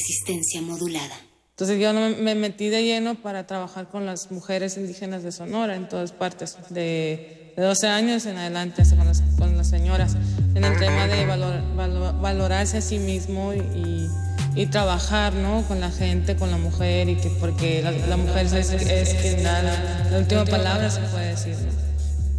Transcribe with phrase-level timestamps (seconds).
[0.00, 1.14] Resistencia modulada.
[1.50, 5.88] Entonces yo me metí de lleno para trabajar con las mujeres indígenas de Sonora en
[5.90, 10.16] todas partes, de, de 12 años en adelante, con las, con las señoras,
[10.54, 14.08] en el tema de valor- valo- valorarse a sí mismo y-
[14.56, 15.62] y trabajar ¿no?
[15.68, 19.42] con la gente, con la mujer, y que, porque la, la mujer es, es quien
[19.42, 21.54] da la, la última palabra, se puede decir.
[21.56, 21.72] ¿no?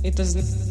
[0.04, 0.71] Entonces,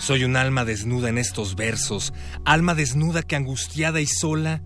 [0.00, 2.14] Soy un alma desnuda en estos versos,
[2.46, 4.62] alma desnuda que angustiada y sola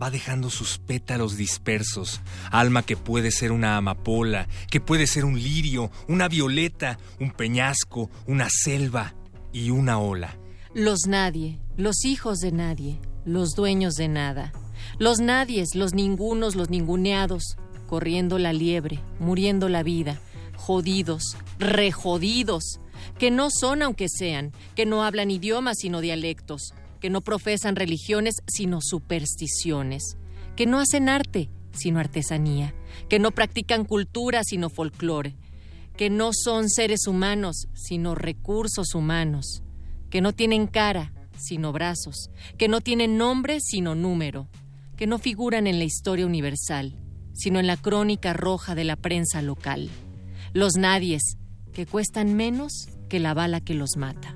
[0.00, 5.42] va dejando sus pétalos dispersos, alma que puede ser una amapola, que puede ser un
[5.42, 9.14] lirio, una violeta, un peñasco, una selva
[9.54, 10.36] y una ola.
[10.74, 14.52] Los nadie, los hijos de nadie, los dueños de nada.
[14.98, 17.56] Los nadies, los ningunos, los ninguneados,
[17.86, 20.20] corriendo la liebre, muriendo la vida,
[20.56, 22.80] jodidos, rejodidos,
[23.18, 28.36] que no son aunque sean, que no hablan idiomas sino dialectos, que no profesan religiones
[28.46, 30.16] sino supersticiones,
[30.56, 32.74] que no hacen arte sino artesanía,
[33.08, 35.36] que no practican cultura sino folclore,
[35.96, 39.62] que no son seres humanos sino recursos humanos,
[40.10, 44.48] que no tienen cara sino brazos, que no tienen nombre sino número,
[44.96, 46.94] que no figuran en la historia universal,
[47.32, 49.90] sino en la crónica roja de la prensa local.
[50.52, 51.36] Los nadies,
[51.72, 52.88] que cuestan menos
[53.20, 54.34] la bala que los mata.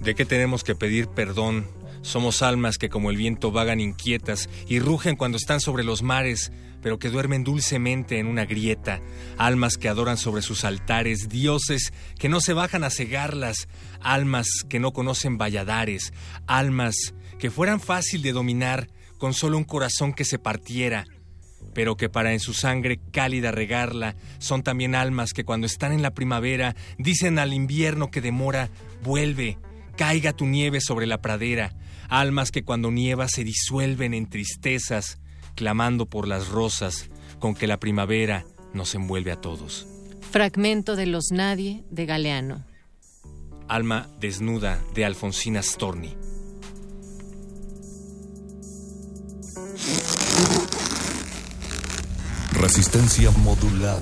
[0.00, 1.66] ¿De qué tenemos que pedir perdón?
[2.02, 6.50] Somos almas que como el viento vagan inquietas y rugen cuando están sobre los mares,
[6.82, 9.00] pero que duermen dulcemente en una grieta,
[9.38, 13.68] almas que adoran sobre sus altares, dioses que no se bajan a cegarlas,
[14.00, 16.12] almas que no conocen valladares,
[16.48, 21.06] almas que fueran fácil de dominar con solo un corazón que se partiera,
[21.74, 26.02] pero que para en su sangre cálida regarla, son también almas que cuando están en
[26.02, 28.70] la primavera dicen al invierno que demora,
[29.02, 29.58] vuelve,
[29.96, 31.74] caiga tu nieve sobre la pradera,
[32.08, 35.18] almas que cuando nieva se disuelven en tristezas,
[35.54, 38.44] clamando por las rosas con que la primavera
[38.74, 39.86] nos envuelve a todos.
[40.30, 42.64] Fragmento de Los Nadie de Galeano.
[43.68, 46.16] Alma desnuda de Alfonsina Storni.
[52.62, 54.00] Resistencia modulada.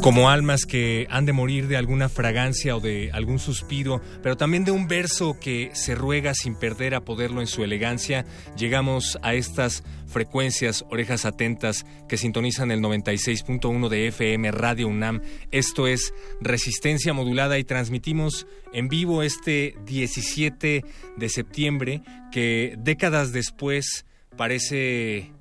[0.00, 4.64] como almas que han de morir de alguna fragancia o de algún suspiro, pero también
[4.64, 8.24] de un verso que se ruega sin perder a poderlo en su elegancia,
[8.56, 15.20] llegamos a estas frecuencias, orejas atentas, que sintonizan el 96.1 de FM Radio UNAM.
[15.50, 20.84] Esto es Resistencia Modulada y transmitimos en vivo este 17
[21.16, 24.06] de septiembre, que décadas después
[24.36, 25.32] parece,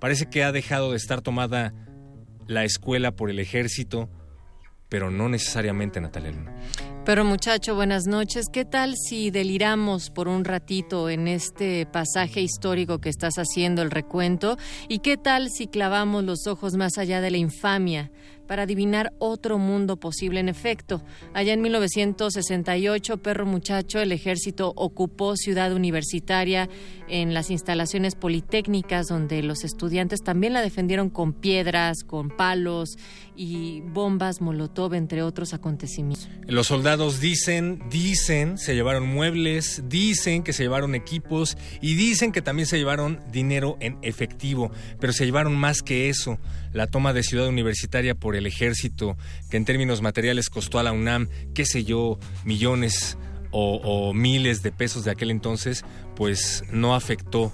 [0.00, 1.74] parece que ha dejado de estar tomada
[2.46, 4.08] la escuela por el ejército,
[4.88, 6.54] pero no necesariamente Natalia Luna.
[7.04, 8.46] Pero muchacho, buenas noches.
[8.50, 13.90] ¿Qué tal si deliramos por un ratito en este pasaje histórico que estás haciendo el
[13.90, 14.56] recuento?
[14.88, 18.10] ¿Y qué tal si clavamos los ojos más allá de la infamia,
[18.46, 20.40] para adivinar otro mundo posible.
[20.40, 21.02] En efecto,
[21.32, 26.68] allá en 1968, Perro Muchacho, el ejército ocupó Ciudad Universitaria
[27.08, 32.96] en las instalaciones politécnicas donde los estudiantes también la defendieron con piedras, con palos
[33.36, 36.28] y bombas Molotov, entre otros acontecimientos.
[36.46, 42.42] Los soldados dicen, dicen, se llevaron muebles, dicen que se llevaron equipos y dicen que
[42.42, 44.70] también se llevaron dinero en efectivo,
[45.00, 46.38] pero se llevaron más que eso.
[46.72, 49.16] La toma de Ciudad Universitaria por el ejército,
[49.50, 53.16] que en términos materiales costó a la UNAM, qué sé yo, millones
[53.50, 55.84] o, o miles de pesos de aquel entonces,
[56.16, 57.52] pues no afectó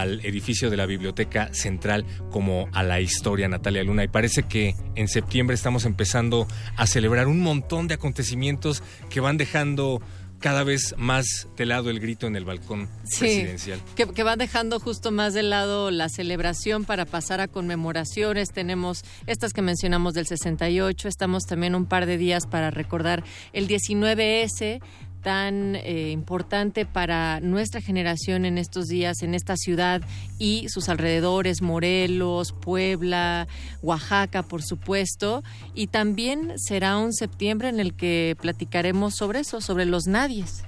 [0.00, 4.04] al edificio de la Biblioteca Central como a la historia Natalia Luna.
[4.04, 6.46] Y parece que en septiembre estamos empezando
[6.76, 10.00] a celebrar un montón de acontecimientos que van dejando
[10.42, 13.80] cada vez más de lado el grito en el balcón presidencial.
[13.94, 18.50] Que, que van dejando justo más de lado la celebración para pasar a conmemoraciones.
[18.50, 23.22] Tenemos estas que mencionamos del 68, estamos también un par de días para recordar
[23.52, 24.80] el 19S
[25.22, 30.02] tan eh, importante para nuestra generación en estos días, en esta ciudad
[30.38, 33.48] y sus alrededores, Morelos, Puebla,
[33.82, 35.42] Oaxaca, por supuesto.
[35.74, 40.64] Y también será un septiembre en el que platicaremos sobre eso, sobre los nadies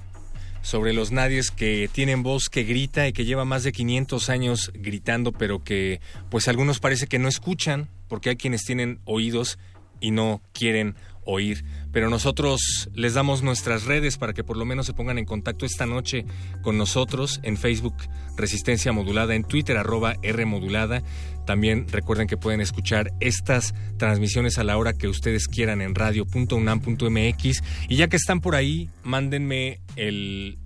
[0.61, 4.71] sobre los nadies que tienen voz que grita y que lleva más de 500 años
[4.73, 9.59] gritando, pero que pues algunos parece que no escuchan, porque hay quienes tienen oídos
[9.99, 11.63] y no quieren oír.
[11.95, 15.65] Pero nosotros les damos nuestras redes para que por lo menos se pongan en contacto
[15.65, 16.25] esta noche
[16.61, 17.95] con nosotros en Facebook
[18.35, 21.03] Resistencia Modulada, en Twitter arroba R Modulada.
[21.45, 27.63] También recuerden que pueden escuchar estas transmisiones a la hora que ustedes quieran en radio.unam.mx.
[27.87, 30.57] Y ya que están por ahí, mándenme el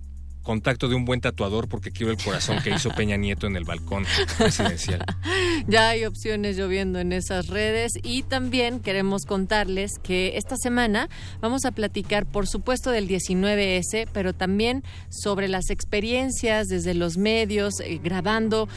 [0.50, 3.62] contacto de un buen tatuador porque quiero el corazón que hizo Peña Nieto en el
[3.62, 4.04] balcón
[4.36, 5.04] presidencial.
[5.68, 11.08] Ya hay opciones lloviendo en esas redes y también queremos contarles que esta semana
[11.40, 17.78] vamos a platicar por supuesto del 19S, pero también sobre las experiencias desde los medios,
[17.80, 18.68] eh, grabando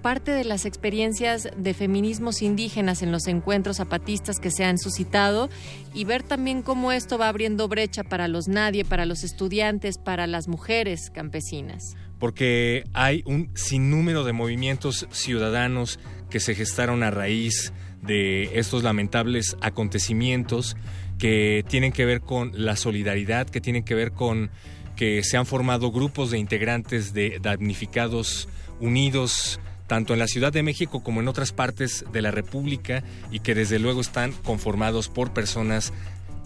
[0.00, 5.48] parte de las experiencias de feminismos indígenas en los encuentros zapatistas que se han suscitado
[5.94, 10.26] y ver también cómo esto va abriendo brecha para los nadie, para los estudiantes, para
[10.26, 11.96] las mujeres campesinas.
[12.18, 15.98] Porque hay un sinnúmero de movimientos ciudadanos
[16.28, 20.76] que se gestaron a raíz de estos lamentables acontecimientos
[21.18, 24.50] que tienen que ver con la solidaridad, que tienen que ver con
[24.96, 28.48] que se han formado grupos de integrantes de damnificados
[28.80, 29.60] unidos
[29.90, 33.02] tanto en la Ciudad de México como en otras partes de la República
[33.32, 35.92] y que desde luego están conformados por personas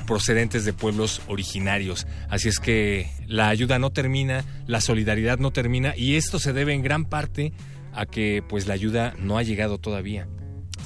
[0.06, 2.06] procedentes de pueblos originarios.
[2.31, 6.73] Así es que la ayuda no termina, la solidaridad no termina y esto se debe
[6.73, 7.52] en gran parte
[7.93, 10.26] a que pues la ayuda no ha llegado todavía.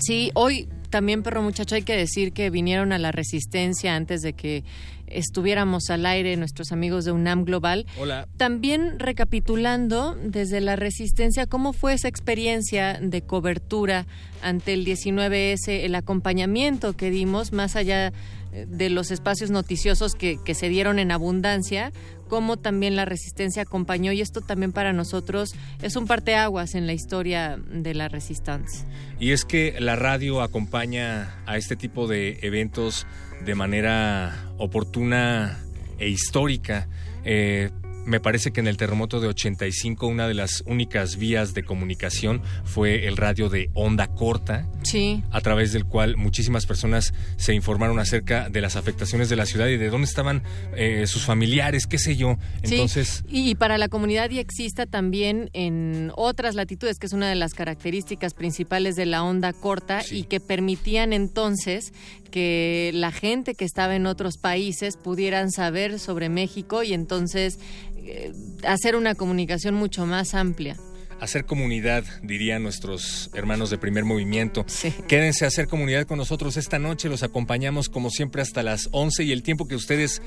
[0.00, 4.32] Sí, hoy también, perro muchacho, hay que decir que vinieron a la resistencia antes de
[4.32, 4.64] que
[5.10, 7.86] estuviéramos al aire nuestros amigos de UNAM Global.
[7.98, 8.28] Hola.
[8.36, 14.06] También recapitulando desde la resistencia cómo fue esa experiencia de cobertura
[14.42, 18.12] ante el 19S, el acompañamiento que dimos más allá
[18.52, 21.92] eh, de los espacios noticiosos que, que se dieron en abundancia,
[22.28, 26.92] cómo también la resistencia acompañó y esto también para nosotros es un parteaguas en la
[26.92, 28.86] historia de la resistencia.
[29.18, 33.06] Y es que la radio acompaña a este tipo de eventos
[33.44, 35.58] de manera oportuna
[35.98, 36.88] e histórica.
[37.24, 37.70] Eh,
[38.06, 42.40] me parece que en el terremoto de 85 una de las únicas vías de comunicación
[42.64, 45.22] fue el radio de onda corta, Sí.
[45.30, 49.66] a través del cual muchísimas personas se informaron acerca de las afectaciones de la ciudad
[49.66, 50.42] y de dónde estaban
[50.74, 52.38] eh, sus familiares, qué sé yo.
[52.64, 57.12] Sí, Entonces, y, y para la comunidad y exista también en otras latitudes, que es
[57.12, 60.20] una de las características principales de la onda corta Sí.
[60.20, 61.92] y que permitían entonces
[62.30, 67.58] que la gente que estaba en otros países pudieran saber sobre México y entonces
[67.96, 68.32] eh,
[68.64, 70.76] hacer una comunicación mucho más amplia.
[71.20, 74.64] hacer comunidad, dirían nuestros hermanos de primer movimiento.
[74.68, 74.94] Sí.
[75.08, 79.24] Quédense a hacer comunidad con nosotros esta noche, los acompañamos como siempre hasta las 11
[79.24, 80.22] y el tiempo que ustedes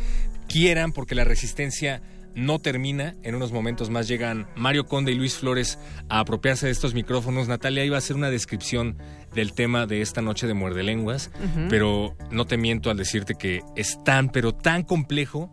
[0.49, 2.01] quieran, porque la resistencia
[2.35, 3.15] no termina.
[3.23, 7.47] En unos momentos más llegan Mario Conde y Luis Flores a apropiarse de estos micrófonos.
[7.47, 8.97] Natalia iba a hacer una descripción
[9.33, 11.31] del tema de esta noche de Muerde Lenguas,
[11.69, 15.49] pero no te miento al decirte que es tan, pero tan complejo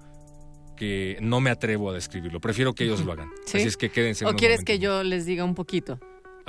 [0.76, 2.40] que no me atrevo a describirlo.
[2.40, 3.30] Prefiero que ellos lo hagan.
[3.47, 3.58] ¿Sí?
[3.58, 4.25] Así es que quédense.
[4.25, 5.99] ¿O quieres momentos que yo les diga un poquito?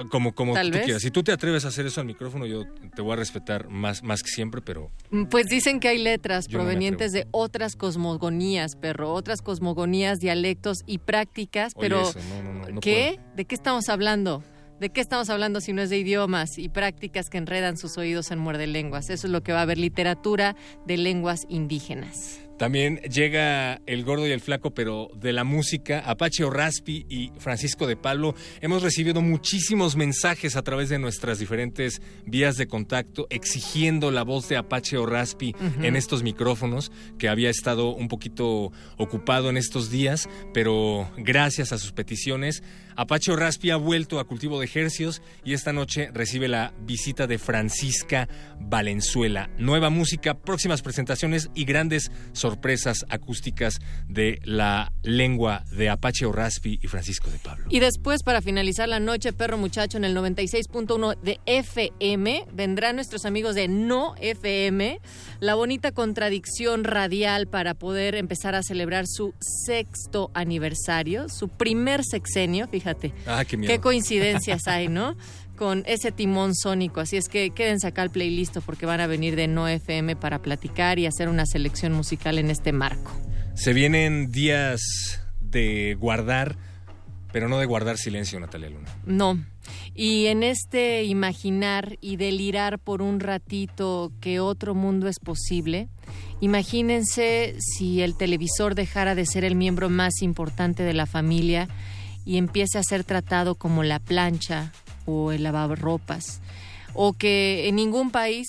[0.09, 0.83] Como, como Tal tú vez.
[0.85, 1.01] quieras.
[1.01, 2.63] Si tú te atreves a hacer eso al micrófono, yo
[2.95, 6.47] te voy a respetar más, más que siempre, pero Mm, Pues dicen que hay letras
[6.49, 12.43] no provenientes de otras cosmogonías, perro, otras cosmogonías, dialectos y prácticas, Oye, pero eso, no,
[12.43, 13.19] no, no, no ¿qué?
[13.35, 14.43] ¿De qué estamos hablando?
[14.79, 18.31] ¿De qué estamos hablando si no es de idiomas y prácticas que enredan sus oídos
[18.31, 19.09] en muerde lenguas?
[19.09, 20.55] Eso es lo que va a haber literatura
[20.87, 22.39] de lenguas indígenas.
[22.59, 27.87] También llega el gordo y el flaco, pero de la música, Apache Orraspi y Francisco
[27.87, 28.35] de Pablo.
[28.59, 34.49] Hemos recibido muchísimos mensajes a través de nuestras diferentes vías de contacto exigiendo la voz
[34.49, 40.27] de Apache Orraspi en estos micrófonos, que había estado un poquito ocupado en estos días,
[40.53, 42.61] pero gracias a sus peticiones
[42.99, 47.37] Apache Raspi ha vuelto a cultivo de ejercios y esta noche recibe la visita de
[47.37, 48.27] Francisca
[48.59, 49.49] Valenzuela.
[49.57, 53.79] Nueva música, próximas presentaciones y grandes sorpresas acústicas
[54.09, 57.67] de la lengua de Apache Raspi y Francisco de Pablo.
[57.69, 63.23] Y después, para finalizar la noche, Perro Muchacho en el 96.1 de FM, vendrán nuestros
[63.23, 64.99] amigos de No FM,
[65.39, 72.67] la bonita contradicción radial para poder empezar a celebrar su sexto aniversario, su primer sexenio,
[72.67, 72.88] fíjate
[73.25, 75.15] Ah, qué, coincidencias hay, ¿no?
[75.55, 77.01] Con ese timón sónico.
[77.01, 80.41] Así es que quédense acá al playlist porque van a venir de No FM para
[80.41, 83.11] platicar y hacer una selección musical en este marco.
[83.55, 84.81] Se vienen días
[85.41, 86.55] de guardar,
[87.31, 88.89] pero no de guardar silencio, Natalia Luna.
[89.05, 89.37] No.
[89.93, 95.89] Y en este imaginar y delirar por un ratito que otro mundo es posible,
[96.39, 101.67] imagínense si el televisor dejara de ser el miembro más importante de la familia
[102.25, 104.71] y empiece a ser tratado como la plancha
[105.05, 106.41] o el lavarropas,
[106.93, 108.47] o que en ningún país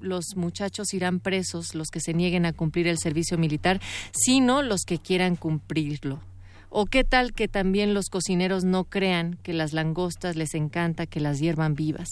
[0.00, 3.80] los muchachos irán presos, los que se nieguen a cumplir el servicio militar,
[4.12, 6.20] sino los que quieran cumplirlo.
[6.68, 11.20] ¿O qué tal que también los cocineros no crean que las langostas les encanta que
[11.20, 12.08] las hiervan vivas?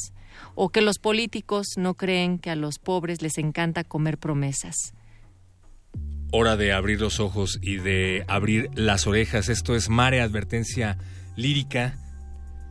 [0.55, 4.95] ¿O que los políticos no creen que a los pobres les encanta comer promesas?
[6.37, 9.49] Hora de abrir los ojos y de abrir las orejas.
[9.49, 10.99] Esto es Mare Advertencia
[11.37, 11.97] Lírica.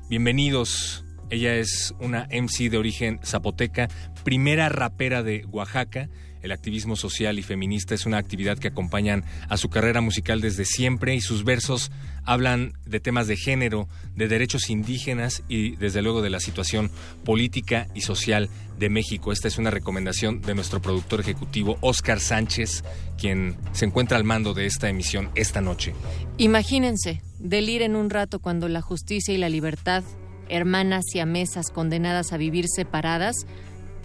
[0.09, 1.05] Bienvenidos.
[1.29, 3.87] Ella es una MC de origen zapoteca,
[4.25, 6.09] primera rapera de Oaxaca
[6.43, 10.65] el activismo social y feminista es una actividad que acompañan a su carrera musical desde
[10.65, 11.89] siempre y sus versos
[12.25, 16.91] hablan de temas de género, de derechos indígenas y desde luego de la situación
[17.23, 19.31] política y social de México.
[19.31, 22.83] Esta es una recomendación de nuestro productor ejecutivo Oscar Sánchez,
[23.17, 25.93] quien se encuentra al mando de esta emisión esta noche.
[26.37, 30.03] Imagínense, deliren un rato cuando la justicia y la libertad,
[30.49, 33.47] hermanas y mesas condenadas a vivir separadas,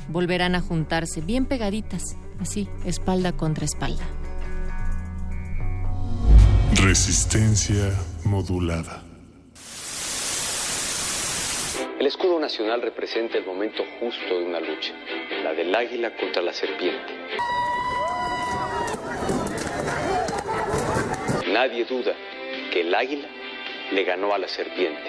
[0.09, 4.05] volverán a juntarse bien pegaditas así, espalda contra espalda.
[6.83, 7.93] Resistencia
[8.25, 9.03] modulada.
[11.99, 14.95] El escudo nacional representa el momento justo de una lucha,
[15.43, 17.13] la del águila contra la serpiente.
[21.53, 22.15] Nadie duda
[22.73, 23.29] que el águila
[23.93, 25.01] le ganó a la serpiente.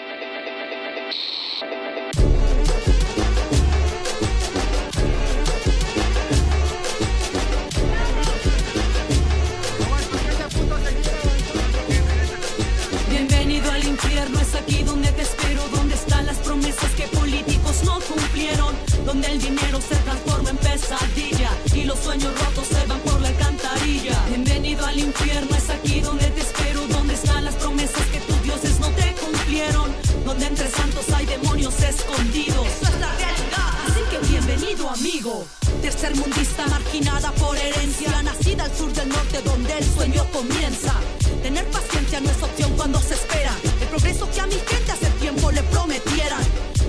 [19.05, 23.29] Donde el dinero se transforma en pesadilla y los sueños rotos se van por la
[23.29, 24.23] alcantarilla.
[24.27, 28.79] Bienvenido al infierno, es aquí donde te espero, donde están las promesas que tus dioses
[28.79, 29.91] no te cumplieron,
[30.25, 32.67] donde entre santos hay demonios escondidos.
[32.67, 33.78] Es que
[34.27, 35.45] bienvenido amigo.
[35.81, 40.93] Tercer mundista marginada por herencia, nacida al sur del norte donde el sueño comienza.
[41.41, 45.09] Tener paciencia no es opción cuando se espera el progreso que a mi gente hace
[45.21, 46.43] tiempo le prometieran.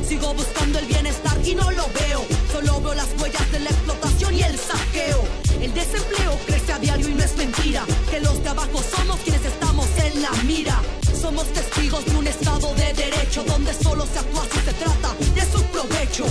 [0.07, 2.25] Sigo buscando el bienestar y no lo veo.
[2.53, 5.25] Solo veo las huellas de la explotación y el saqueo.
[5.61, 7.85] El desempleo crece a diario y no es mentira.
[8.11, 10.81] Que los de abajo somos quienes estamos en la mira.
[11.21, 15.43] Somos testigos de un estado de derecho donde solo se actúa si se trata de
[15.53, 16.25] su provecho.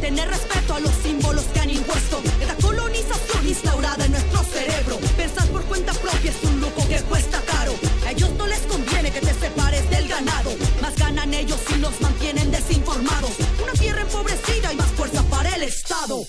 [0.00, 4.98] Tener respeto a los símbolos que han impuesto esta colonización instaurada en nuestro cerebro.
[5.16, 7.74] Pensar por cuenta propia es un lujo que cuesta caro.
[8.06, 10.50] A ellos no les conviene que te separes del ganado.
[10.80, 13.32] Más ganan ellos si nos mantienen desinformados.
[13.62, 14.79] Una tierra empobrecida y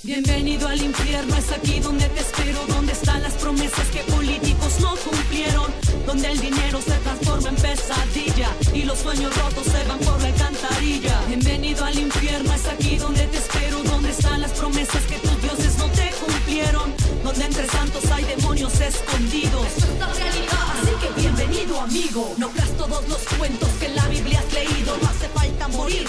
[0.04, 2.66] Bienvenido al infierno, es aquí donde te espero.
[2.68, 5.72] Donde están las promesas que políticos no cumplieron.
[6.06, 10.28] Donde el dinero se transforma en pesadilla y los sueños rotos se van por la
[10.28, 11.22] alcantarilla.
[11.28, 13.82] Bienvenido al infierno, es aquí donde te espero.
[13.84, 16.94] Donde están las promesas que tus dioses no te cumplieron.
[17.24, 19.68] Donde entre santos hay demonios escondidos.
[20.02, 22.34] así que bienvenido amigo.
[22.38, 24.98] No creas todos los cuentos que en la Biblia has leído.
[25.02, 26.08] No hace falta morir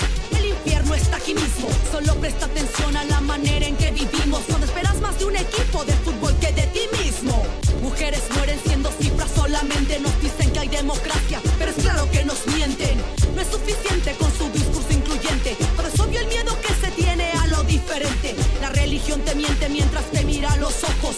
[1.17, 1.69] aquí mismo.
[1.91, 4.41] Solo presta atención a la manera en que vivimos.
[4.49, 7.45] Cuando esperas más de un equipo de fútbol que de ti mismo.
[7.83, 10.01] Mujeres mueren siendo cifras solamente.
[10.01, 12.99] Nos dicen que hay democracia, pero es claro que nos mienten.
[13.35, 15.57] No es suficiente con su discurso incluyente.
[15.77, 18.35] Pero es obvio el miedo que se tiene a lo diferente.
[18.61, 21.17] La religión te miente mientras te mira a los ojos.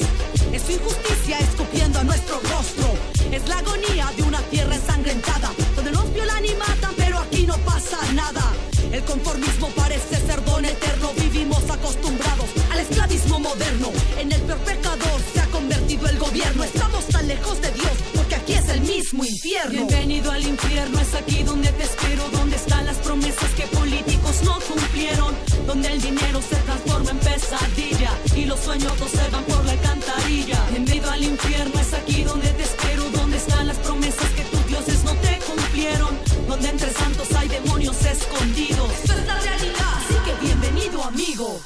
[0.52, 2.94] Es su injusticia escupiendo a nuestro rostro.
[3.30, 5.52] Es la agonía de una tierra ensangrentada.
[5.76, 8.52] Donde nos violan y matan, pero aquí no pasa nada.
[8.94, 11.10] El conformismo parece ser don eterno.
[11.16, 13.90] Vivimos acostumbrados al esclavismo moderno.
[14.20, 16.62] En el peor pecador se ha convertido el gobierno.
[16.62, 19.72] Estamos tan lejos de Dios porque aquí es el mismo infierno.
[19.88, 22.22] Bienvenido al infierno, es aquí donde te espero.
[22.30, 25.34] Donde están las promesas que políticos no cumplieron.
[25.66, 30.64] Donde el dinero se transforma en pesadilla y los sueños se van por la alcantarilla.
[30.70, 33.10] Bienvenido al infierno, es aquí donde te espero.
[33.10, 36.23] Donde están las promesas que tus dioses no te cumplieron.
[36.48, 38.90] Donde entre santos hay demonios escondidos.
[39.02, 41.60] Esto es la realidad, así que bienvenido amigo.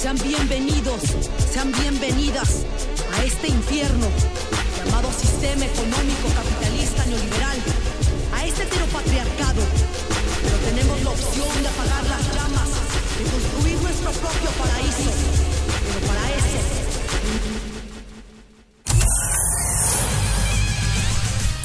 [0.00, 1.00] Sean bienvenidos,
[1.52, 2.64] sean bienvenidas
[3.16, 4.06] a este infierno
[4.78, 7.58] llamado sistema económico capitalista neoliberal,
[8.34, 9.62] a este heteropatriarcado.
[10.42, 12.68] Pero tenemos la opción de apagar las llamas,
[13.18, 15.43] de construir nuestro propio paraíso.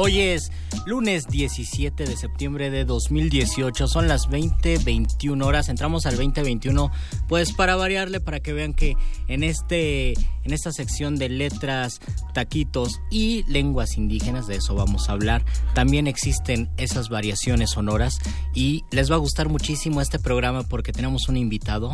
[0.00, 0.52] Hoy es
[0.86, 6.92] lunes 17 de septiembre de 2018, son las 20:21 horas, entramos al 2021
[7.26, 8.94] pues para variarle para que vean que
[9.26, 11.98] en este en esta sección de letras,
[12.32, 18.18] taquitos y lenguas indígenas de eso vamos a hablar, también existen esas variaciones sonoras
[18.54, 21.92] y les va a gustar muchísimo este programa porque tenemos un invitado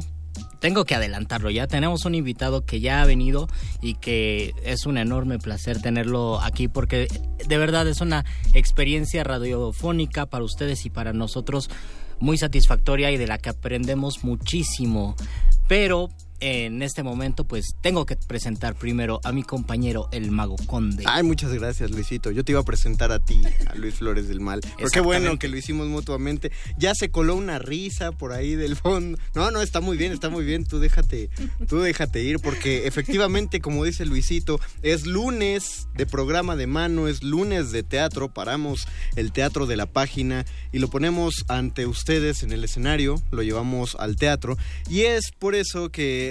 [0.64, 1.66] tengo que adelantarlo ya.
[1.66, 3.48] Tenemos un invitado que ya ha venido
[3.82, 7.06] y que es un enorme placer tenerlo aquí porque
[7.46, 11.68] de verdad es una experiencia radiofónica para ustedes y para nosotros
[12.18, 15.16] muy satisfactoria y de la que aprendemos muchísimo.
[15.68, 16.08] Pero
[16.40, 21.04] en este momento pues tengo que presentar primero a mi compañero el mago conde.
[21.06, 22.30] Ay, muchas gracias Luisito.
[22.30, 24.60] Yo te iba a presentar a ti, a Luis Flores del Mal.
[24.76, 26.52] Pero qué bueno que lo hicimos mutuamente.
[26.78, 29.18] Ya se coló una risa por ahí del fondo.
[29.34, 30.64] No, no, está muy bien, está muy bien.
[30.64, 31.30] Tú déjate,
[31.68, 37.22] tú déjate ir porque efectivamente, como dice Luisito, es lunes de programa de mano, es
[37.22, 38.32] lunes de teatro.
[38.32, 43.42] Paramos el teatro de la página y lo ponemos ante ustedes en el escenario, lo
[43.42, 44.56] llevamos al teatro
[44.88, 46.23] y es por eso que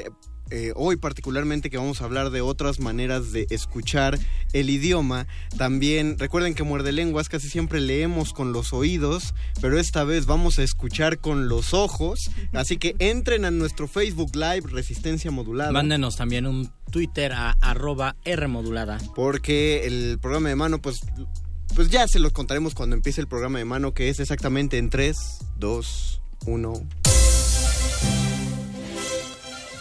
[0.49, 4.19] eh, hoy particularmente que vamos a hablar de otras maneras de escuchar
[4.51, 5.25] el idioma.
[5.57, 10.59] También recuerden que muerde lenguas casi siempre leemos con los oídos, pero esta vez vamos
[10.59, 12.19] a escuchar con los ojos.
[12.51, 15.71] Así que entren a nuestro Facebook Live Resistencia Modulada.
[15.71, 18.99] Mándenos también un Twitter a arroba Rmodulada.
[19.15, 20.99] Porque el programa de mano, pues,
[21.73, 24.91] pues ya se los contaremos cuando empiece el programa de mano, que es exactamente en
[24.91, 25.17] 3,
[25.57, 26.73] 2, 1.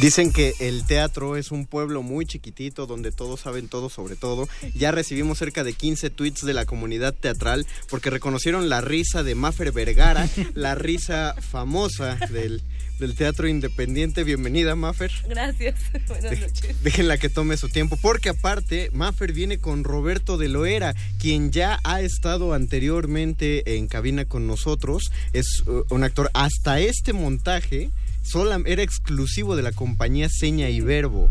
[0.00, 4.48] Dicen que el teatro es un pueblo muy chiquitito donde todos saben todo sobre todo.
[4.74, 9.34] Ya recibimos cerca de 15 tweets de la comunidad teatral porque reconocieron la risa de
[9.34, 12.62] Maffer Vergara, la risa famosa del,
[12.98, 14.24] del teatro independiente.
[14.24, 15.10] Bienvenida, Maffer.
[15.28, 15.78] Gracias.
[16.08, 16.82] Buenas noches.
[16.82, 21.78] Déjenla que tome su tiempo, porque aparte, Maffer viene con Roberto de Loera, quien ya
[21.84, 25.10] ha estado anteriormente en cabina con nosotros.
[25.34, 27.90] Es uh, un actor hasta este montaje.
[28.30, 31.30] Sola, era exclusivo de la compañía Seña y Verbo.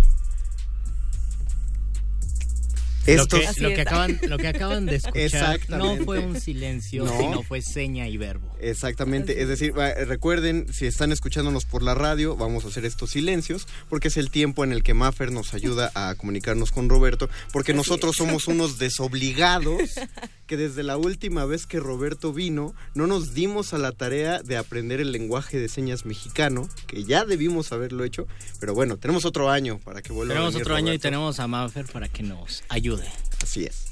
[3.07, 7.05] Lo Estos- que, lo, que acaban, lo que acaban de escuchar no fue un silencio,
[7.05, 7.17] No.
[7.17, 8.55] sino fue seña y verbo.
[8.59, 13.11] Exactamente, es decir, va, recuerden, si están escuchándonos por la radio, vamos a hacer estos
[13.11, 17.29] silencios, porque es el tiempo en el que Maffer nos ayuda a comunicarnos con Roberto,
[17.53, 18.17] porque Así nosotros es.
[18.17, 19.81] somos unos desobligados
[20.47, 24.57] que desde la última vez que Roberto vino, no nos dimos a la tarea de
[24.57, 28.27] aprender el lenguaje de señas mexicano, que ya debimos haberlo hecho,
[28.59, 31.39] pero bueno, tenemos otro año para que vuelva a Tenemos venir otro año y tenemos
[31.39, 33.07] a Manfer para que nos ayude.
[33.41, 33.88] Así es.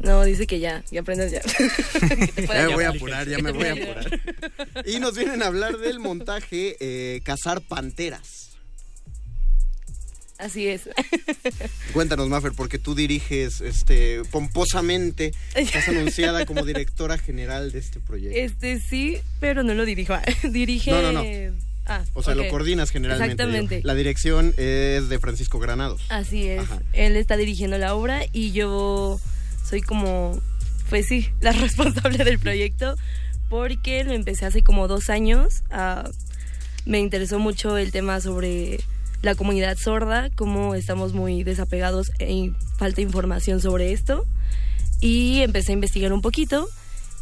[0.00, 1.42] No, dice que ya, ya aprendes ya.
[2.54, 4.20] ya me voy a apurar, ya me voy a apurar.
[4.86, 8.50] Y nos vienen a hablar del montaje eh, Cazar Panteras.
[10.40, 10.88] Así es.
[11.92, 18.38] Cuéntanos, Maffer, porque tú diriges este pomposamente, estás anunciada como directora general de este proyecto.
[18.38, 20.14] Este sí, pero no lo dirijo.
[20.50, 20.92] Dirige.
[20.92, 21.22] No, no, no.
[21.86, 23.32] Ah, o sea, lo coordinas generalmente.
[23.32, 23.80] Exactamente.
[23.84, 26.00] La dirección es de Francisco Granados.
[26.08, 26.62] Así es.
[26.92, 29.20] Él está dirigiendo la obra y yo
[29.70, 30.38] soy como,
[30.88, 32.96] pues sí, la responsable del proyecto
[33.48, 35.62] porque lo empecé hace como dos años.
[35.70, 36.08] Ah,
[36.86, 38.80] me interesó mucho el tema sobre
[39.22, 44.24] la comunidad sorda, cómo estamos muy desapegados e falta información sobre esto.
[45.00, 46.68] Y empecé a investigar un poquito.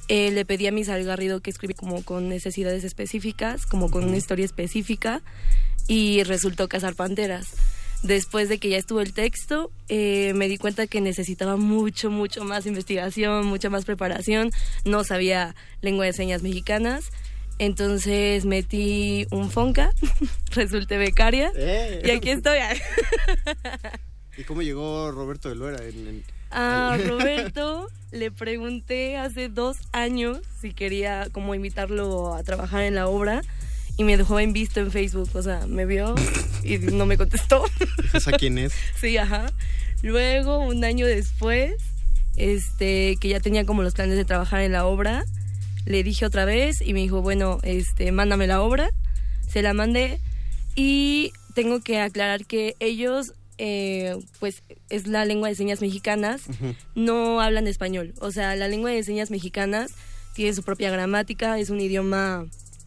[0.08, 4.16] Eh, le pedí a mi Garrido que escribiera como con necesidades específicas, como con una
[4.16, 5.22] historia específica,
[5.86, 7.48] y resultó cazar panteras.
[8.02, 12.44] Después de que ya estuvo el texto, eh, me di cuenta que necesitaba mucho, mucho
[12.44, 14.50] más investigación, mucha más preparación.
[14.84, 17.10] No sabía lengua de señas mexicanas
[17.58, 19.90] entonces metí un Fonca,
[20.52, 22.02] resulté becaria eh.
[22.04, 22.58] y aquí estoy.
[24.36, 25.78] ¿Y cómo llegó Roberto de Luera?
[26.50, 33.08] A Roberto le pregunté hace dos años si quería como invitarlo a trabajar en la
[33.08, 33.42] obra
[33.98, 36.14] y me dejó en visto en Facebook, o sea, me vio
[36.62, 37.64] y no me contestó.
[38.14, 38.72] ¿Esa quién es?
[38.98, 39.52] Sí, ajá.
[40.02, 41.74] Luego, un año después,
[42.36, 45.24] este, que ya tenía como los planes de trabajar en la obra,
[45.84, 48.90] le dije otra vez y me dijo, bueno, este, mándame la obra.
[49.48, 50.20] Se la mandé
[50.76, 56.42] y tengo que aclarar que ellos, eh, pues es la lengua de señas mexicanas,
[56.94, 58.14] no hablan español.
[58.20, 59.90] O sea, la lengua de señas mexicanas
[60.34, 62.46] tiene su propia gramática, es un idioma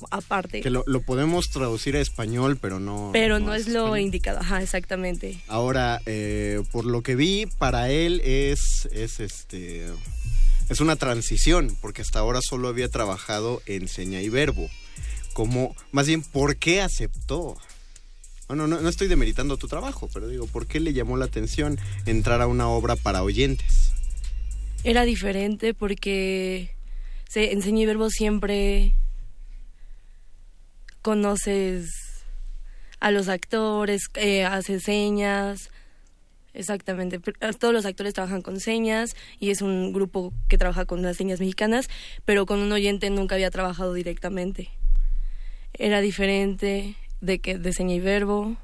[0.09, 0.61] aparte.
[0.61, 3.09] Que lo, podemos traducir a español, pero no...
[3.13, 5.41] Pero no, es, lo indicado, ajá, exactamente.
[5.47, 9.87] Ahora, eh, por lo que vi, para él es, es este
[10.69, 14.69] es una transición, porque hasta ahora solo había trabajado en seña y verbo.
[15.33, 17.57] Como, más bien, ¿por qué aceptó?
[18.47, 21.77] Bueno, no, no estoy demeritando tu trabajo, pero digo, ¿por qué le llamó la atención
[22.05, 23.91] entrar a una obra para oyentes?
[24.83, 26.71] Era diferente porque
[27.27, 28.93] se, en seña y verbo siempre
[31.01, 31.89] conoces
[32.99, 34.47] a los actores, eh,
[34.79, 35.69] señas,
[36.53, 37.19] Exactamente.
[37.59, 41.39] Todos los actores trabajan con señas y es un grupo que trabaja con las señas
[41.39, 41.87] mexicanas,
[42.25, 44.69] pero con un oyente nunca había trabajado directamente.
[45.73, 48.57] Era diferente de que de seña y verbo.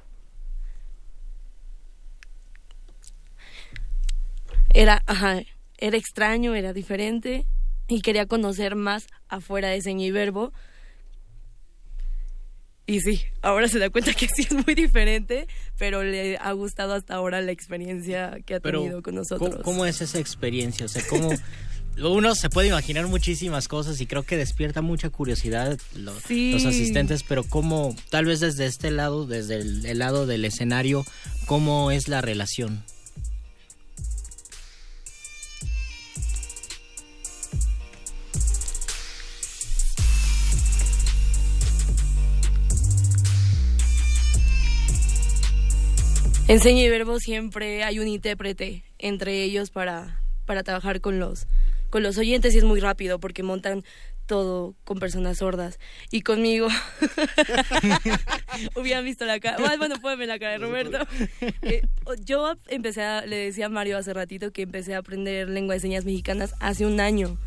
[4.74, 5.42] Era, ajá,
[5.78, 7.46] era extraño, era diferente
[7.88, 10.52] y quería conocer más afuera de seña y verbo
[12.88, 15.46] y sí, ahora se da cuenta que sí es muy diferente,
[15.78, 19.60] pero le ha gustado hasta ahora la experiencia que ha tenido con nosotros.
[19.62, 20.86] ¿cómo, es esa experiencia?
[20.86, 21.30] O sea, ¿cómo,
[22.02, 27.44] uno se puede imaginar muchísimas cosas y creo que despierta mucha curiosidad los asistentes, pero
[27.44, 31.06] cómo, tal vez desde este lado, desde el, lado del escenario,
[31.46, 32.84] ¿cómo es la relación?
[46.48, 51.46] En Seña y Verbo siempre hay un intérprete entre ellos para, para trabajar con los,
[51.90, 53.84] con los oyentes y es muy rápido porque montan
[54.28, 55.78] todo con personas sordas.
[56.10, 56.70] Y conmigo,
[58.76, 61.00] hubieran visto la cara, bueno, pueden ver la cara de Roberto.
[61.64, 61.82] Eh,
[62.24, 65.82] yo empecé a, le decía a Mario hace ratito que empecé a aprender lengua de
[65.82, 67.38] señas mexicanas hace un año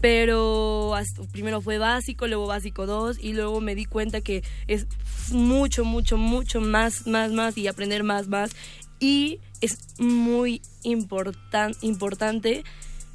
[0.00, 0.94] pero
[1.32, 4.86] primero fue básico, luego básico 2 y luego me di cuenta que es
[5.30, 8.50] mucho, mucho, mucho más, más, más y aprender más, más.
[8.98, 12.64] Y es muy importante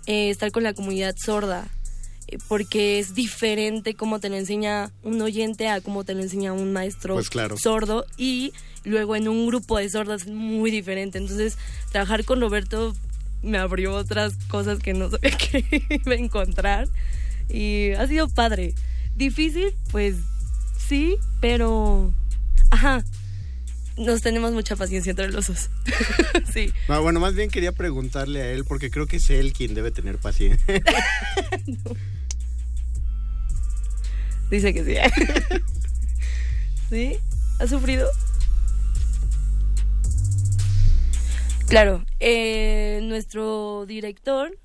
[0.06, 1.67] eh, estar con la comunidad sorda
[2.28, 6.54] eh, porque es diferente cómo te lo enseña un oyente a cómo te lo enseña
[6.54, 11.17] un maestro pues sordo y luego en un grupo de sordos es muy diferente.
[11.17, 11.58] Entonces,
[11.91, 12.93] trabajar con Roberto
[13.45, 16.88] me abrió otras cosas que no sabía que iba a encontrar.
[17.47, 18.73] Y ha sido padre.
[19.15, 20.15] Difícil, pues
[20.77, 22.13] sí, pero...
[22.71, 23.03] Ajá.
[23.97, 25.69] Nos tenemos mucha paciencia entre los dos.
[26.53, 26.73] sí.
[26.88, 30.17] bueno, más bien quería preguntarle a él, porque creo que es él quien debe tener
[30.17, 30.65] paciencia.
[34.49, 34.95] Dice que sí.
[36.89, 37.17] ¿Sí?
[37.60, 38.10] ¿Ha sufrido?
[41.67, 44.58] Claro, eh, nuestro director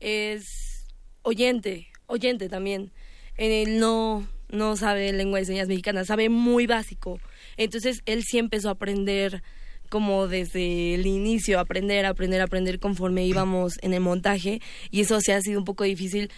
[0.00, 0.86] es
[1.20, 2.92] oyente, oyente también.
[3.36, 7.20] Él no, no sabe lengua de señas mexicana, sabe muy básico.
[7.58, 9.42] Entonces él sí empezó a aprender
[9.90, 15.34] como desde el inicio, aprender, aprender, aprender conforme íbamos en el montaje y eso se
[15.34, 16.30] ha sido un poco difícil.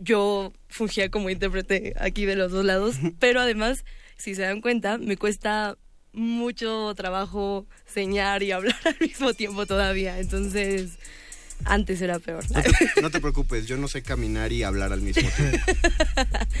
[0.00, 3.84] Yo fungía como intérprete aquí de los dos lados, pero además,
[4.18, 5.78] si se dan cuenta, me cuesta
[6.16, 10.18] mucho trabajo señar y hablar al mismo tiempo todavía.
[10.18, 10.98] Entonces,
[11.64, 12.44] antes era peor.
[13.02, 15.58] No te, preocupes, yo no sé caminar y hablar al mismo tiempo.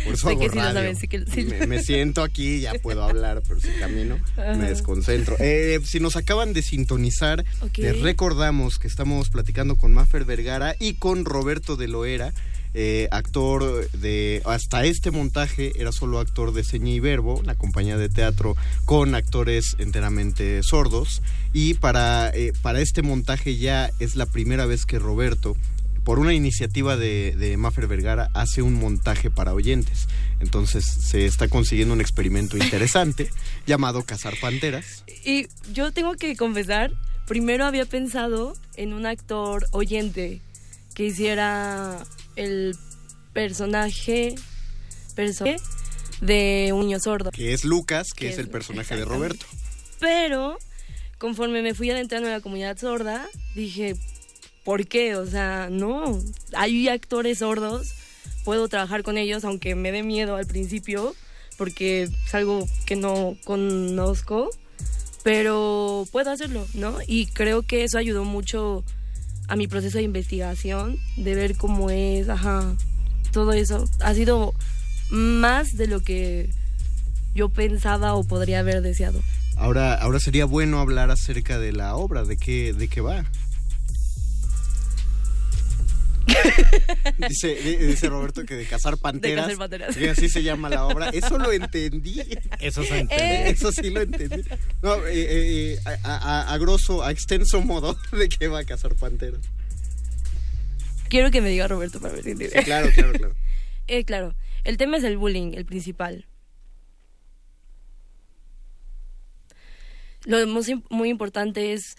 [0.04, 5.36] Por eso hago me, siento aquí ya puedo hablar, pero si camino me desconcentro.
[5.38, 7.44] Eh, si nos acaban de sintonizar,
[7.76, 12.32] les recordamos que estamos platicando con Maffer Vergara y con Roberto de Loera.
[12.78, 17.96] Eh, actor de hasta este montaje era solo actor de seña y verbo, la compañía
[17.96, 21.22] de teatro con actores enteramente sordos
[21.54, 25.56] y para, eh, para este montaje ya es la primera vez que Roberto
[26.04, 30.06] por una iniciativa de, de Maffer Vergara hace un montaje para oyentes.
[30.40, 33.30] Entonces se está consiguiendo un experimento interesante
[33.66, 35.02] llamado Cazar Panteras.
[35.24, 36.92] Y yo tengo que confesar,
[37.26, 40.42] primero había pensado en un actor oyente
[40.94, 42.04] que hiciera
[42.36, 42.76] el
[43.32, 44.34] personaje,
[46.20, 47.30] de un niño sordo.
[47.30, 49.46] Que es Lucas, que, es, el personaje de Roberto.
[49.98, 50.58] Pero
[51.18, 53.96] conforme me fui adentrando en la comunidad sorda, dije,
[54.64, 55.16] ¿por qué?
[55.16, 56.20] O sea, no,
[56.54, 57.94] hay actores sordos,
[58.44, 61.14] puedo trabajar con ellos, aunque me dé miedo al principio,
[61.56, 64.50] porque es algo que no conozco,
[65.24, 66.98] pero puedo hacerlo, ¿no?
[67.06, 68.84] Y creo que eso ayudó mucho
[69.48, 72.74] a mi proceso de investigación, de ver cómo es, ajá,
[73.32, 73.88] todo eso.
[74.00, 74.54] Ha sido
[75.10, 76.50] más de lo que
[77.34, 79.20] yo pensaba o podría haber deseado.
[79.56, 83.24] Ahora, ahora sería bueno hablar acerca de la obra, de qué, de qué va.
[87.28, 89.46] dice, dice Roberto que de cazar panteras.
[89.94, 91.10] De así se llama la obra.
[91.10, 92.22] Eso lo entendí.
[92.60, 94.42] Eso, Eso sí lo entendí.
[94.82, 98.94] No, eh, eh, eh, a, a, grosso, a extenso modo, de que va a cazar
[98.94, 99.40] panteras.
[101.08, 102.62] Quiero que me diga Roberto para ver si entiende.
[102.64, 103.34] claro, claro, claro.
[104.06, 104.34] claro.
[104.64, 106.26] El tema es el bullying, el principal.
[110.24, 110.44] Lo
[110.90, 111.96] muy importante es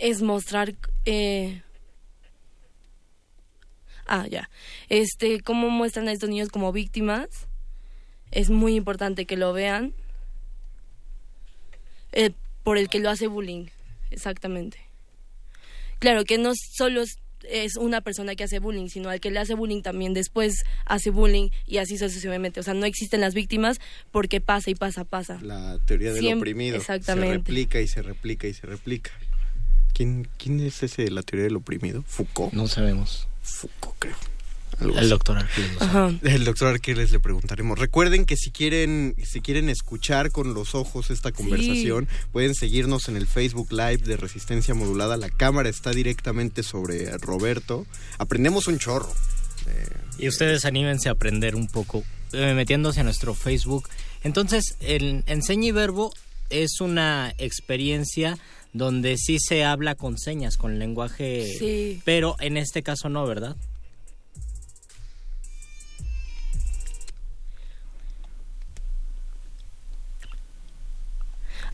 [0.00, 1.62] es mostrar eh,
[4.10, 4.50] ah, ya,
[4.88, 7.28] este, cómo muestran a estos niños como víctimas.
[8.30, 9.94] Es muy importante que lo vean.
[12.12, 12.32] Eh,
[12.64, 13.66] por el que lo hace bullying,
[14.10, 14.78] exactamente.
[15.98, 17.02] Claro, que no solo
[17.48, 21.10] es, una persona que hace bullying, sino al que le hace bullying también después hace
[21.10, 22.60] bullying y así sucesivamente.
[22.60, 25.38] O sea, no existen las víctimas porque pasa y pasa, pasa.
[25.42, 26.76] La teoría del oprimido.
[26.76, 27.30] Exactamente.
[27.30, 29.10] Se replica y se replica y se replica.
[29.94, 32.02] ¿Quién, ¿Quién es ese de la teoría del oprimido?
[32.06, 32.52] ¿Foucault?
[32.52, 33.29] No sabemos.
[33.42, 34.16] Foucault, creo.
[34.98, 35.78] el doctor Arquiles.
[36.22, 37.78] El doctor Arquiles le preguntaremos.
[37.78, 43.16] Recuerden que si quieren, si quieren escuchar con los ojos esta conversación, pueden seguirnos en
[43.16, 45.16] el Facebook Live de Resistencia Modulada.
[45.16, 47.86] La cámara está directamente sobre Roberto.
[48.18, 49.12] Aprendemos un chorro.
[50.18, 53.88] Y ustedes anímense a aprender un poco eh, metiéndose a nuestro Facebook.
[54.22, 56.12] Entonces, el Enseña y Verbo
[56.50, 58.38] es una experiencia
[58.72, 63.56] donde sí se habla con señas, con lenguaje, pero en este caso no, ¿verdad?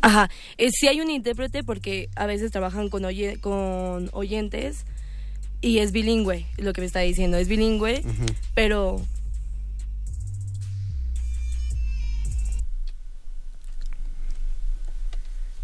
[0.01, 4.85] Ajá, eh, sí hay un intérprete porque a veces trabajan con, oye, con oyentes
[5.61, 8.05] y es bilingüe, lo que me está diciendo, es bilingüe,
[8.55, 9.03] pero...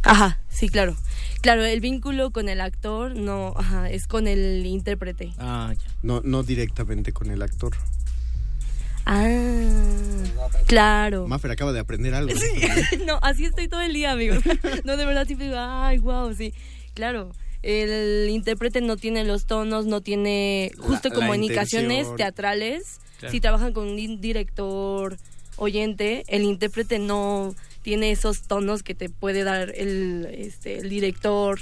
[0.03, 0.97] Ajá, sí, claro.
[1.42, 5.33] Claro, el vínculo con el actor no, ajá, es con el intérprete.
[5.38, 5.87] Ah, ya.
[6.02, 7.72] No, no directamente con el actor.
[9.05, 9.26] Ah,
[10.66, 11.26] claro.
[11.26, 12.33] Maffer acaba de aprender algo.
[13.07, 14.38] no, así estoy todo el día, amigos.
[14.85, 16.55] No, de verdad siempre digo, ay, wow, sí.
[16.94, 23.00] Claro, el intérprete no tiene los tonos, no tiene, justo como indicaciones teatrales.
[23.31, 25.16] Si trabajan con un director
[25.57, 31.61] oyente, el intérprete no tiene esos tonos que te puede dar el, este, el director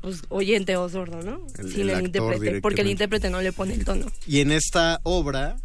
[0.00, 1.46] pues, oyente o sordo, ¿no?
[1.56, 4.06] Sin el, intérprete, porque el intérprete no le pone el tono.
[4.26, 5.56] Y en esta obra,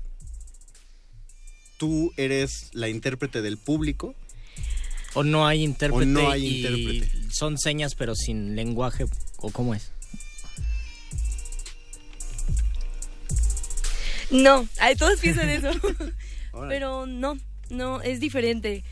[1.78, 4.16] tú eres la intérprete del público.
[5.14, 6.06] O no hay intérprete.
[6.06, 7.32] no hay intérprete.
[7.32, 9.06] son señas pero sin lenguaje,
[9.38, 9.92] ¿o cómo es?
[14.30, 15.72] No, todos piensan eso.
[16.68, 17.38] pero no,
[17.70, 18.84] no, es diferente.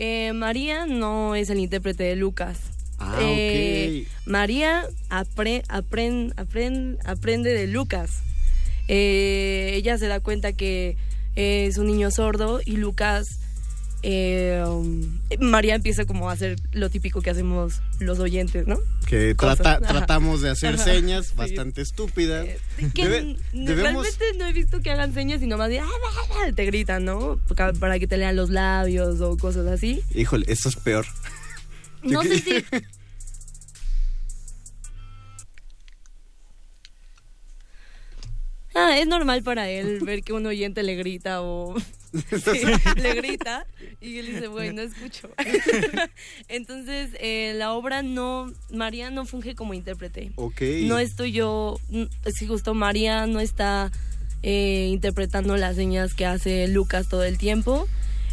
[0.00, 2.60] Eh, María no es el intérprete de Lucas.
[3.00, 5.64] Ah, eh, María aprende
[7.52, 8.22] de Lucas.
[8.86, 10.96] Eh, ella se da cuenta que
[11.34, 13.40] es un niño sordo y Lucas
[14.02, 18.78] eh, um, María empieza como a hacer lo típico que hacemos los oyentes, ¿no?
[19.06, 21.32] Que trata- tratamos de hacer Ajá, señas sí.
[21.36, 22.46] bastante estúpidas.
[22.94, 25.86] Que Debe- n- debemos- realmente no he visto que hagan señas y nomás de, "Ah,
[25.86, 27.40] ah, ah", te gritan, ¿no?
[27.80, 30.02] Para que te lean los labios o cosas así.
[30.14, 31.06] Híjole, eso es peor.
[32.02, 32.64] No sé que- si...
[38.74, 41.74] Ah, es normal para él ver que un oyente le grita o
[42.12, 42.60] Sí,
[43.02, 43.66] le grita
[44.00, 45.28] y él dice, bueno, no escucho.
[46.48, 50.32] Entonces, eh, la obra no, María no funge como intérprete.
[50.36, 50.60] Ok.
[50.82, 51.78] No estoy yo,
[52.34, 53.90] si justo María no está
[54.42, 57.86] eh, interpretando las señas que hace Lucas todo el tiempo.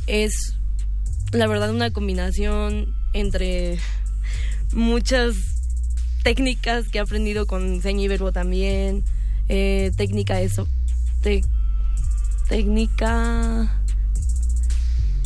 [0.08, 0.54] Es,
[1.32, 3.80] la verdad, una combinación entre
[4.74, 5.36] muchas
[6.24, 9.04] técnicas que he aprendido con seña y verbo también,
[9.50, 10.68] eh, técnica de eso,
[11.22, 11.44] te-
[12.48, 13.82] técnica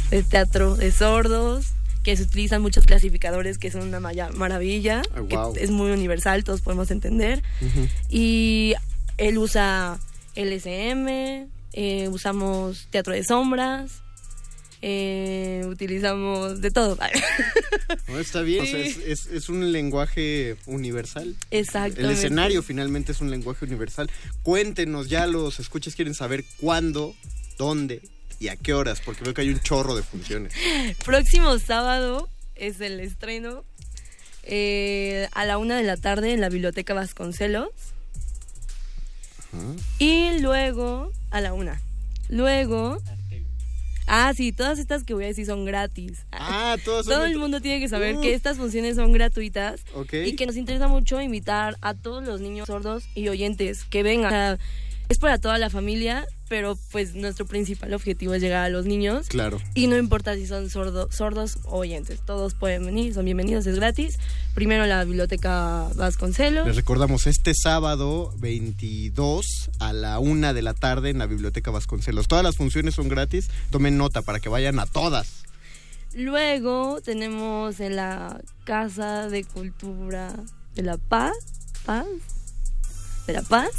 [0.10, 5.64] de teatro de sordos, que se utilizan muchos clasificadores que son una maravilla, Ah, que
[5.64, 7.44] es muy universal, todos podemos entender.
[8.10, 8.74] Y
[9.18, 10.00] él usa
[10.36, 14.02] LSM, eh, usamos teatro de sombras,
[14.82, 16.98] eh, utilizamos de todo.
[18.08, 18.90] No, está bien, o sea, Sí.
[19.06, 21.36] es, es- es un lenguaje universal.
[21.52, 22.02] Exactamente.
[22.02, 24.10] El escenario finalmente es un lenguaje universal.
[24.44, 27.16] Cuéntenos, ya los escuchas quieren saber cuándo,
[27.58, 28.02] dónde
[28.40, 30.54] y a qué horas, porque veo que hay un chorro de funciones.
[31.06, 33.64] Próximo sábado es el estreno
[34.44, 37.70] eh, a la una de la tarde en la Biblioteca Vasconcelos.
[39.98, 41.82] Y luego, a la una.
[42.30, 43.02] Luego.
[44.12, 46.26] Ah, sí, todas estas que voy a decir son gratis.
[46.32, 48.22] Ah, todas son Todo el mundo tiene que saber Uh.
[48.22, 49.82] que estas funciones son gratuitas.
[49.94, 50.14] Ok.
[50.26, 54.26] Y que nos interesa mucho invitar a todos los niños sordos y oyentes que vengan.
[54.26, 54.60] O sea,
[55.10, 59.28] es para toda la familia, pero pues nuestro principal objetivo es llegar a los niños.
[59.28, 59.60] Claro.
[59.74, 63.76] Y no importa si son sordo- sordos o oyentes, todos pueden venir, son bienvenidos, es
[63.78, 64.20] gratis.
[64.54, 66.68] Primero la biblioteca Vasconcelos.
[66.68, 72.28] Les recordamos este sábado 22 a la una de la tarde en la Biblioteca Vasconcelos.
[72.28, 73.50] Todas las funciones son gratis.
[73.72, 75.44] Tomen nota para que vayan a todas.
[76.14, 80.34] Luego tenemos en la Casa de Cultura
[80.76, 81.34] de la Paz,
[81.86, 82.06] Paz,
[83.26, 83.72] de la Paz.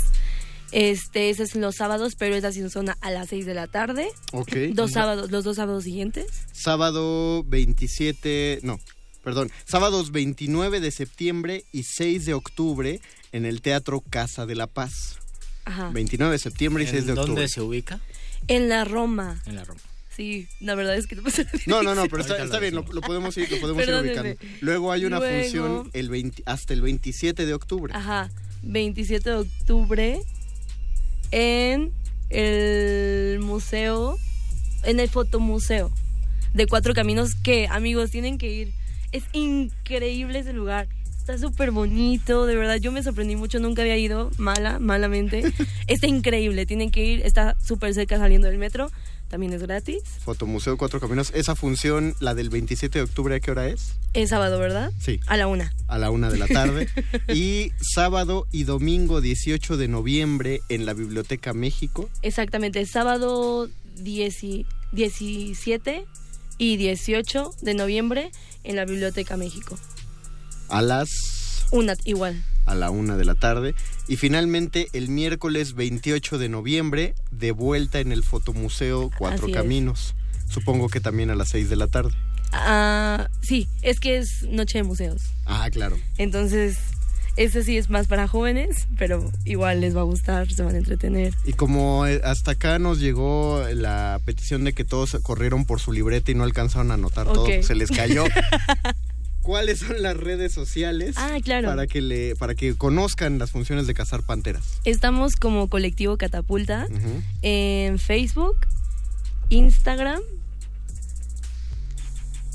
[0.73, 3.67] Este, ese es los sábados, pero esa sí son a, a las 6 de la
[3.67, 4.09] tarde.
[4.33, 4.55] Ok.
[4.75, 6.27] Dos sábados, los dos sábados siguientes.
[6.53, 8.79] Sábado 27, no,
[9.25, 13.01] perdón, sábados 29 de septiembre y 6 de octubre
[13.33, 15.17] en el Teatro Casa de la Paz.
[15.65, 15.91] Ajá.
[15.91, 17.41] 29 de septiembre y 6 de ¿En octubre.
[17.43, 18.01] dónde se ubica?
[18.49, 19.43] En la Roma.
[19.47, 19.81] En la Roma.
[20.17, 22.83] Sí, la verdad es que no pasa No, no, no, pero está, está bien, lo,
[22.93, 24.37] lo podemos ir, lo podemos ir ubicando.
[24.61, 27.93] Luego hay una Luego- función el 20 hasta el 27 de octubre.
[27.95, 28.31] Ajá,
[28.63, 30.21] 27 de octubre
[31.31, 31.93] en
[32.31, 34.17] el museo,
[34.85, 35.91] en el fotomuseo
[36.55, 38.73] de Cuatro Caminos, que amigos tienen que ir.
[39.13, 40.89] Es increíble ese lugar.
[41.19, 42.77] Está súper bonito, de verdad.
[42.77, 45.43] Yo me sorprendí mucho, nunca había ido, mala, malamente.
[45.87, 47.27] Está increíble, tienen que ir.
[47.27, 48.91] Está súper cerca saliendo del metro.
[49.31, 50.03] También es gratis.
[50.25, 51.31] Fotomuseo Cuatro Caminos.
[51.35, 53.93] Esa función, la del 27 de octubre, ¿a qué hora es?
[54.13, 54.91] Es sábado, ¿verdad?
[55.01, 55.21] Sí.
[55.29, 55.73] A la una.
[55.87, 56.89] A la una de la tarde.
[57.33, 62.11] y sábado y domingo 18 de noviembre en la Biblioteca México.
[62.23, 66.07] Exactamente, sábado 10 y- 17
[66.59, 68.33] y 18 de noviembre
[68.65, 69.79] en la Biblioteca México.
[70.69, 71.09] A las
[71.71, 72.43] Una igual.
[72.71, 73.75] A la una de la tarde.
[74.09, 79.57] Y finalmente el miércoles 28 de noviembre, de vuelta en el Fotomuseo Cuatro Así es.
[79.57, 80.15] Caminos.
[80.49, 82.13] Supongo que también a las 6 de la tarde.
[82.53, 85.23] Ah, sí, es que es Noche de Museos.
[85.47, 85.97] Ah, claro.
[86.19, 86.79] Entonces,
[87.37, 90.79] ese sí es más para jóvenes, pero igual les va a gustar, se van a
[90.79, 91.35] entretener.
[91.45, 95.93] Y como eh, hasta acá nos llegó la petición de que todos corrieron por su
[95.93, 98.25] libreta y no alcanzaron a anotar todo, pues se les cayó.
[99.43, 101.69] ¿Cuáles son las redes sociales Ah, claro.
[101.69, 104.79] para que le para que conozcan las funciones de cazar panteras?
[104.85, 106.87] Estamos como colectivo Catapulta
[107.43, 108.57] en Facebook,
[109.49, 110.21] Instagram,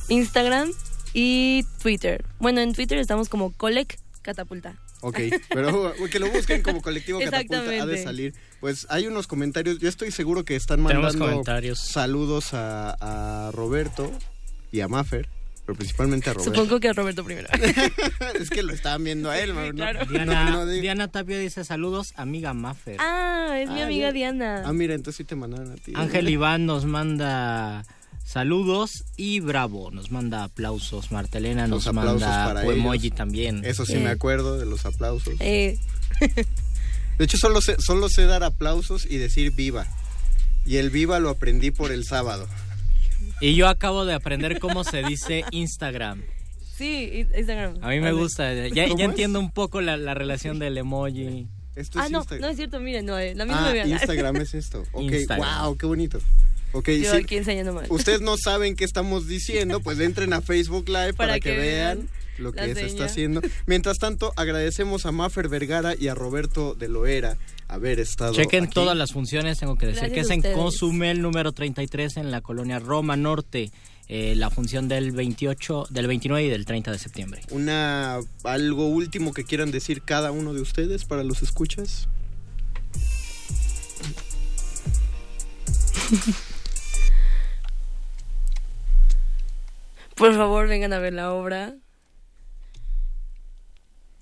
[0.10, 0.72] Instagram
[1.14, 2.24] y Twitter.
[2.40, 4.76] Bueno, en Twitter estamos como Colec Catapulta.
[5.02, 5.20] Ok,
[5.50, 8.34] pero que lo busquen como colectivo catapulta ha de salir.
[8.60, 11.80] Pues hay unos comentarios, yo estoy seguro que están mandando comentarios.
[11.80, 14.12] saludos a, a Roberto
[14.72, 15.30] y a Maffer,
[15.66, 16.54] pero principalmente a Roberto.
[16.54, 17.48] Supongo que Roberto primero.
[18.40, 19.72] es que lo estaban viendo a él, ¿no?
[19.74, 20.06] claro.
[20.06, 22.98] Diana, No, no digo- Diana Tapio dice saludos, amiga Maffer.
[23.00, 24.14] Ah, es mi Ah, amiga ya.
[24.14, 24.64] Diana.
[24.66, 25.94] Ah, mira, entonces sí te mandaron a ti.
[25.96, 27.84] Ángel Iván nos manda
[28.24, 31.12] saludos y Bravo nos manda aplausos.
[31.12, 33.18] Martelena Los nos aplausos manda para emoji ellos.
[33.18, 33.64] también.
[33.66, 34.00] Eso sí Eh.
[34.00, 35.34] me acuerdo de los aplausos.
[35.40, 35.78] Eh,
[37.18, 39.88] De hecho, solo sé, solo sé dar aplausos y decir viva.
[40.66, 42.48] Y el viva lo aprendí por el sábado.
[43.46, 46.24] Y yo acabo de aprender cómo se dice Instagram.
[46.76, 47.78] Sí, Instagram.
[47.84, 48.52] A mí me gusta.
[48.70, 51.48] Ya, ya entiendo un poco la, la relación del emoji.
[51.76, 52.42] Esto ah, es no, Instagram.
[52.42, 54.84] no es cierto, miren, no, eh, la misma Ah, me Instagram es esto.
[54.94, 55.64] Ok, Instagram.
[55.64, 56.20] wow, qué bonito.
[56.72, 57.18] Ok, Yo sí.
[57.18, 57.86] aquí enseñando mal.
[57.90, 61.58] Ustedes no saben qué estamos diciendo, pues entren a Facebook Live para, Para que, que
[61.60, 63.42] vean vean lo que se está haciendo.
[63.68, 67.38] Mientras tanto, agradecemos a Mafer Vergara y a Roberto de Loera
[67.68, 68.74] haber estado Chequen aquí.
[68.74, 70.54] todas las funciones, tengo que decir Gracias que es en.
[70.54, 73.72] Cozumel número 33 en la colonia Roma Norte.
[74.08, 77.42] eh, la función del 28, del 29 y del 30 de septiembre.
[77.50, 82.08] Una algo último que quieran decir cada uno de ustedes para los escuchas.
[90.16, 91.76] Por favor, vengan a ver la obra.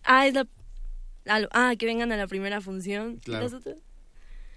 [0.04, 0.48] Ah, es la...
[1.28, 3.16] Ah, ah, que vengan a la primera función.
[3.22, 3.44] ¿Y Claro.
[3.46, 3.78] las otras?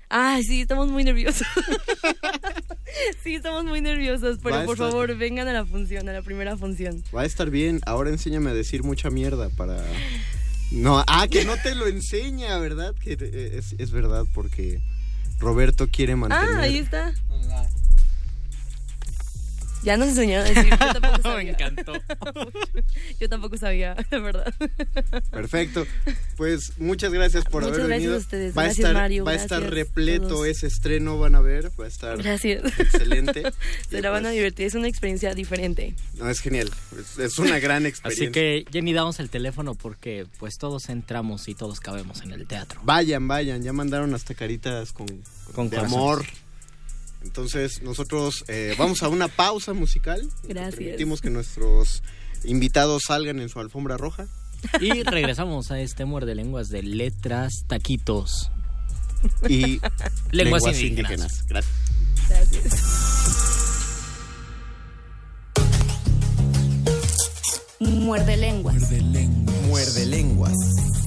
[0.08, 1.46] Ah, sí, estamos muy nerviosos.
[3.24, 6.56] sí, estamos muy nerviosos, pero por estar- favor, vengan a la función, a la primera
[6.56, 7.02] función.
[7.14, 7.80] Va a estar bien.
[7.86, 9.82] Ahora enséñame a decir mucha mierda para.
[10.70, 12.94] No, ah, que no te lo enseña, ¿verdad?
[13.00, 14.80] Que eh, es, es verdad, porque
[15.38, 16.54] Roberto quiere mantener.
[16.56, 17.12] Ah, ahí está.
[19.86, 21.44] Ya nos enseñaron a decir, yo tampoco sabía.
[21.44, 21.92] Me encantó.
[23.20, 24.52] yo tampoco sabía, de verdad.
[25.30, 25.86] Perfecto.
[26.36, 28.14] Pues muchas gracias por Muchas haber gracias venido.
[28.16, 28.56] a ustedes.
[28.56, 29.24] Va a Gracias, estar, Mario.
[29.24, 30.46] va a estar repleto todos.
[30.48, 32.64] ese estreno, van a ver, va a estar Gracias.
[32.78, 33.44] excelente.
[33.90, 35.94] Se la van a divertir, es una experiencia diferente.
[36.14, 36.68] No, es genial.
[36.98, 38.24] Es, es una gran experiencia.
[38.26, 42.46] Así que Jenny, damos el teléfono porque pues todos entramos y todos cabemos en el
[42.48, 42.80] teatro.
[42.84, 45.06] Vayan, vayan, ya mandaron hasta caritas con,
[45.54, 46.24] Con de amor.
[47.22, 50.28] Entonces, nosotros eh, vamos a una pausa musical.
[50.44, 50.76] Gracias.
[50.76, 52.02] Permitimos que nuestros
[52.44, 54.26] invitados salgan en su alfombra roja.
[54.80, 58.50] Y regresamos a este muerde lenguas de letras, taquitos.
[59.48, 59.80] Y
[60.30, 61.44] lenguas, indígenas.
[61.46, 61.74] Gracias.
[62.28, 63.26] Gracias.
[67.80, 68.90] Muerde lenguas.
[69.66, 70.54] Muerde lenguas.
[70.56, 71.05] Caminando,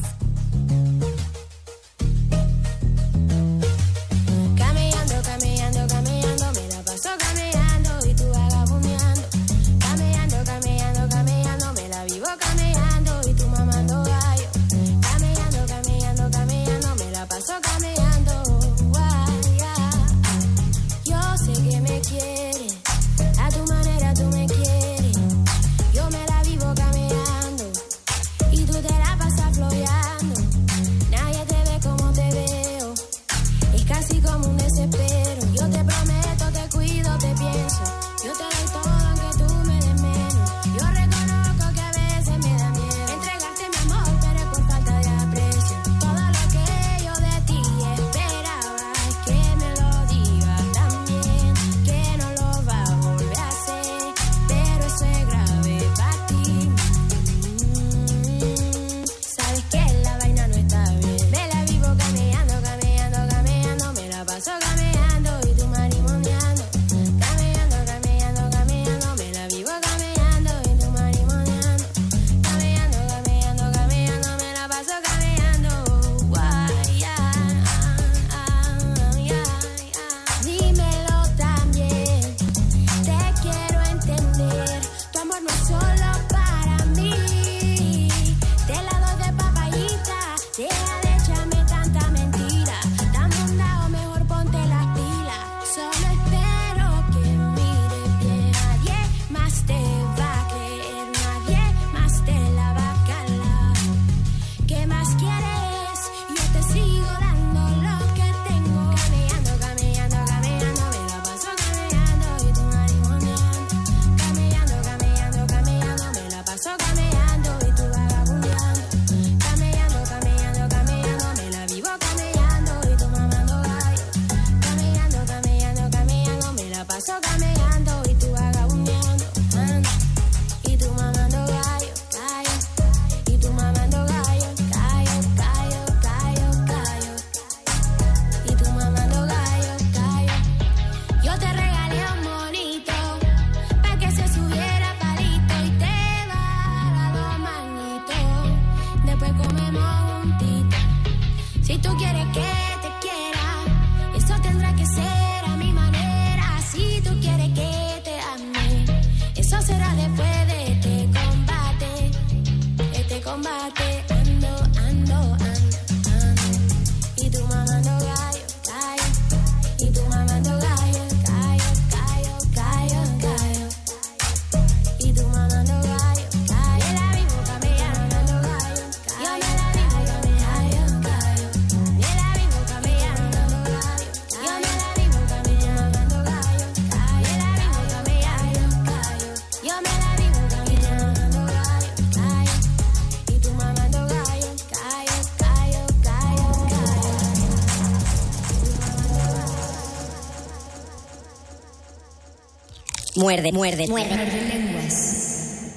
[203.30, 204.16] Muerde, muerde, muerde.
[204.48, 205.70] lenguas.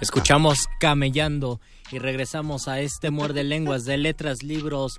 [0.00, 1.60] Escuchamos Camellando
[1.92, 4.98] y regresamos a este muerde lenguas de letras, libros,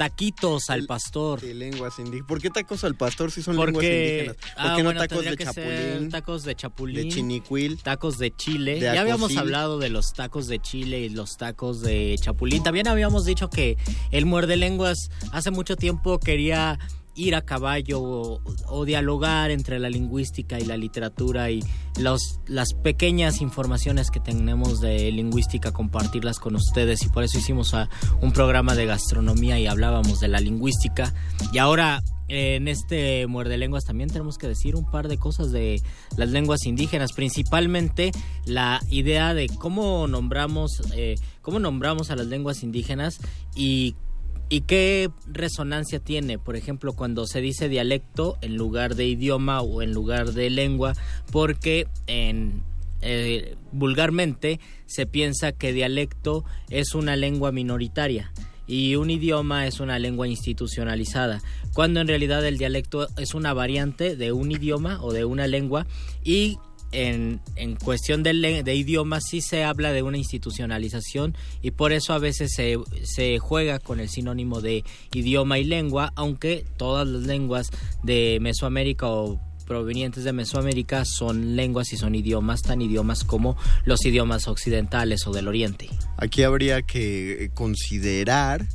[0.00, 1.42] taquitos al pastor.
[1.42, 2.26] Lenguas indígenas.
[2.26, 4.36] ¿Por qué tacos al pastor si son Porque- lenguas indígenas?
[4.36, 6.08] ¿Por ah, qué no bueno, tacos de que chapulín?
[6.08, 6.96] Tacos de chapulín.
[6.96, 7.82] De chinicuil.
[7.82, 8.74] Tacos de chile.
[8.76, 12.62] de ya habíamos hablado de los tacos de chile y los tacos de chapulín.
[12.62, 13.76] También habíamos dicho que
[14.10, 16.78] el muerde lenguas hace mucho tiempo quería
[17.20, 21.60] ir a caballo o, o dialogar entre la lingüística y la literatura y
[21.98, 27.02] los, las pequeñas informaciones que tenemos de lingüística compartirlas con ustedes.
[27.04, 27.88] Y por eso hicimos a-
[28.22, 31.12] un programa de gastronomía y hablábamos de la lingüística.
[31.52, 32.02] Y ahora
[32.32, 35.82] en este muerde lenguas también tenemos que decir un par de cosas de
[36.16, 38.12] las lenguas indígenas, principalmente
[38.46, 43.18] la idea de cómo nombramos, eh, cómo nombramos a las lenguas indígenas
[43.56, 43.96] y,
[44.50, 49.80] y qué resonancia tiene, por ejemplo, cuando se dice dialecto en lugar de idioma o
[49.80, 50.94] en lugar de lengua,
[51.30, 52.62] porque en
[53.00, 58.32] eh, vulgarmente se piensa que dialecto es una lengua minoritaria
[58.66, 61.40] y un idioma es una lengua institucionalizada,
[61.72, 65.86] cuando en realidad el dialecto es una variante de un idioma o de una lengua
[66.24, 66.58] y
[66.92, 67.40] en,
[67.82, 72.52] cuestión de, de idioma sí se habla de una institucionalización y por eso a veces
[72.54, 77.70] se, se juega con el sinónimo de idioma y lengua, aunque todas las lenguas
[78.02, 84.04] de Mesoamérica o provenientes de Mesoamérica son lenguas y son idiomas, tan idiomas como los
[84.04, 85.88] idiomas occidentales o del oriente.
[86.16, 88.66] Aquí habría que eh, considerar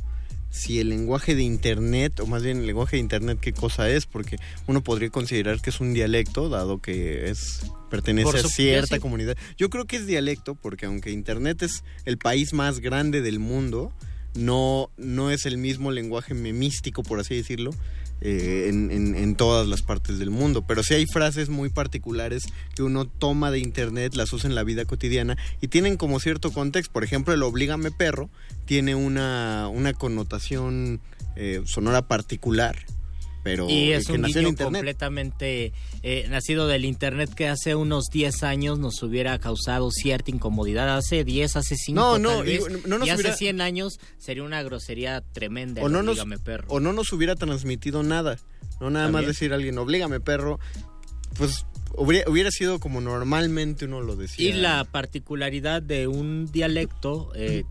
[0.48, 4.06] si el lenguaje de Internet, o más bien el lenguaje de Internet, qué cosa es,
[4.06, 4.36] porque
[4.66, 7.60] uno podría considerar que es un dialecto, dado que es
[7.90, 9.00] pertenece a cierta sí.
[9.00, 9.36] comunidad.
[9.56, 13.92] Yo creo que es dialecto, porque aunque Internet es el país más grande del mundo,
[14.34, 17.70] no, no es el mismo lenguaje memístico, por así decirlo,
[18.20, 20.64] eh, en, en- en todas las partes del mundo.
[20.66, 24.62] Pero sí hay frases muy particulares que uno toma de internet, las usa en la
[24.64, 26.92] vida cotidiana y tienen como cierto contexto.
[26.92, 28.28] Por ejemplo, el oblígame perro
[28.66, 31.00] tiene una, una connotación
[31.36, 32.76] eh, sonora particular.
[33.42, 34.80] Pero y es que un nació en guiño internet.
[34.80, 35.72] completamente
[36.08, 40.96] eh, nacido del internet que hace unos 10 años nos hubiera causado cierta incomodidad.
[40.96, 43.60] Hace 10, hace 5, No, no, tal vez, y no nos y hace hubiera- 100
[43.60, 45.82] años sería una grosería tremenda.
[45.82, 46.68] o no, nos, perro.
[46.68, 48.38] o no nos hubiera transmitido nada.
[48.80, 50.60] No nada más decir a alguien, oblígame perro.
[51.36, 54.48] Pues hubiera, sido como normalmente uno lo decía.
[54.48, 57.64] Y la particularidad de un dialecto, eh,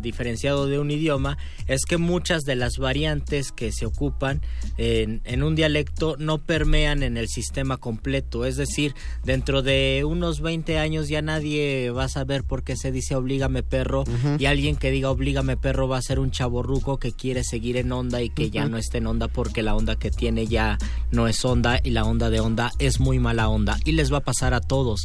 [0.00, 4.40] diferenciado de un idioma, es que muchas de las variantes que se ocupan
[4.76, 8.44] en, en un dialecto no permean en el sistema completo.
[8.44, 8.94] Es decir,
[9.24, 13.62] dentro de unos 20 años ya nadie va a saber por qué se dice oblígame
[13.62, 14.04] perro
[14.38, 17.92] y alguien que diga oblígame perro va a ser un chaborruco que quiere seguir en
[17.92, 20.78] onda y que ya no esté en onda porque la onda que tiene ya
[21.10, 24.18] no es onda y la onda de onda es muy mala onda y les va
[24.18, 25.04] a pasar a todos.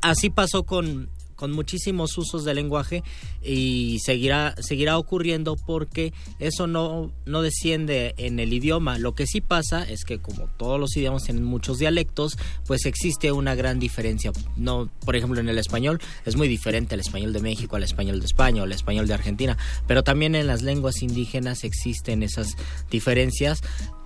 [0.00, 1.08] Así pasó con
[1.44, 3.02] con muchísimos usos del lenguaje
[3.42, 8.96] y seguirá seguirá ocurriendo porque eso no no desciende en el idioma.
[8.96, 13.30] Lo que sí pasa es que como todos los idiomas tienen muchos dialectos pues existe
[13.30, 14.32] una gran diferencia.
[14.56, 18.20] No por ejemplo en el español es muy diferente el español de México al español
[18.20, 22.56] de España o el español de Argentina pero también en las lenguas indígenas existen esas
[22.90, 23.60] diferencias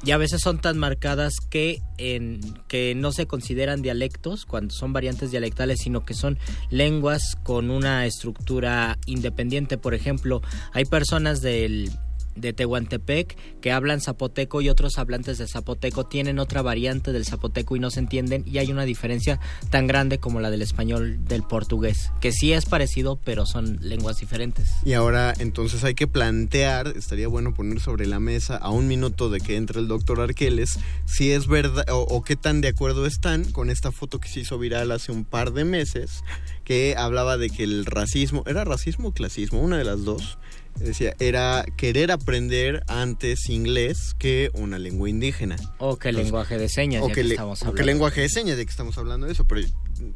[0.05, 4.93] y a veces son tan marcadas que en que no se consideran dialectos cuando son
[4.93, 6.39] variantes dialectales sino que son
[6.70, 9.79] lenguas con una estructura independiente.
[9.79, 11.91] Por ejemplo hay personas del
[12.41, 17.76] de Tehuantepec que hablan zapoteco y otros hablantes de zapoteco tienen otra variante del zapoteco
[17.76, 21.43] y no se entienden y hay una diferencia tan grande como la del español del
[21.43, 26.89] portugués que sí es parecido pero son lenguas diferentes Y ahora entonces hay que plantear,
[26.97, 30.78] estaría bueno poner sobre la mesa a un minuto de que entre el doctor Arqueles,
[31.07, 34.41] si es verdad o, o qué tan de acuerdo están con esta foto que se
[34.41, 36.22] hizo viral hace un par de meses,
[36.64, 39.61] que hablaba de que el racismo, ¿era racismo o clasismo?
[39.61, 40.39] Una de las dos.
[40.81, 45.57] Decía, era querer aprender antes inglés que una lengua indígena.
[45.79, 47.87] o que Entonces, lenguaje de señas o ya que, estamos o que hablando.
[47.87, 49.61] lenguaje de señas de que estamos hablando de eso, pero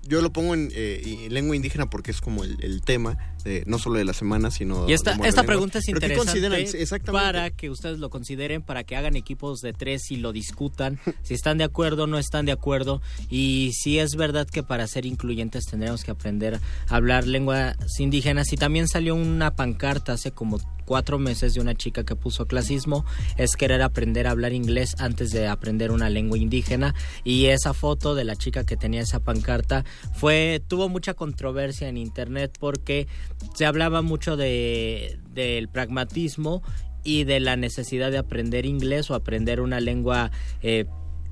[0.02, 3.78] yo lo pongo en eh, lengua indígena porque es como el, el tema, de, no
[3.78, 4.88] solo de la semana, sino...
[4.88, 8.84] Y esta, de esta pregunta es ¿Pero qué interesante para que ustedes lo consideren, para
[8.84, 12.46] que hagan equipos de tres y lo discutan, si están de acuerdo o no están
[12.46, 17.26] de acuerdo, y si es verdad que para ser incluyentes tendremos que aprender a hablar
[17.26, 18.52] lenguas indígenas.
[18.52, 20.58] Y también salió una pancarta hace como
[20.92, 23.06] cuatro meses de una chica que puso clasismo,
[23.38, 28.14] es querer aprender a hablar inglés antes de aprender una lengua indígena, y esa foto
[28.14, 33.08] de la chica que tenía esa pancarta fue tuvo mucha controversia en internet porque
[33.54, 36.62] se hablaba mucho de del pragmatismo
[37.04, 40.30] y de la necesidad de aprender inglés o aprender una lengua
[40.60, 40.84] eh,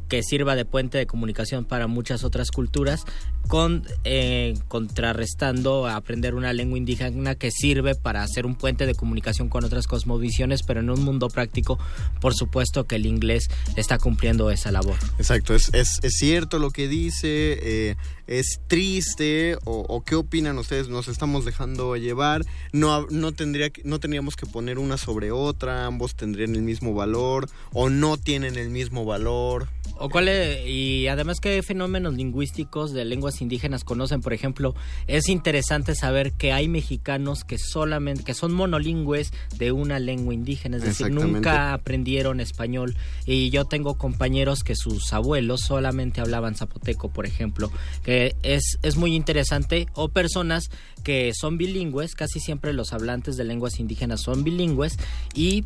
[0.08, 3.04] que sirva de puente de comunicación para muchas otras culturas,
[3.48, 8.94] con eh, contrarrestando a aprender una lengua indígena que sirve para hacer un puente de
[8.94, 11.78] comunicación con otras cosmovisiones, pero en un mundo práctico,
[12.20, 14.96] por supuesto que el inglés está cumpliendo esa labor.
[15.18, 20.56] Exacto, es, es, es cierto lo que dice, eh, es triste, o, o, qué opinan
[20.58, 25.86] ustedes, nos estamos dejando llevar, no, no, tendría, no tendríamos que poner una sobre otra,
[25.86, 29.68] ambos tendrían el mismo valor, o no tienen el mismo valor.
[29.96, 34.74] O cuál es, y además qué fenómenos lingüísticos de lenguas indígenas conocen, por ejemplo,
[35.06, 40.78] es interesante saber que hay mexicanos que solamente que son monolingües de una lengua indígena,
[40.78, 42.96] es decir, nunca aprendieron español.
[43.26, 47.70] Y yo tengo compañeros que sus abuelos solamente hablaban zapoteco, por ejemplo,
[48.02, 50.70] que es es muy interesante o personas
[51.04, 54.96] que son bilingües, casi siempre los hablantes de lenguas indígenas son bilingües
[55.34, 55.64] y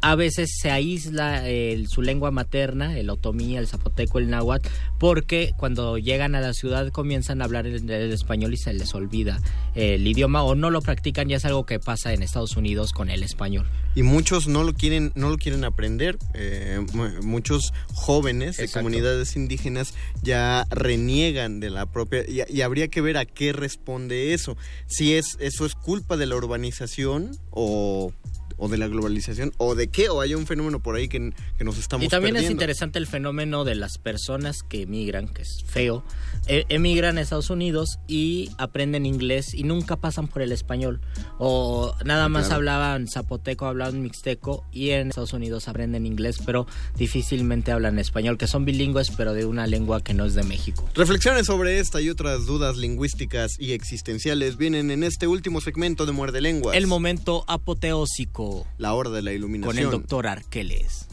[0.00, 4.68] a veces se aísla el, su lengua materna, el otomí, el zapoteco, el náhuatl,
[4.98, 8.94] porque cuando llegan a la ciudad comienzan a hablar el, el, español y se les
[8.94, 9.40] olvida
[9.74, 13.10] el idioma o no lo practican, ya es algo que pasa en Estados Unidos con
[13.10, 13.66] el español.
[13.94, 16.18] Y muchos no lo quieren, no lo quieren aprender.
[16.34, 16.84] Eh,
[17.22, 18.84] muchos jóvenes de Exacto.
[18.84, 24.34] comunidades indígenas ya reniegan de la propia y, y, habría que ver a qué responde
[24.34, 24.56] eso.
[24.86, 28.12] Si es eso es culpa de la urbanización o
[28.56, 31.64] o de la globalización o de qué o hay un fenómeno por ahí que, que
[31.64, 32.48] nos estamos y también perdiendo.
[32.48, 36.04] es interesante el fenómeno de las personas que emigran que es feo.
[36.46, 41.00] E emigran a Estados Unidos y aprenden inglés y nunca pasan por el español.
[41.38, 42.56] O nada más claro.
[42.56, 48.46] hablaban zapoteco hablaban mixteco y en Estados Unidos aprenden inglés pero difícilmente hablan español que
[48.46, 50.88] son bilingües pero de una lengua que no es de México.
[50.94, 56.12] Reflexiones sobre esta y otras dudas lingüísticas y existenciales vienen en este último segmento de
[56.12, 56.76] muerde lenguas.
[56.76, 58.45] El momento apoteósico
[58.78, 59.74] la hora de la iluminación.
[59.74, 61.06] Con el doctor Arqueles.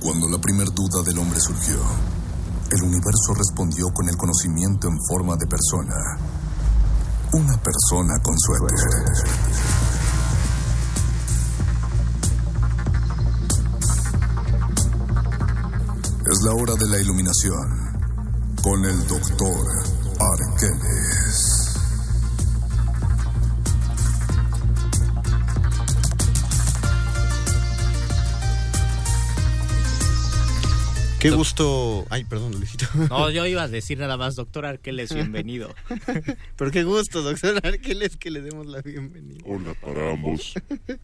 [0.00, 1.78] Cuando la primer duda del hombre surgió,
[2.70, 5.94] el universo respondió con el conocimiento en forma de persona.
[7.32, 8.74] Una persona con suerte.
[16.30, 17.92] Es la hora de la iluminación
[18.62, 19.66] con el doctor
[20.18, 21.61] Arqueles.
[31.22, 32.04] Qué gusto.
[32.10, 32.86] Ay, perdón, Luisito.
[33.08, 35.72] No, yo iba a decir nada más, doctor Arqueles, bienvenido.
[36.56, 39.40] Pero qué gusto, doctor Arqueles, que le demos la bienvenida.
[39.46, 40.54] Hola para ambos.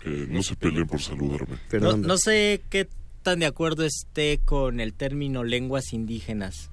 [0.01, 1.57] Que no se peleen por saludarme.
[1.81, 2.89] No, no, sé qué
[3.23, 6.69] tan de acuerdo esté con el término lenguas indígenas.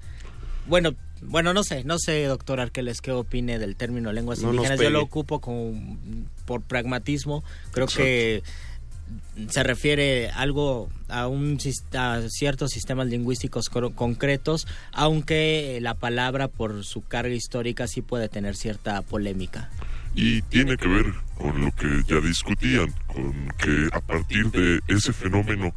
[0.66, 4.80] Bueno, bueno, no sé, no sé, doctor Arqueles, qué opine del término lenguas no indígenas.
[4.80, 7.44] Yo lo ocupo con, por pragmatismo.
[7.70, 8.02] Creo Exacto.
[8.02, 8.42] que
[9.50, 11.58] se refiere algo a un
[11.94, 18.56] a ciertos sistemas lingüísticos concretos, aunque la palabra por su carga histórica sí puede tener
[18.56, 19.70] cierta polémica.
[20.14, 25.12] Y tiene que ver con lo que ya discutían, con que a partir de ese
[25.12, 25.74] fenómeno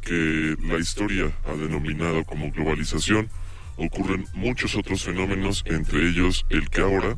[0.00, 3.28] que la historia ha denominado como globalización,
[3.76, 7.16] ocurren muchos otros fenómenos, entre ellos el que ahora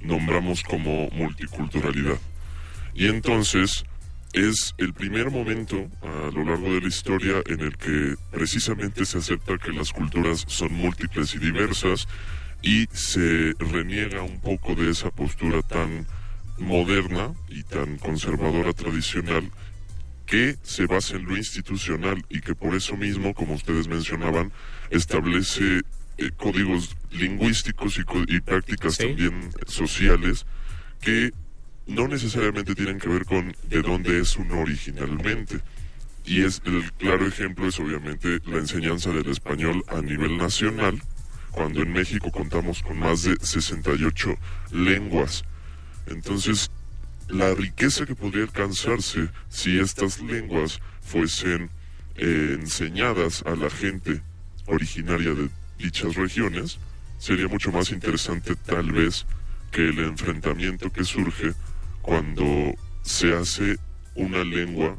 [0.00, 2.18] nombramos como multiculturalidad.
[2.94, 3.84] Y entonces,
[4.34, 9.18] es el primer momento a lo largo de la historia en el que precisamente se
[9.18, 12.08] acepta que las culturas son múltiples y diversas
[12.60, 16.06] y se reniega un poco de esa postura tan
[16.58, 19.50] moderna y tan conservadora tradicional
[20.26, 24.52] que se basa en lo institucional y que por eso mismo, como ustedes mencionaban,
[24.90, 25.82] establece
[26.18, 29.06] eh, códigos lingüísticos y, y prácticas ¿Sí?
[29.06, 30.44] también sociales
[31.00, 31.30] que
[31.86, 35.60] no necesariamente tienen que ver con de dónde es uno originalmente.
[36.24, 41.02] Y es el claro ejemplo es obviamente la enseñanza del español a nivel nacional,
[41.50, 44.34] cuando en México contamos con más de 68
[44.72, 45.44] lenguas.
[46.06, 46.70] Entonces,
[47.28, 51.70] la riqueza que podría alcanzarse si estas lenguas fuesen
[52.16, 54.22] eh, enseñadas a la gente
[54.66, 56.78] originaria de dichas regiones,
[57.18, 59.26] sería mucho más interesante tal vez
[59.70, 61.52] que el enfrentamiento que surge
[62.04, 62.44] cuando
[63.02, 63.76] se hace
[64.14, 64.96] una lengua,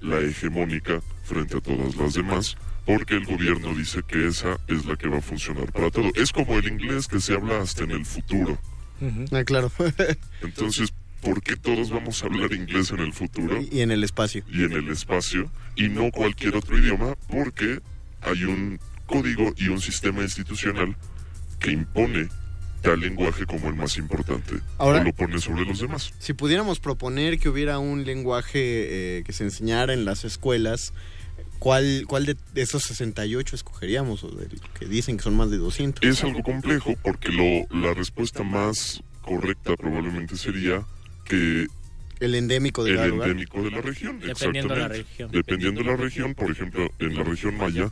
[0.00, 4.94] la hegemónica, frente a todas las demás, porque el gobierno dice que esa es la
[4.94, 6.08] que va a funcionar para todo.
[6.14, 8.56] Es como el inglés que se habla hasta en el futuro.
[9.00, 9.38] Uh -huh.
[9.40, 9.72] ah, claro.
[10.42, 13.60] Entonces, ¿por qué todos vamos a hablar inglés en el futuro?
[13.60, 14.44] Y en el espacio.
[14.48, 17.80] Y en el espacio, y no cualquier otro idioma, porque
[18.22, 20.96] hay un código y un sistema institucional
[21.58, 22.28] que impone
[22.82, 26.12] tal lenguaje como el más importante Ahora- o lo pone sobre los demás.
[26.18, 30.92] Si pudiéramos proponer que hubiera un lenguaje eh, que se enseñara en las escuelas,
[31.58, 34.22] ¿cuál, cuál de esos 68 escogeríamos?
[34.24, 36.04] O del que dicen que son más de 200.
[36.04, 40.84] Es algo complejo porque lo, la respuesta más correcta probablemente sería
[41.24, 41.66] que
[42.20, 43.30] El endémico de el lugar.
[43.30, 44.20] endémico de la región.
[44.20, 45.10] Dependiendo de la exactamente.
[45.10, 45.30] región.
[45.32, 47.90] Dependiendo de la región, por ejemplo, en la región maya,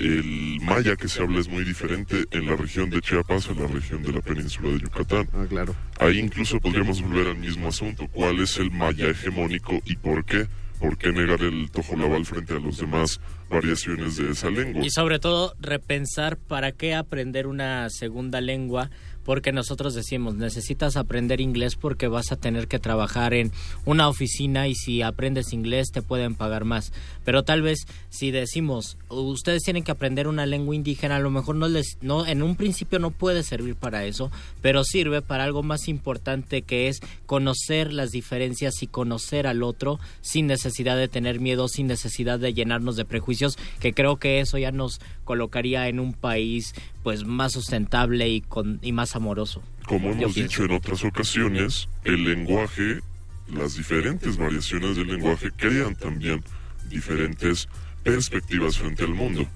[0.00, 3.66] el maya que se habla es muy diferente en la región de Chiapas, en la
[3.66, 5.28] región de la península de Yucatán.
[5.32, 5.74] Ah, claro.
[5.98, 8.06] Ahí incluso podríamos volver al mismo asunto.
[8.12, 10.46] ¿Cuál es el maya hegemónico y por qué?
[10.80, 14.84] ¿Por qué negar el tojolabal frente a las demás variaciones de esa lengua?
[14.84, 18.90] Y sobre todo repensar para qué aprender una segunda lengua,
[19.26, 23.50] porque nosotros decimos, necesitas aprender inglés porque vas a tener que trabajar en
[23.84, 26.92] una oficina y si aprendes inglés te pueden pagar más.
[27.24, 31.56] Pero tal vez si decimos, ustedes tienen que aprender una lengua indígena, a lo mejor
[31.56, 34.30] no les no en un principio no puede servir para eso,
[34.62, 39.98] pero sirve para algo más importante que es conocer las diferencias y conocer al otro
[40.20, 43.35] sin necesidad de tener miedo, sin necesidad de llenarnos de prejuicios,
[43.80, 48.78] que creo que eso ya nos colocaría en un país pues más sustentable y con
[48.82, 49.62] y más amoroso.
[49.86, 53.00] Como hemos dicho en otras ocasiones, el lenguaje,
[53.48, 56.42] las diferentes variaciones del lenguaje crean también
[56.88, 57.68] diferentes
[58.02, 59.46] perspectivas frente al mundo.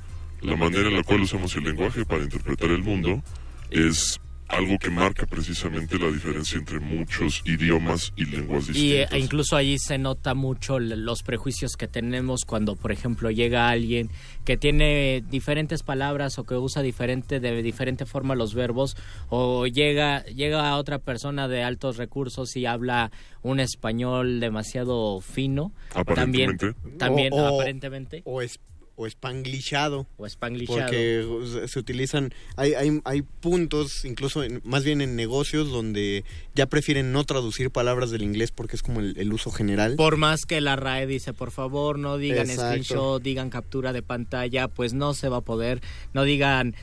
[0.43, 3.23] La manera en la cual usamos el lenguaje para interpretar el mundo
[3.71, 4.21] es
[4.51, 9.13] algo que marca precisamente la diferencia entre muchos idiomas y lenguas Y distintas.
[9.13, 14.11] eh, incluso allí se nota mucho los prejuicios que tenemos cuando, por ejemplo, llega alguien
[14.45, 18.97] que tiene diferentes palabras o que usa diferente de diferente forma los verbos
[19.29, 25.73] o llega llega otra persona de altos recursos y habla un español demasiado fino.
[25.93, 26.75] También, Aparentemente.
[26.99, 28.23] también O- o- aparentemente.
[28.25, 28.59] O, es,
[29.03, 30.07] o spanglishado.
[30.19, 30.79] O spanglishado.
[30.81, 36.25] Porque se utilizan, hay, hay, hay puntos, incluso en- más bien en negocios, donde
[36.55, 39.97] ya prefieren no traducir palabras del inglés porque es como el, el uso general.
[39.97, 42.67] Por más que la RAE dice, por favor, no digan Exacto.
[42.85, 45.81] screenshot, digan captura de pantalla, pues no se va a poder.
[46.13, 46.75] No digan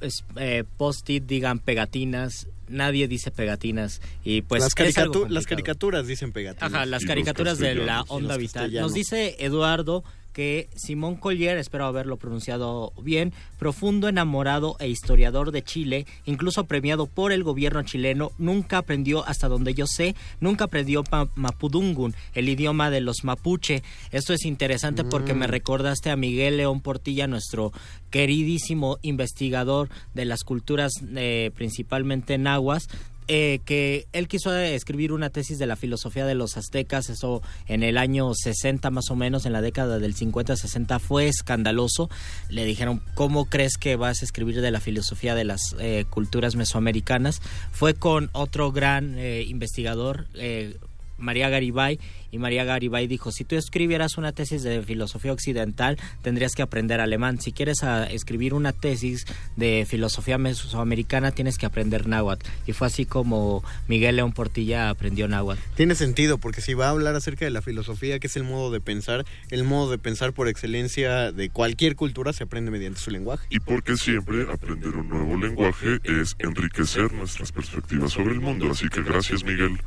[0.00, 2.48] es- eh, post-it, digan pegatinas.
[2.68, 4.00] Nadie dice pegatinas.
[4.24, 6.72] Y pues las, es caricatu- algo las caricaturas dicen pegatinas.
[6.72, 8.72] Ajá, las caricaturas de la onda vital.
[8.72, 10.02] Nos dice Eduardo
[10.36, 17.06] que Simón Collier, espero haberlo pronunciado bien, profundo enamorado e historiador de Chile, incluso premiado
[17.06, 21.04] por el gobierno chileno, nunca aprendió, hasta donde yo sé, nunca aprendió
[21.36, 23.82] Mapudungun, el idioma de los mapuche.
[24.12, 25.38] Esto es interesante porque Mm.
[25.38, 27.72] me recordaste a Miguel León Portilla, nuestro
[28.10, 32.88] queridísimo investigador de las culturas eh, principalmente nahuas,
[33.28, 37.82] eh, que él quiso escribir una tesis de la filosofía de los aztecas, eso en
[37.82, 42.08] el año 60 más o menos, en la década del 50-60, fue escandaloso.
[42.48, 46.56] Le dijeron, ¿cómo crees que vas a escribir de la filosofía de las eh, culturas
[46.56, 47.40] mesoamericanas?
[47.72, 50.76] Fue con otro gran eh, investigador, eh,
[51.18, 51.98] María Garibay,
[52.30, 57.00] y María Garibay dijo, si tú escribieras una tesis de filosofía occidental, tendrías que aprender
[57.00, 57.40] alemán.
[57.40, 59.24] Si quieres ah, escribir una tesis
[59.56, 62.46] de filosofía mesoamericana, tienes que aprender náhuatl.
[62.66, 65.60] Y fue así como Miguel León Portilla aprendió náhuatl.
[65.76, 68.70] Tiene sentido, porque si va a hablar acerca de la filosofía, que es el modo
[68.70, 73.10] de pensar, el modo de pensar por excelencia de cualquier cultura se aprende mediante su
[73.10, 73.46] lenguaje.
[73.50, 78.70] Y porque siempre aprender un nuevo lenguaje es enriquecer nuestras perspectivas sobre el mundo.
[78.70, 79.78] Así que gracias, Miguel,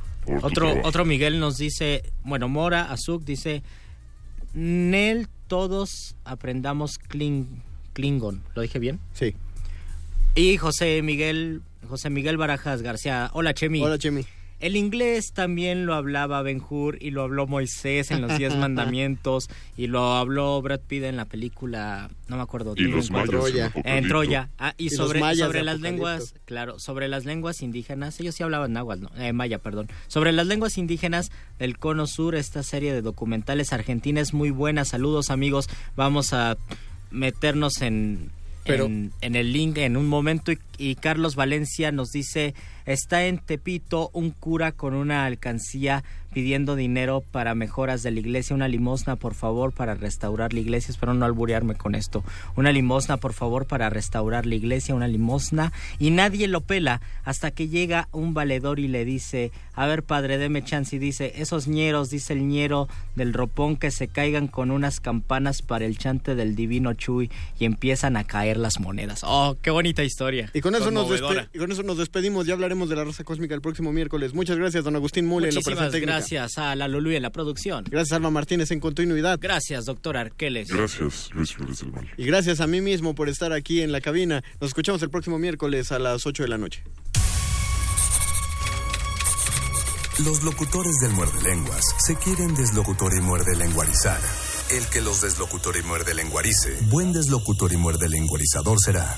[0.41, 3.63] Otro, otro Miguel nos dice, bueno, Mora Azuk dice,
[4.53, 7.61] Nel todos aprendamos Kling-
[7.93, 8.43] Klingon.
[8.55, 8.99] ¿Lo dije bien?
[9.13, 9.35] Sí.
[10.35, 13.29] Y José Miguel, José Miguel Barajas García.
[13.33, 13.81] Hola, Chemi.
[13.83, 14.25] Hola, Chemi.
[14.59, 19.49] El inglés también lo hablaba Ben Hur y lo habló Moisés en los Diez Mandamientos
[19.77, 22.73] y lo habló Brad Pitt en la película, no me acuerdo.
[22.75, 23.71] Y los Troya.
[23.71, 24.07] mayas en En.
[24.09, 24.49] Troya.
[24.59, 29.03] Ah, y, sobre, sobre las lenguas, claro, sobre las lenguas indígenas, ellos sí hablaban náhuatl,
[29.03, 29.11] ¿no?
[29.17, 29.87] Eh, maya, perdón.
[30.07, 34.83] Sobre las lenguas indígenas del Cono Sur, esta serie de documentales argentina es muy buena.
[34.83, 35.69] Saludos, amigos.
[35.95, 36.57] Vamos a
[37.11, 38.29] meternos en,
[38.65, 42.53] Pero- en, en el link en un momento y, y Carlos Valencia nos dice
[42.93, 48.55] está en Tepito un cura con una alcancía pidiendo dinero para mejoras de la iglesia.
[48.55, 50.91] Una limosna por favor para restaurar la iglesia.
[50.91, 52.23] Espero no alburearme con esto.
[52.55, 54.95] Una limosna por favor para restaurar la iglesia.
[54.95, 55.73] Una limosna.
[55.97, 60.37] Y nadie lo pela hasta que llega un valedor y le dice a ver padre
[60.37, 64.71] deme chance y dice esos ñeros dice el ñero del ropón que se caigan con
[64.71, 69.55] unas campanas para el chante del divino Chuy y empiezan a caer las monedas oh
[69.61, 70.49] qué bonita historia.
[70.53, 71.09] Y con eso, nos
[71.53, 72.45] y con eso nos despedimos.
[72.45, 74.33] Ya hablaremos de la raza cósmica el próximo miércoles.
[74.33, 76.13] Muchas gracias, don Agustín Mule, en la Muchísimas operación técnica.
[76.13, 77.83] gracias a la Lulu en la producción.
[77.89, 79.39] Gracias, Alma Martínez, en continuidad.
[79.41, 80.69] Gracias, doctor Arqueles.
[80.69, 82.07] Gracias, Luis Flores del Mal.
[82.15, 84.43] Y gracias a mí mismo por estar aquí en la cabina.
[84.61, 86.83] Nos escuchamos el próximo miércoles a las 8 de la noche.
[90.23, 94.19] Los locutores del muerde lenguas se quieren deslocutor y muerde lenguarizar.
[94.69, 99.17] El que los deslocutor y muerde lenguarice, buen deslocutor y muerde lenguarizador será.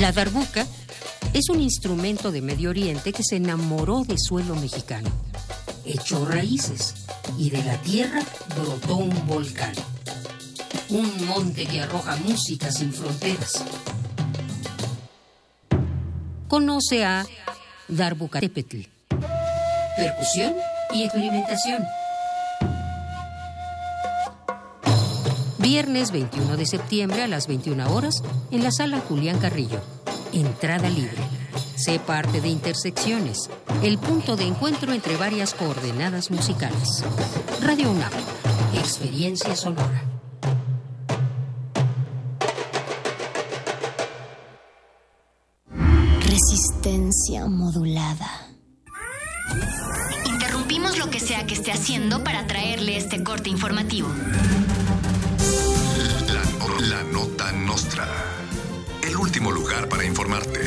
[0.00, 0.66] La darbuca
[1.32, 5.08] es un instrumento de Medio Oriente que se enamoró de suelo mexicano.
[5.86, 6.94] Echó raíces
[7.38, 8.22] y de la tierra
[8.54, 9.72] brotó un volcán.
[10.90, 13.64] Un monte que arroja música sin fronteras.
[16.46, 17.26] Conoce a
[17.88, 18.82] Darbucatepetl.
[19.96, 20.54] Percusión
[20.92, 21.82] y experimentación.
[25.66, 29.80] Viernes 21 de septiembre a las 21 horas en la sala Julián Carrillo.
[30.32, 31.18] Entrada libre.
[31.74, 33.50] Sé parte de Intersecciones,
[33.82, 37.02] el punto de encuentro entre varias coordenadas musicales.
[37.62, 38.12] Radio UNAM.
[38.74, 40.04] Experiencia sonora.
[46.20, 48.50] Resistencia modulada.
[50.26, 54.08] Interrumpimos lo que sea que esté haciendo para traerle este corte informativo.
[56.88, 58.06] La, nota nostra.
[59.02, 60.60] El último lugar para informarte.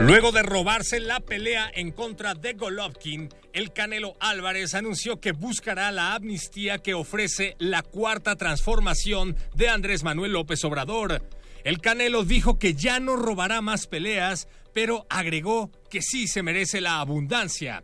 [0.00, 5.90] Luego de robarse la pelea en contra de Golovkin, el Canelo Álvarez anunció que buscará
[5.92, 11.22] la amnistía que ofrece la cuarta transformación de Andrés Manuel López Obrador.
[11.64, 14.46] El Canelo dijo que ya no robará más peleas,
[14.76, 17.82] pero agregó que sí se merece la abundancia.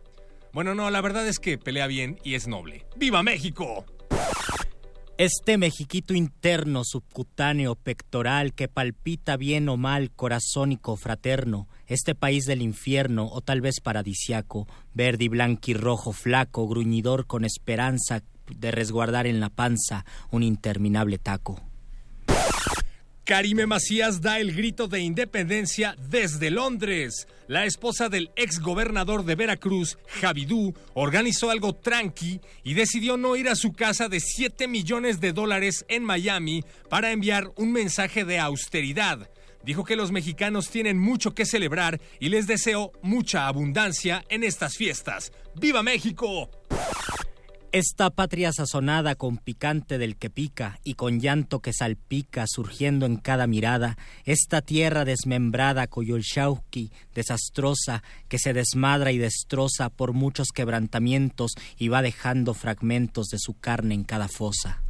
[0.51, 2.85] Bueno, no, la verdad es que pelea bien y es noble.
[2.95, 3.83] ¡Viva México!
[5.17, 12.61] Este mexiquito interno, subcutáneo, pectoral, que palpita bien o mal, corazónico, fraterno, este país del
[12.61, 18.21] infierno, o tal vez paradisiaco, verde y blanquirrojo, flaco, gruñidor con esperanza
[18.55, 21.72] de resguardar en la panza un interminable taco.
[23.25, 27.25] Karime Macías da el grito de independencia desde Londres.
[27.47, 33.47] La esposa del ex gobernador de Veracruz, Javidú, organizó algo tranqui y decidió no ir
[33.47, 38.39] a su casa de 7 millones de dólares en Miami para enviar un mensaje de
[38.39, 39.29] austeridad.
[39.63, 44.75] Dijo que los mexicanos tienen mucho que celebrar y les deseo mucha abundancia en estas
[44.75, 45.31] fiestas.
[45.55, 46.49] ¡Viva México!
[47.73, 53.17] Esta patria sazonada con picante del que pica y con llanto que salpica surgiendo en
[53.17, 61.53] cada mirada, esta tierra desmembrada Coyolxauqui, desastrosa, que se desmadra y destroza por muchos quebrantamientos
[61.79, 64.83] y va dejando fragmentos de su carne en cada fosa.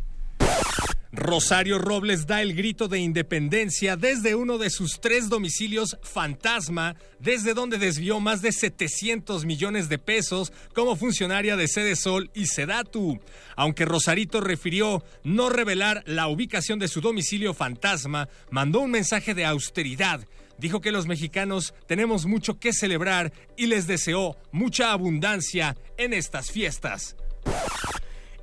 [1.16, 7.54] Rosario Robles da el grito de independencia desde uno de sus tres domicilios fantasma, desde
[7.54, 13.20] donde desvió más de 700 millones de pesos como funcionaria de Sede Sol y Sedatu.
[13.56, 19.46] Aunque Rosarito refirió no revelar la ubicación de su domicilio fantasma, mandó un mensaje de
[19.46, 20.28] austeridad.
[20.58, 26.50] Dijo que los mexicanos tenemos mucho que celebrar y les deseó mucha abundancia en estas
[26.50, 27.16] fiestas.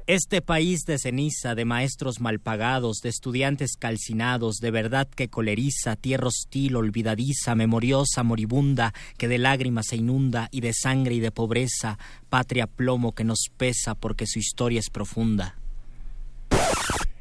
[0.07, 5.97] Este país de ceniza, de maestros mal pagados, de estudiantes calcinados, de verdad que coleriza,
[5.97, 11.31] tierra hostil, olvidadiza, memoriosa, moribunda, que de lágrimas se inunda, y de sangre y de
[11.31, 11.99] pobreza,
[12.29, 15.57] patria plomo que nos pesa porque su historia es profunda.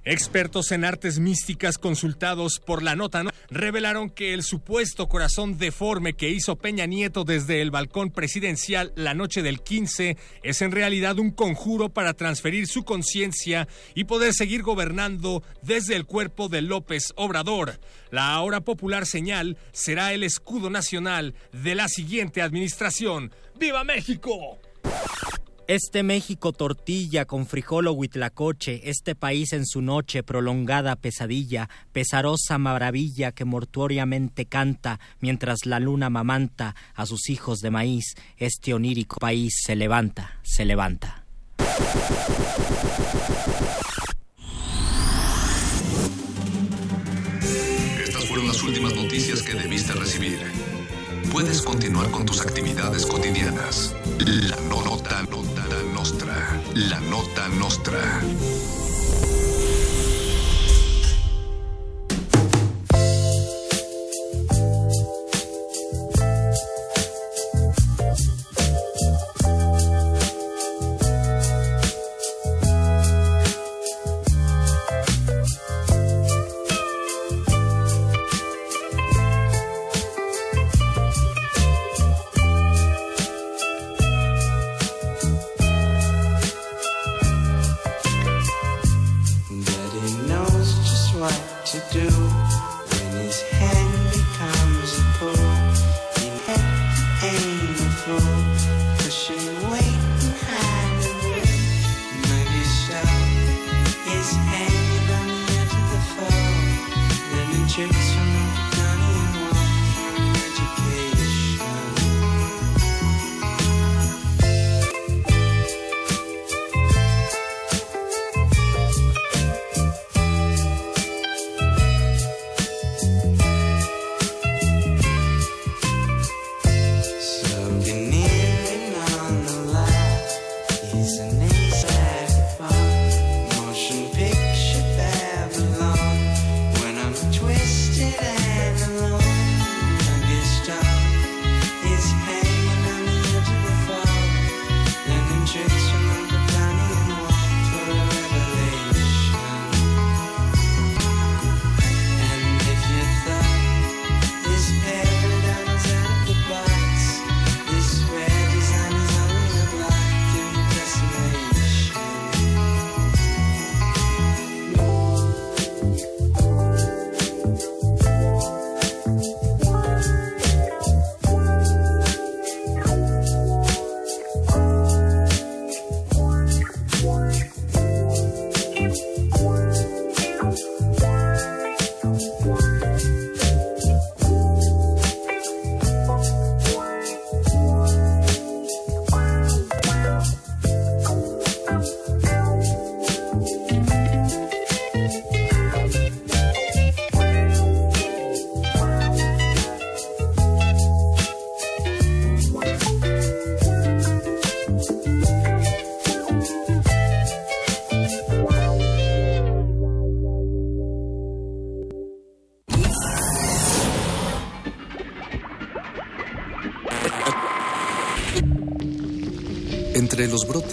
[0.10, 3.30] Expertos en artes místicas consultados por la nota ¿no?
[3.52, 9.14] revelaron que el supuesto corazón deforme que hizo Peña Nieto desde el balcón presidencial la
[9.14, 14.64] noche del 15 es en realidad un conjuro para transferir su conciencia y poder seguir
[14.64, 17.80] gobernando desde el cuerpo de López Obrador.
[18.10, 23.32] La ahora popular señal será el escudo nacional de la siguiente administración.
[23.60, 24.58] ¡Viva México!
[25.70, 32.58] Este México tortilla con frijol o huitlacoche, este país en su noche prolongada pesadilla, pesarosa
[32.58, 39.18] maravilla que mortuoriamente canta mientras la luna mamanta a sus hijos de maíz, este onírico
[39.20, 41.24] país se levanta, se levanta.
[48.04, 50.79] Estas fueron las últimas noticias que debiste recibir.
[51.32, 53.96] Puedes continuar con tus actividades cotidianas.
[54.20, 56.62] La no- nota, nota nostra.
[56.74, 58.00] La nota nostra.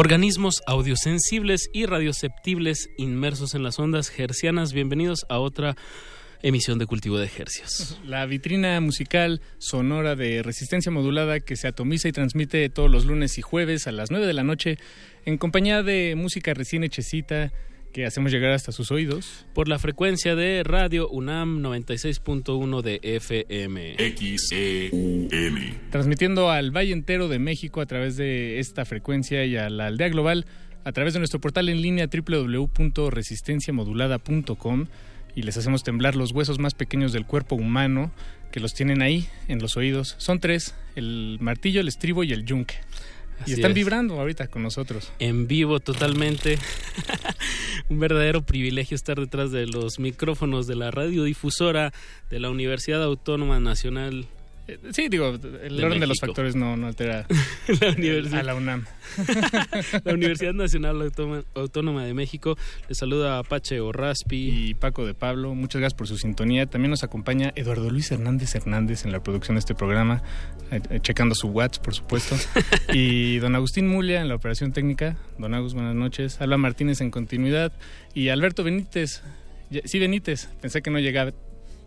[0.00, 5.76] Organismos audiosensibles y radioceptibles inmersos en las ondas hercianas, bienvenidos a otra
[6.40, 8.00] emisión de Cultivo de Hercios.
[8.06, 13.36] La vitrina musical sonora de resistencia modulada que se atomiza y transmite todos los lunes
[13.36, 14.78] y jueves a las 9 de la noche
[15.26, 17.52] en compañía de música recién hechecita
[17.92, 19.46] que hacemos llegar hasta sus oídos.
[19.54, 23.96] Por la frecuencia de Radio UNAM 96.1 de FM.
[23.98, 25.28] XEUN.
[25.90, 30.08] Transmitiendo al Valle entero de México a través de esta frecuencia y a la aldea
[30.08, 30.44] global
[30.84, 34.86] a través de nuestro portal en línea www.resistenciamodulada.com
[35.34, 38.10] y les hacemos temblar los huesos más pequeños del cuerpo humano
[38.50, 40.14] que los tienen ahí en los oídos.
[40.18, 42.76] Son tres, el martillo, el estribo y el yunque.
[43.40, 43.74] Así y están es.
[43.74, 45.12] vibrando ahorita con nosotros.
[45.18, 46.58] En vivo totalmente.
[47.88, 51.92] Un verdadero privilegio estar detrás de los micrófonos de la radiodifusora
[52.30, 54.26] de la Universidad Autónoma Nacional.
[54.68, 55.30] Eh, Sí, digo,
[55.62, 57.26] el De orden de los factores no, no altera
[57.80, 58.40] la universidad.
[58.40, 58.84] a la UNAM.
[60.04, 62.56] la Universidad Nacional Autónoma, Autónoma de México.
[62.88, 64.68] Les saluda Apache Orraspi.
[64.70, 66.66] Y Paco de Pablo, muchas gracias por su sintonía.
[66.66, 70.22] También nos acompaña Eduardo Luis Hernández Hernández en la producción de este programa,
[71.02, 72.36] checando su WhatsApp, por supuesto.
[72.92, 75.16] y don Agustín Mulia en la operación técnica.
[75.38, 76.40] Don Agus, buenas noches.
[76.40, 77.72] Alba Martínez en continuidad.
[78.14, 79.22] Y Alberto Benítez.
[79.84, 80.48] Sí, Benítez.
[80.60, 81.32] Pensé que no llegaba.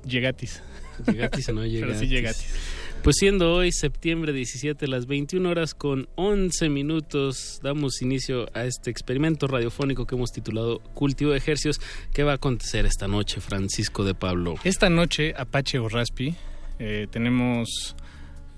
[0.06, 0.62] Llegatis.
[1.08, 2.00] Llegatis o no Pero llegatis.
[2.00, 2.56] sí llegatis.
[3.04, 8.92] Pues siendo hoy septiembre 17, las 21 horas con 11 minutos, damos inicio a este
[8.92, 11.82] experimento radiofónico que hemos titulado Cultivo de Ejercios.
[12.14, 14.56] ¿Qué va a acontecer esta noche, Francisco de Pablo?
[14.64, 16.34] Esta noche, Apache o Raspi,
[16.80, 17.94] eh, tenemos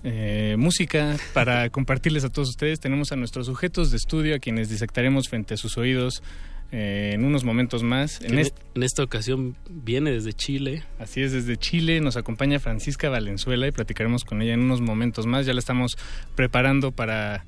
[0.08, 2.78] eh, música para compartirles a todos ustedes.
[2.78, 6.22] Tenemos a nuestros sujetos de estudio, a quienes disectaremos frente a sus oídos
[6.70, 8.20] eh, en unos momentos más.
[8.22, 8.38] En
[8.82, 10.84] esta ocasión viene desde Chile.
[11.00, 15.26] así es, desde Chile nos acompaña Francisca Valenzuela y platicaremos con ella en unos momentos
[15.26, 15.44] más.
[15.44, 15.98] Ya la estamos
[16.36, 17.44] preparando para,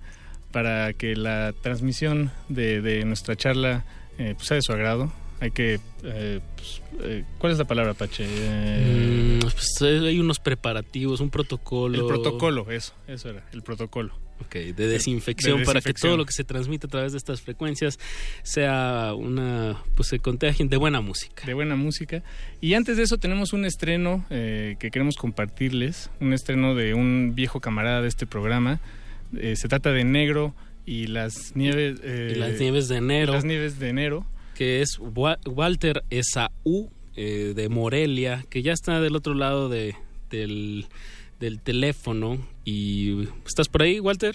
[0.51, 3.85] para que la transmisión de, de nuestra charla
[4.19, 5.13] eh, pues sea de su agrado.
[5.41, 5.79] Hay que...
[6.03, 8.25] eh, pues, eh, ¿Cuál es la palabra, Apache?
[8.29, 11.99] Eh, Mm, pues, eh, hay unos preparativos, un protocolo.
[12.01, 14.13] El protocolo, eso, eso era, el protocolo.
[14.41, 17.41] Ok, de desinfección, De para que todo lo que se transmite a través de estas
[17.41, 17.99] frecuencias
[18.45, 21.45] sea una, pues se contagien de buena música.
[21.45, 22.23] De buena música.
[22.61, 27.33] Y antes de eso tenemos un estreno eh, que queremos compartirles, un estreno de un
[27.35, 28.79] viejo camarada de este programa.
[29.37, 30.55] Eh, se trata de Negro
[30.87, 31.99] y las nieves...
[32.05, 33.33] eh, Y las nieves de enero.
[33.33, 34.25] Las nieves de enero.
[34.59, 39.95] Que es Wa- Walter Esaú eh, de Morelia, que ya está del otro lado de,
[40.31, 40.87] del,
[41.39, 42.39] del teléfono.
[42.65, 44.35] ¿Y estás por ahí, Walter?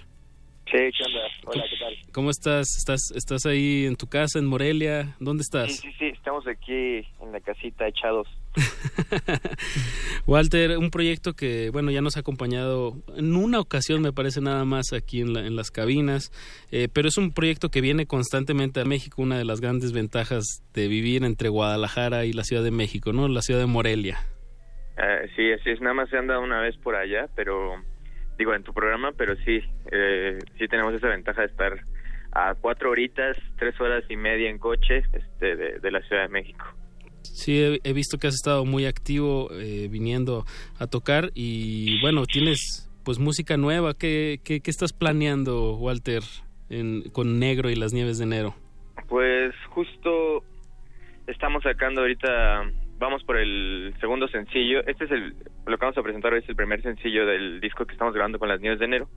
[0.71, 1.19] Sí, ¿qué onda?
[1.45, 1.93] Hola, ¿qué tal?
[2.13, 2.67] ¿Cómo estás?
[2.77, 5.15] ¿Estás, estás ahí en tu casa, en Morelia?
[5.19, 5.71] ¿Dónde Sí, estás?
[5.77, 8.27] sí, sí, estamos aquí en la casita echados.
[10.27, 14.63] Walter, un proyecto que, bueno, ya nos ha acompañado en una ocasión, me parece nada
[14.65, 16.31] más aquí en, la- en las cabinas,
[16.71, 20.63] eh, pero es un proyecto que viene constantemente a México, una de las grandes ventajas
[20.73, 23.27] de vivir entre Guadalajara y la Ciudad de México, ¿no?
[23.27, 24.19] La ciudad de Morelia.
[24.97, 27.73] Eh, sí, así es, nada más se anda una vez por allá, pero
[28.37, 29.59] digo en tu programa, pero sí,
[29.91, 31.73] eh, sí tenemos esa ventaja de estar
[32.35, 36.29] a cuatro horitas, tres horas y media en coche este, de, de la Ciudad de
[36.29, 36.65] México.
[37.23, 40.45] Sí, he, visto que has estado muy activo eh, viniendo
[40.77, 43.93] a tocar y bueno, tienes pues música nueva.
[43.93, 46.21] ¿Qué, qué, qué estás planeando, Walter,
[46.69, 48.55] en, con Negro y las Nieves de Enero?
[49.07, 50.43] Pues justo
[51.27, 52.63] estamos sacando ahorita,
[52.99, 54.85] vamos por el segundo sencillo.
[54.85, 55.33] Este es el,
[55.65, 58.37] lo que vamos a presentar hoy es el primer sencillo del disco que estamos grabando
[58.37, 59.09] con las Nieves de Enero.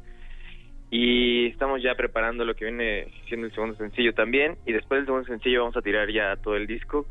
[0.91, 4.57] Y estamos ya preparando lo que viene siendo el segundo sencillo también.
[4.67, 7.07] Y después del segundo sencillo vamos a tirar ya todo el disco.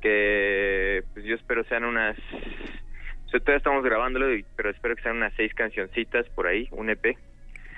[0.00, 2.18] Que pues yo espero sean unas...
[2.18, 6.90] o sea, todavía estamos grabándolo, pero espero que sean unas seis cancioncitas por ahí, un
[6.90, 7.16] EP.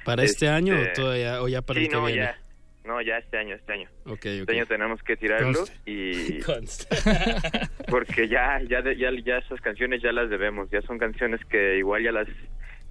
[0.04, 2.22] ¿Para este, año o, Este, todavía, o ya para sí, el que no, viene?
[2.22, 2.38] ya.
[2.84, 3.88] No, ya este año, este año.
[4.06, 6.38] Este año tenemos que tirarlo y
[7.90, 12.04] porque ya ya ya ya esas canciones ya las debemos, ya son canciones que igual
[12.04, 12.28] ya las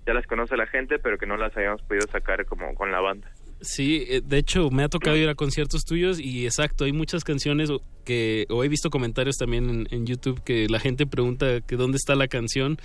[0.06, 3.00] ya las conoce la gente, pero que no las habíamos podido sacar como con la
[3.02, 3.30] banda.
[3.62, 7.24] Sí, eh, de hecho me ha tocado ir a conciertos tuyos y exacto, hay muchas
[7.24, 7.70] canciones
[8.04, 11.96] que, o he visto comentarios también en, en YouTube que la gente pregunta que dónde
[11.98, 12.78] está la canción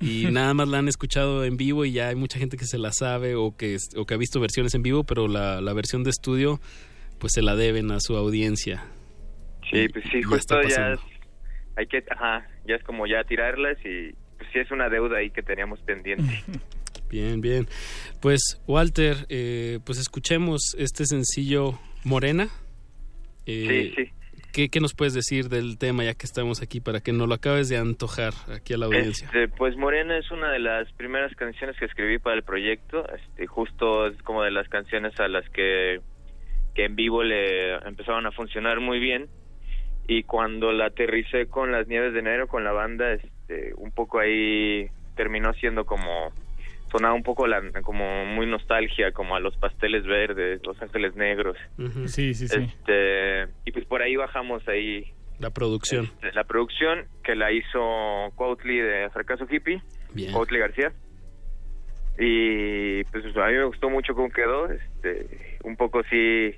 [0.00, 2.78] y nada más la han escuchado en vivo y ya hay mucha gente que se
[2.78, 6.02] la sabe o que, o que ha visto versiones en vivo, pero la, la versión
[6.02, 6.60] de estudio
[7.18, 8.84] pues se la deben a su audiencia.
[9.70, 11.00] Sí, pues sí, justo ya es-
[11.76, 15.30] hay que ajá, ya es como ya tirarlas y pues sí es una deuda ahí
[15.30, 16.42] que teníamos pendiente.
[17.08, 17.68] Bien, bien.
[18.20, 22.48] Pues Walter, eh, pues escuchemos este sencillo Morena.
[23.46, 24.12] Eh, Sí, sí.
[24.52, 27.34] ¿qué, qué nos puedes decir del tema ya que estamos aquí para que nos lo
[27.34, 29.26] acabes de antojar aquí a la audiencia?
[29.26, 33.04] Este, pues Morena es una de las primeras canciones que escribí para el proyecto.
[33.14, 36.00] Este, justo es como de las canciones a las que,
[36.74, 39.28] que en vivo le empezaron a funcionar muy bien.
[40.08, 43.30] Y cuando la aterricé con las Nieves de Enero, con la banda, este,
[43.76, 46.32] un poco ahí terminó siendo como
[46.90, 51.56] sonaba un poco la, como muy nostalgia, como a los pasteles verdes, los ángeles negros.
[52.06, 52.60] Sí, sí, sí.
[52.62, 55.04] Este, y pues por ahí bajamos ahí
[55.40, 56.04] La producción.
[56.04, 59.82] este, la producción que la hizo Cuautli de Fracaso Hippie,
[60.14, 60.32] Bien.
[60.32, 60.92] Cuautli García.
[62.18, 66.52] Y pues a mí me gustó mucho cómo quedó, este, un poco sí,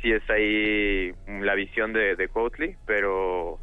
[0.00, 3.58] sí es ahí la visión de, de Cuautli, pero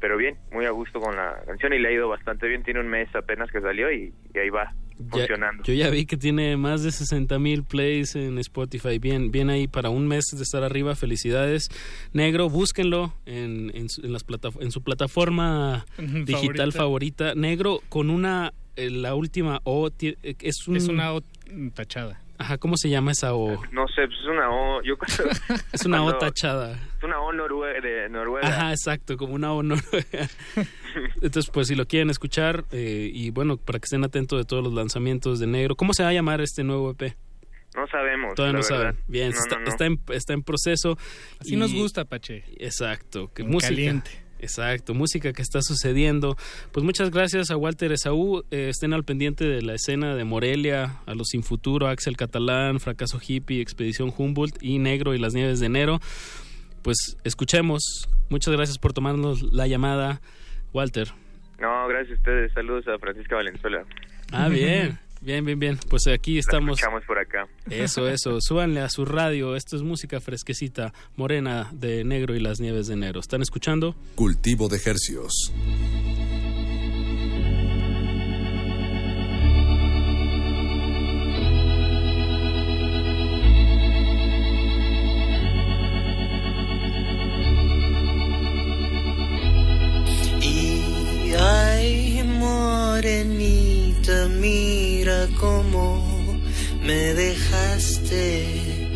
[0.00, 2.80] pero bien, muy a gusto con la canción y le ha ido bastante bien, tiene
[2.80, 5.62] un mes apenas que salió y, y ahí va Ya- funcionando.
[5.64, 8.98] yo ya vi que tiene más de 60 mil plays en Spotify.
[8.98, 10.94] Bien, bien ahí para un mes de estar arriba.
[10.94, 11.68] Felicidades.
[12.12, 17.26] Negro, búsquenlo en, en, su, en las plata- en su plataforma digital favorita.
[17.30, 17.34] favorita.
[17.34, 21.22] Negro con una, eh, la última O, eh, es, un, Es una O
[21.74, 22.20] tachada.
[22.40, 23.50] Ajá, ¿cómo se llama esa O?
[23.70, 25.24] No sé, pues es una O, yo cuando-
[25.72, 26.72] Es una O tachada.
[26.96, 28.48] Es una O norue- de Noruega.
[28.48, 30.28] Ajá, exacto, como una O noruega.
[31.22, 34.64] Entonces, pues si lo quieren escuchar, eh, y bueno, para que estén atentos de todos
[34.64, 35.76] los lanzamientos de Negro.
[35.76, 37.14] ¿Cómo se va a llamar este nuevo EP?
[37.76, 38.34] No sabemos.
[38.34, 38.98] Todavía no saben.
[39.06, 39.68] Bien, No, está, no, no.
[39.68, 40.96] Está, en, está en proceso.
[41.38, 42.44] Así nos gusta, Pache.
[42.58, 43.30] Exacto.
[43.34, 43.68] Que música.
[43.68, 44.10] caliente.
[44.40, 46.36] Exacto, música que está sucediendo.
[46.72, 48.42] Pues muchas gracias a Walter Esaú.
[48.50, 52.80] Eh, estén al pendiente de la escena de Morelia, a los Sin Futuro, Axel Catalán,
[52.80, 56.00] Fracaso Hippie, Expedición Humboldt y Negro y las Nieves de Enero.
[56.82, 58.08] Pues escuchemos.
[58.30, 60.20] Muchas gracias por tomarnos la llamada,
[60.72, 61.08] Walter.
[61.58, 62.52] No, gracias a ustedes.
[62.54, 63.84] Saludos a Francisca Valenzuela.
[64.32, 64.98] Ah, bien.
[65.22, 65.78] Bien, bien, bien.
[65.88, 66.78] Pues aquí estamos.
[66.78, 67.46] Escuchamos por acá.
[67.68, 68.38] Eso, eso.
[68.40, 69.54] Súbanle a su radio.
[69.54, 73.20] Esto es música fresquecita, morena de negro y las nieves de enero.
[73.20, 73.94] ¿Están escuchando?
[74.14, 75.52] Cultivo de hercios.
[90.42, 94.79] Y ay, morenita, mira
[95.38, 96.02] cómo
[96.82, 98.88] me dejaste.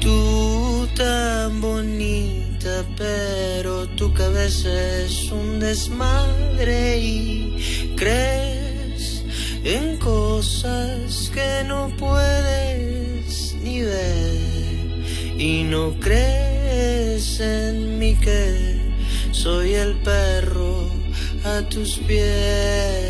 [0.00, 4.68] Tú tan bonita, pero tu cabeza
[5.04, 9.24] es un desmadre y crees
[9.64, 15.38] en cosas que no puedes ni ver.
[15.38, 18.78] Y no crees en mí que
[19.30, 20.90] soy el perro
[21.44, 23.07] a tus pies.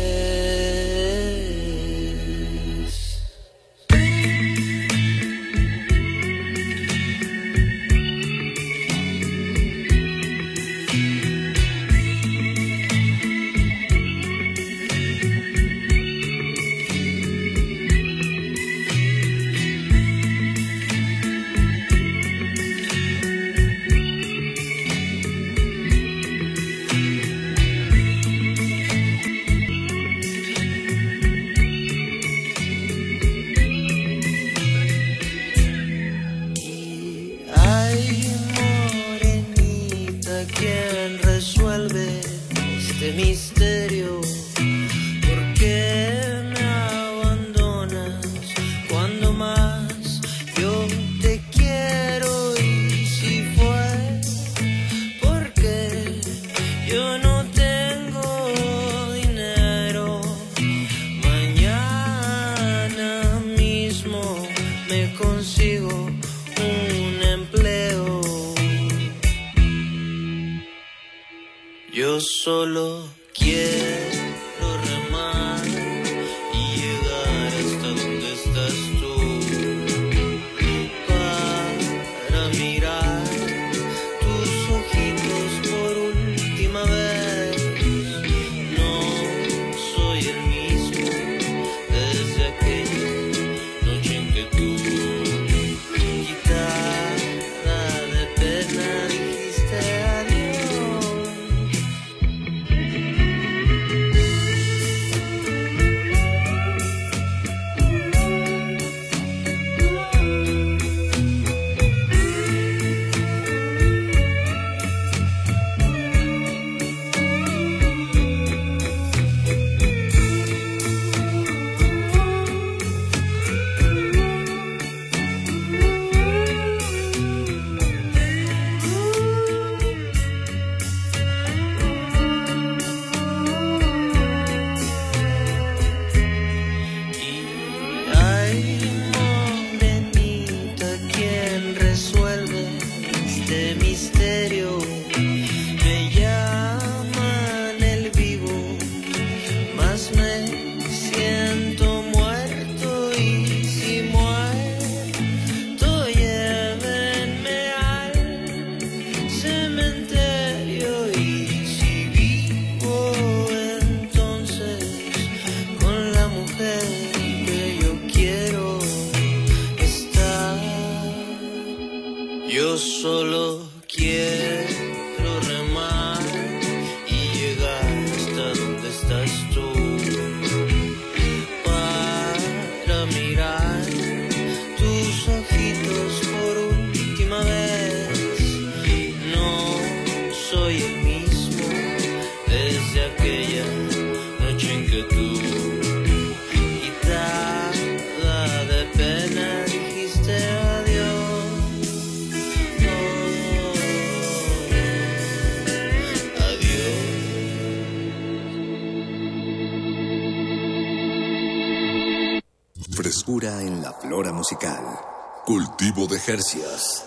[216.29, 217.03] Jercias.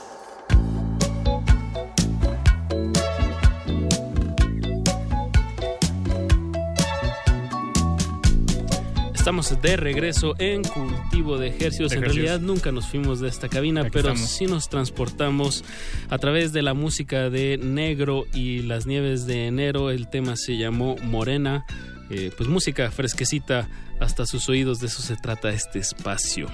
[9.14, 11.92] Estamos de regreso en cultivo de ejercicios.
[11.92, 12.16] En ejercicios.
[12.16, 14.28] realidad nunca nos fuimos de esta cabina, Aquí pero estamos.
[14.28, 15.62] sí nos transportamos
[16.10, 19.92] a través de la música de Negro y las nieves de enero.
[19.92, 21.64] El tema se llamó Morena.
[22.10, 23.68] Eh, pues música fresquecita
[24.00, 24.80] hasta sus oídos.
[24.80, 26.48] De eso se trata este espacio.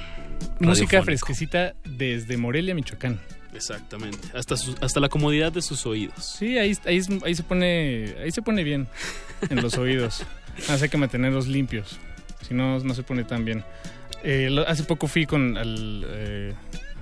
[0.61, 3.21] Música fresquecita desde Morelia, Michoacán.
[3.55, 4.19] Exactamente.
[4.35, 6.23] Hasta, su- hasta la comodidad de sus oídos.
[6.39, 8.89] Sí, ahí, ahí, ahí se pone ahí se pone bien
[9.49, 10.23] en los oídos.
[10.69, 11.99] Hace que mantenerlos limpios.
[12.47, 13.65] Si no, no se pone tan bien.
[14.23, 16.55] Eh, lo- hace poco fui con al, eh,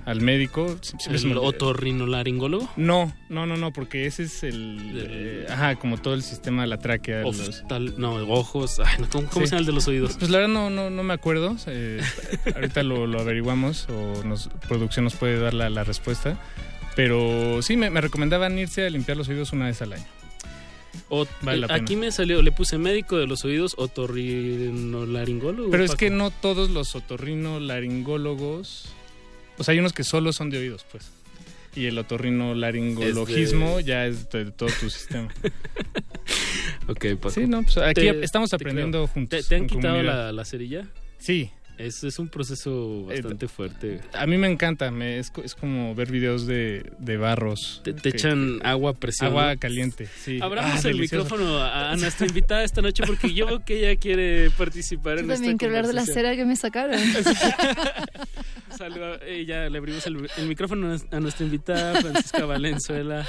[0.07, 0.75] al médico.
[1.09, 2.67] ¿El otorrinolaringólogo?
[2.77, 4.93] No, no, no, no, porque ese es el...
[4.95, 7.21] eh, ajá, como todo el sistema de la tráquea.
[7.23, 8.79] los- Oftal- no, ojos.
[8.79, 9.49] Ay, no, ¿Cómo, cómo Sí.
[9.49, 10.15] se llama el de los oídos?
[10.17, 11.55] Pues la verdad no, no, no me acuerdo.
[11.67, 12.01] eh,
[12.55, 16.39] ahorita lo, lo averiguamos o nos, producción nos puede dar la, la respuesta.
[16.95, 20.05] Pero sí, me, me recomendaban irse a limpiar los oídos una vez al año.
[21.09, 25.69] O- Vale la eh, aquí me salió, le puse médico de los oídos, otorrinolaringólogo.
[25.69, 25.99] Pero es Paco.
[25.99, 28.93] que no todos los otorrinolaringólogos...
[29.57, 31.09] O sea, hay unos que solo son de oídos, pues.
[31.75, 35.27] Y el otorrinolaringologismo Es de- ya es de, todo tu sistema.
[36.89, 37.31] Ok, Paco.
[37.31, 39.41] Sí, no, pues aquí Te- estamos aprendiendo juntos.
[39.41, 40.87] ¿Te, te han quitado la, la cerilla?
[41.17, 41.51] Sí.
[41.77, 43.99] Es, es un proceso bastante fuerte.
[44.13, 47.81] A mí me encanta, me, es, es como ver videos de, de barros.
[47.83, 49.27] Te, te que- echan agua presión.
[49.29, 50.39] Agua caliente, sí.
[50.41, 51.25] Abramos Ah, el delicioso.
[51.25, 55.21] micrófono a, a nuestra invitada esta noche porque yo veo que ella quiere participar Yo
[55.23, 56.99] en también esta quiero hablar de la cera que me sacaron.
[58.77, 63.25] Saluda- ya le abrimos el, el micrófono a nuestra invitada Francisca Valenzuela.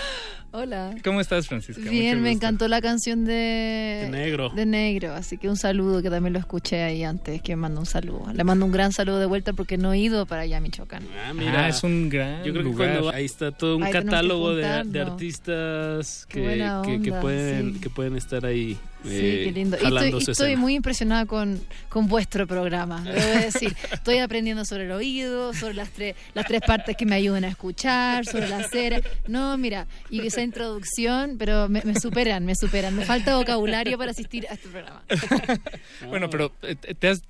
[0.50, 0.94] Hola.
[1.04, 1.90] ¿Cómo estás, Francisca?
[1.90, 4.02] Bien, me encantó la canción de...
[4.04, 4.48] De Negro.
[4.50, 7.86] De Negro, así que un saludo, que también lo escuché ahí antes, que mando un
[7.86, 8.32] saludo.
[8.32, 11.02] Le mando un gran saludo de vuelta porque no he ido para allá, Michoacán.
[11.26, 11.66] Ah, mira.
[11.66, 12.92] Ah, es un gran Yo creo que lugar.
[12.98, 17.74] cuando ahí está todo un Ahí que catálogo de, de artistas que, que, que pueden
[17.74, 17.80] sí.
[17.80, 19.76] que pueden estar ahí Sí, eh, qué lindo.
[19.76, 23.76] Y estoy, jalándose estoy muy impresionada con, con vuestro programa, debo decir.
[23.92, 27.48] Estoy aprendiendo sobre el oído, sobre las, tres las tres partes que me ayudan a
[27.48, 29.00] escuchar, sobre la cera.
[29.26, 32.94] No, mira, y esa introducción, pero me, me superan, me superan.
[32.96, 35.02] Me falta vocabulario para asistir a este programa.
[36.08, 37.22] Bueno, pero eh, ¿te, has-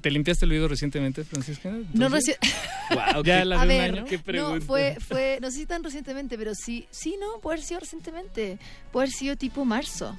[0.00, 1.70] te limpiaste el oído recientemente, Francisca?
[1.94, 2.38] No Entonces-
[2.90, 4.04] Guau, ya qué- la A un ver, año.
[4.34, 7.80] no, fue, fue, no sé si tan recientemente, pero sí, sí, no, puede haber sido
[7.80, 8.58] recientemente,
[8.92, 10.16] puede haber sido tipo marzo.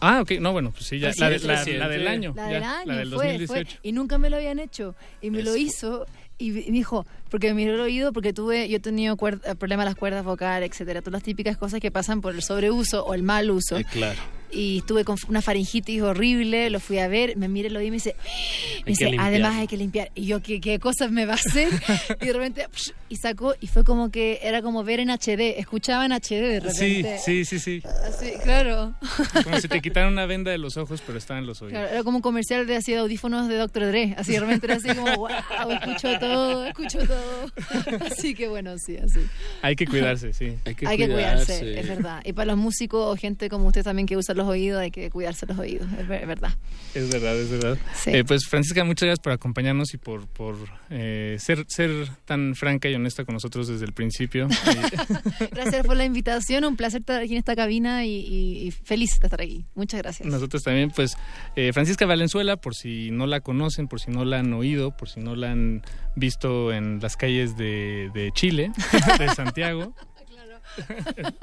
[0.00, 1.08] Ah, ok, no, bueno, pues sí, ya.
[1.08, 1.78] Pues La, sí, de- es la- reciente.
[1.80, 2.32] la del año.
[2.36, 3.70] La ya, del año, La del fue, 2018.
[3.70, 4.94] fue, y nunca me lo habían hecho.
[5.20, 6.06] Y me lo hizo
[6.38, 9.90] y me dijo, porque me miró el oído, porque tuve, yo he tenido problemas de
[9.90, 13.22] las cuerdas vocales, etcétera, todas las típicas cosas que pasan por el sobreuso o el
[13.22, 13.78] mal uso.
[13.78, 14.18] Eh, claro.
[14.50, 17.90] Y estuve con una faringitis horrible, lo fui a ver, me mira el oído y
[17.90, 18.16] me dice,
[18.84, 20.10] me dice además hay que limpiar.
[20.14, 21.68] Y yo, ¿qué, qué cosas me va a hacer?
[22.20, 25.58] y de repente, psh, y sacó, y fue como que era como ver en HD,
[25.58, 27.18] escuchaba en HD de Sí, repente.
[27.24, 27.82] sí, sí, sí.
[28.08, 28.94] Así, claro.
[29.44, 31.72] Como si te quitaran una venda de los ojos, pero estaba en los oídos.
[31.78, 33.86] Claro, era como un comercial de así de audífonos de Dr.
[33.86, 34.14] Dre.
[34.18, 35.28] Así de repente era así como, wow,
[35.72, 37.50] escucho todo, escucho todo.
[38.10, 39.20] Así que bueno, sí, así.
[39.62, 40.54] Hay que cuidarse, sí.
[40.64, 42.22] Hay que, hay que cuidarse, es verdad.
[42.24, 45.10] Y para los músicos o gente como usted también que usa los oídos, hay que
[45.10, 46.56] cuidarse los oídos, es, ver- es verdad.
[46.94, 47.78] Es verdad, es verdad.
[47.94, 48.10] Sí.
[48.10, 50.56] Eh, pues Francisca, muchas gracias por acompañarnos y por, por
[50.90, 51.90] eh, ser, ser
[52.24, 54.48] tan franca y honesta con nosotros desde el principio.
[55.50, 59.18] Gracias por la invitación, un placer estar aquí en esta cabina y, y- y feliz
[59.20, 59.64] de estar aquí.
[59.74, 60.28] Muchas gracias.
[60.28, 61.16] Nosotros también, pues,
[61.56, 65.08] eh, Francisca Valenzuela, por si no la conocen, por si no la han oído, por
[65.08, 65.82] si no la han
[66.14, 68.72] visto en las calles de, de Chile,
[69.18, 69.94] de Santiago.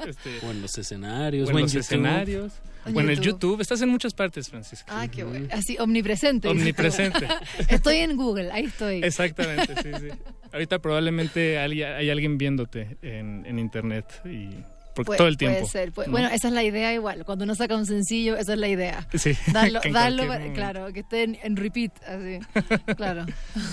[0.06, 3.60] Este, O en los escenarios, o en los escenarios, En o en el YouTube.
[3.60, 5.00] Estás en muchas partes, Francisca.
[5.00, 5.48] Ah, qué bueno.
[5.52, 6.48] Así, omnipresente.
[6.48, 7.28] Omnipresente.
[7.68, 9.02] Estoy en Google, ahí estoy.
[9.02, 10.08] Exactamente, sí, sí.
[10.52, 14.50] Ahorita probablemente hay, hay alguien viéndote en, en internet y
[14.94, 15.58] porque Puede- todo el tiempo.
[15.60, 15.92] Puede ser.
[15.92, 16.12] puede- ¿no?
[16.12, 17.24] Bueno, esa es la idea igual.
[17.24, 19.06] Cuando uno saca un sencillo, esa es la idea.
[19.14, 22.38] Sí, Darlo, que darlo claro, que esté en, en repeat, así.
[22.96, 23.26] Claro.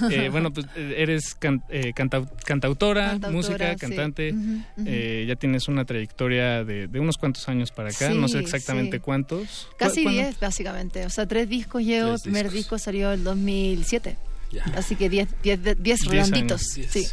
[0.10, 3.78] Eh, bueno, pues eh, eres can- eh, cantau- cantautora, Cantautora, música, sí.
[3.80, 4.34] cantante.
[4.34, 4.42] Ujú,
[4.78, 4.86] ujú.
[4.88, 8.10] eh, ya tienes una trayectoria de, de unos cuantos años para acá.
[8.10, 9.02] no sé Sí, exactamente sí.
[9.02, 9.68] cuántos.
[9.78, 10.22] Casi ¿Cu- cuándo?
[10.24, 11.06] 10, básicamente.
[11.06, 12.10] O sea, tres discos llevo.
[12.10, 12.58] Tres el primer discos.
[12.58, 14.18] disco salió el 2007.
[14.52, 14.64] Ya.
[14.76, 16.76] Así que 10 10 10 Diez redonditos.
[16.78, 16.90] años.
[16.92, 17.06] Sí.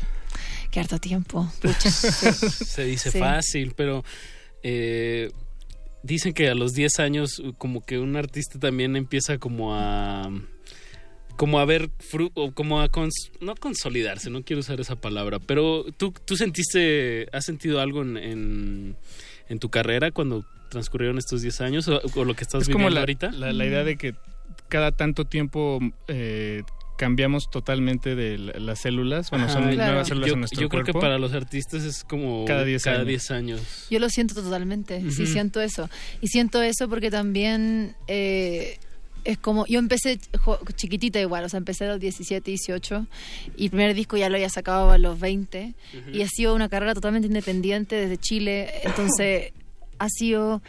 [0.71, 1.51] Qué harto tiempo.
[1.63, 2.65] Pucha, sí.
[2.65, 3.19] Se dice Sí.
[3.19, 4.05] fácil, pero
[4.63, 5.31] eh,
[6.03, 10.31] dicen que a los 10 años uh, como que un artista también empieza como a
[11.37, 15.39] como a ver fru- o como a cons- no consolidarse, no quiero usar esa palabra,
[15.39, 18.97] pero tú tú sentiste has sentido algo en en,
[19.49, 22.85] en tu carrera cuando transcurrieron estos 10 años o, o lo que estás es viviendo
[22.89, 23.31] como la, ahorita?
[23.31, 24.15] la, la idea de que
[24.69, 25.79] cada tanto tiempo
[26.09, 26.63] eh,
[26.99, 29.31] cambiamos totalmente de la- las células.
[29.31, 29.93] Bueno, Ajá, son Claro.
[29.93, 31.01] nuevas células yo, en nuestro yo creo que cuerpo.
[31.01, 33.07] para los artistas es como Cada 10 años.
[33.07, 33.87] 10 años.
[33.91, 35.89] Yo lo siento totalmente, sí siento eso.
[36.21, 38.79] Y siento eso porque también eh,
[39.25, 40.19] es como, yo empecé
[40.77, 43.07] chiquitita igual, o sea, empecé a los 17, 18
[43.57, 45.75] y el primer disco ya lo había sacado a los 20
[46.13, 49.53] y ha sido una carrera totalmente independiente desde Chile, entonces
[49.99, 50.63] ha sido...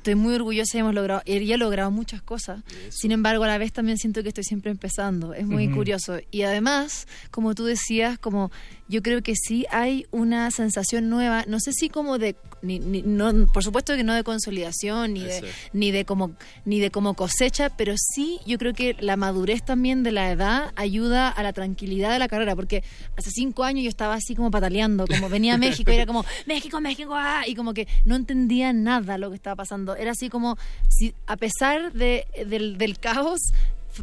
[0.00, 2.62] Estoy muy orgullosa y hemos logrado, y he logrado muchas cosas.
[2.88, 5.34] Sin embargo, a la vez también siento que estoy siempre empezando.
[5.34, 6.20] Es muy curioso.
[6.30, 8.50] Y además, como tú decías, como
[8.88, 13.02] yo creo que sí hay una sensación nueva, no sé si como de, ni, ni-
[13.02, 15.40] no, por supuesto que no de consolidación, ni de,
[15.72, 16.32] ni de como,
[16.64, 20.72] ni de como cosecha, pero sí yo creo que la madurez también de la edad
[20.76, 22.82] ayuda a la tranquilidad de la carrera, porque
[23.16, 26.24] hace cinco años yo estaba así como pataleando, como venía a México y era como,
[26.46, 29.96] México, México, ah, y como que no entendía nada lo que estaba pasando.
[29.96, 30.56] Era así como,
[30.88, 33.40] si, a pesar de, del, del caos,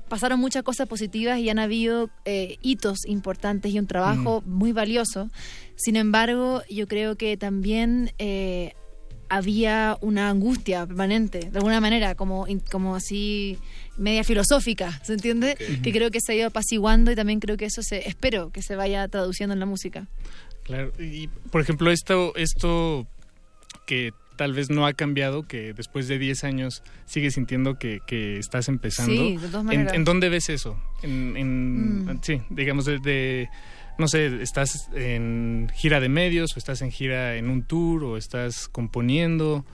[0.07, 5.29] pasaron muchas cosas positivas y han habido eh, hitos importantes y un trabajo muy valioso.
[5.75, 8.73] Sin embargo, yo creo que también eh,
[9.29, 13.57] había una angustia permanente, de alguna manera, como, como así
[13.97, 15.57] media filosófica, ¿se entiende?
[15.83, 18.61] Que creo que se ha ido apaciguando y también creo que eso se, espero que
[18.61, 20.07] se vaya traduciendo en la música.
[20.63, 23.07] Claro, y por ejemplo, esto, esto
[23.85, 28.37] que tal vez no ha cambiado, que después de 10 años sigues sintiendo que, que
[28.37, 29.11] estás empezando.
[29.11, 29.93] Sí, de todas ¿En, maneras.
[29.93, 30.79] en dónde ves eso?
[31.03, 32.19] En, en- Mm.
[32.21, 33.49] Sí, digamos, de, de-
[33.97, 38.15] no sé, ¿estás en gira de medios o estás en gira en un tour o
[38.17, 39.65] estás componiendo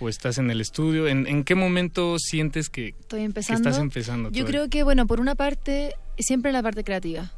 [0.00, 1.08] o estás en el estudio?
[1.08, 3.68] ¿En, en qué momento sientes que, Estoy que empezando.
[3.68, 4.28] estás empezando?
[4.30, 4.50] Yo todavía?
[4.60, 7.32] creo que, bueno, por una parte, siempre la parte creativa.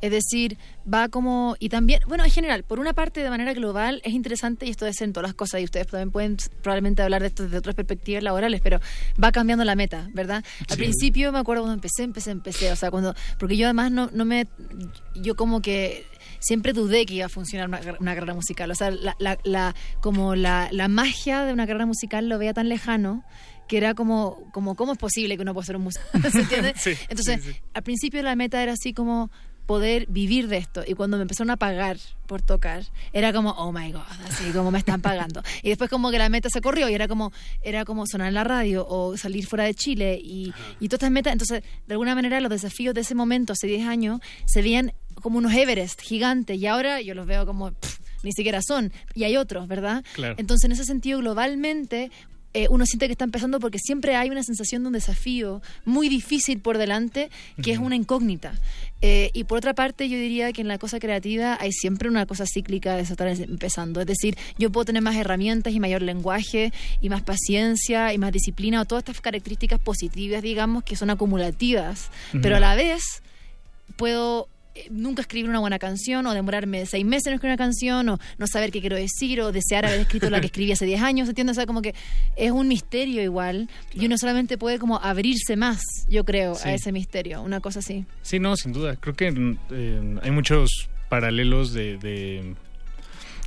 [0.00, 0.58] Es decir,
[0.92, 1.56] va como.
[1.58, 4.86] Y también, bueno, en general, por una parte, de manera global, es interesante, y esto
[4.86, 7.74] es en todas las cosas, y ustedes también pueden probablemente hablar de esto desde otras
[7.74, 8.80] perspectivas laborales, pero
[9.22, 10.44] va cambiando la meta, ¿verdad?
[10.68, 10.82] Al Sí.
[10.82, 13.14] principio me acuerdo cuando empecé, empecé, empecé, o sea, cuando.
[13.38, 14.46] Porque yo además no, no me.
[15.14, 16.04] Yo como que
[16.40, 18.70] siempre dudé que iba a funcionar una, una carrera musical.
[18.70, 22.52] O sea, la, la, la- como la, la magia de una carrera musical lo veía
[22.52, 23.24] tan lejano
[23.68, 26.04] que era como, como ¿cómo es posible que uno pueda ser un músico?
[26.30, 26.74] ¿Se entiende?
[26.78, 27.58] Sí, Entonces, sí, sí.
[27.72, 29.30] al principio la meta era así como
[29.66, 30.82] poder vivir de esto.
[30.86, 34.70] Y cuando me empezaron a pagar por tocar era como oh my god así como
[34.70, 35.42] me están pagando.
[35.62, 37.32] Y después como que la meta se corrió y era como
[37.62, 41.10] era como sonar en la radio o salir fuera de Chile y, y todas estas
[41.10, 41.32] metas.
[41.32, 44.92] Entonces de alguna manera los desafíos de ese momento hace 10 años se veían
[45.22, 48.92] como unos Everest gigantes y ahora yo los veo como pff, ni siquiera son.
[49.14, 50.34] Y hay otros verdad Claro.
[50.38, 52.10] entonces en ese sentido globalmente
[52.56, 56.08] eh, uno siente que está empezando porque siempre hay una sensación de un desafío muy
[56.08, 57.28] difícil por delante
[57.62, 58.54] que es una incógnita.
[59.06, 62.24] Eh, y por otra parte, yo diría que en la cosa creativa hay siempre una
[62.24, 64.00] cosa cíclica de eso estar empezando.
[64.00, 66.72] Es decir, yo puedo tener más herramientas y mayor lenguaje
[67.02, 72.08] y más paciencia y más disciplina o todas estas características positivas, digamos, que son acumulativas,
[72.40, 73.02] pero a la vez
[73.96, 74.48] puedo
[74.90, 78.46] nunca escribir una buena canción o demorarme seis meses en escribir una canción o no
[78.46, 81.56] saber qué quiero decir o desear haber escrito la que escribí hace 10 años, ¿entiendes?
[81.56, 81.94] O sea, como que
[82.36, 86.68] es un misterio igual y uno solamente puede como abrirse más, yo creo, Sí.
[86.68, 88.04] a ese misterio, una cosa así.
[88.22, 88.96] Sí, no, sin duda.
[88.96, 89.28] Creo que
[89.70, 91.96] eh, hay muchos paralelos de...
[91.98, 92.54] de-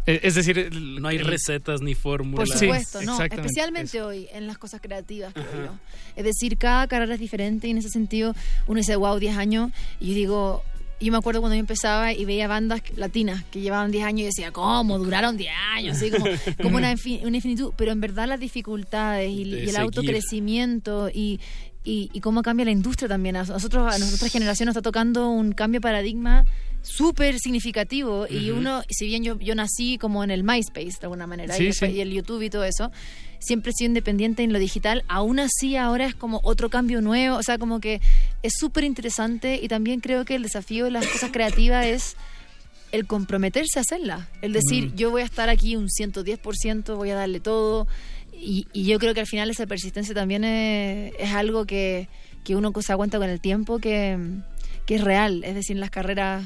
[0.05, 0.57] eh, es decir...
[0.57, 2.47] el- No hay el- recetas ni fórmulas.
[2.49, 5.71] Por Sí, supuesto, no, especialmente hoy en las cosas creativas, creo yo.
[6.15, 8.33] Es decir, cada carrera es diferente y en ese sentido
[8.67, 10.63] uno dice, wow, 10 años, y yo digo,
[10.99, 14.25] yo me acuerdo cuando yo empezaba y veía bandas latinas que llevaban 10 años y
[14.25, 14.97] decía, ¿cómo?
[14.97, 16.25] Duraron 10 años, así como,
[16.63, 21.39] como una, infin- una infinitud, pero en verdad las dificultades y, el autocrecimiento y,
[21.83, 23.35] y, y cómo cambia la industria también.
[23.35, 26.45] A nosotros, a nuestra generación nos está tocando un cambio de paradigma
[26.81, 31.27] súper significativo y uno, si bien yo, yo nací como en el MySpace de alguna
[31.27, 31.97] manera Sí, y, después- sí.
[31.97, 32.91] y el YouTube y todo eso,
[33.39, 37.37] siempre he sido independiente en lo digital, aún así ahora es como otro cambio nuevo,
[37.37, 38.01] o sea, como que
[38.43, 42.15] es súper interesante y también creo que el desafío de las cosas creativas es
[42.91, 44.29] el comprometerse a hacerla.
[44.41, 44.95] El decir, Mm.
[44.95, 47.85] yo voy a estar aquí un 110%, voy a darle todo.
[48.31, 52.07] Y, y yo creo que al final esa persistencia también es, es algo que,
[52.45, 54.17] que uno se da cuenta con el tiempo que,
[54.85, 55.43] que es real.
[55.43, 56.45] Es decir, en las carreras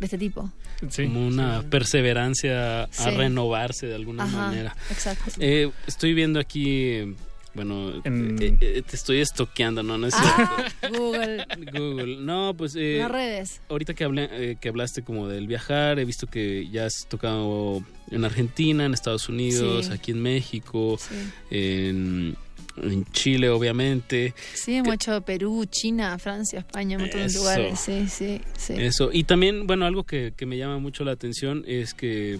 [0.00, 0.50] de este tipo.
[0.96, 3.10] Como una perseverancia a Sí.
[3.10, 4.76] renovarse de alguna Ajá, manera.
[4.90, 5.30] exacto.
[5.38, 7.14] Eh, estoy viendo aquí, eh,
[7.54, 9.96] bueno, En- eh, eh, te estoy estoqueando, ¿no?
[9.96, 10.98] No es Ah, cierto.
[10.98, 11.46] Google.
[11.72, 12.16] Google.
[12.20, 12.74] No, pues...
[12.76, 13.60] eh, Las redes.
[13.68, 17.82] Ahorita que, hablé, eh, que hablaste como del viajar, he visto que ya has tocado
[18.10, 19.92] en Argentina, en Estados Unidos, Sí.
[19.92, 21.14] aquí en México, Sí.
[21.50, 22.36] en,
[22.76, 24.34] en Chile, obviamente.
[24.54, 27.38] Sí, hemos hecho Perú, China, Francia, España, un montón de Eso.
[27.38, 27.80] lugares.
[27.80, 28.74] Sí, sí, sí.
[28.76, 29.10] Eso.
[29.12, 32.38] Y también, bueno, algo que, que me llama mucho la atención es que,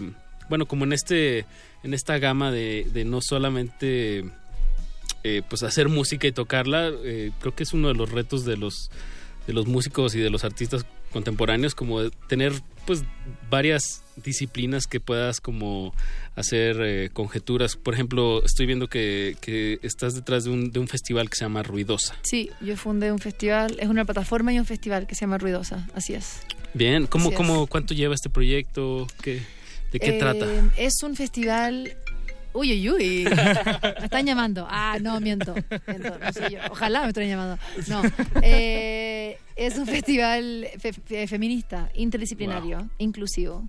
[0.49, 1.45] bueno, como en este,
[1.83, 4.25] en esta gama de, de no solamente
[5.23, 8.57] eh, pues hacer música y tocarla, eh, creo que es uno de los retos de
[8.57, 8.91] los
[9.47, 10.85] de los músicos y de los artistas
[11.15, 12.51] contemporáneos, como tener
[12.85, 13.03] pues
[13.49, 15.93] varias disciplinas que puedas como
[16.35, 17.77] hacer eh, conjeturas.
[17.77, 21.45] Por ejemplo, estoy viendo que, que estás detrás de un, de un festival que se
[21.45, 22.15] llama Ruidosa.
[22.23, 25.87] Sí, yo fundé un festival, es una plataforma y un festival que se llama Ruidosa,
[25.95, 26.41] así es.
[26.73, 27.37] Bien, ¿cómo, Así es.
[27.37, 29.07] cómo, ¿cuánto lleva este proyecto?
[29.21, 29.39] ¿Qué,
[29.93, 30.45] ¿De qué Eh, trata?
[30.77, 31.95] Es un festival.
[32.55, 33.23] Uy, uy, uy.
[33.25, 34.65] Me están llamando.
[34.69, 35.53] Ah, no, miento.
[35.87, 36.59] miento, no sé yo.
[36.71, 37.57] Ojalá me estén llamando.
[37.87, 38.01] No.
[38.41, 43.67] Eh, es un festival fe- fe- feminista, interdisciplinario, inclusivo,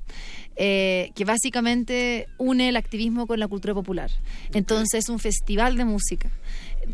[0.57, 4.11] eh, que básicamente une el activismo con la cultura popular.
[4.53, 6.31] Entonces, es un festival de música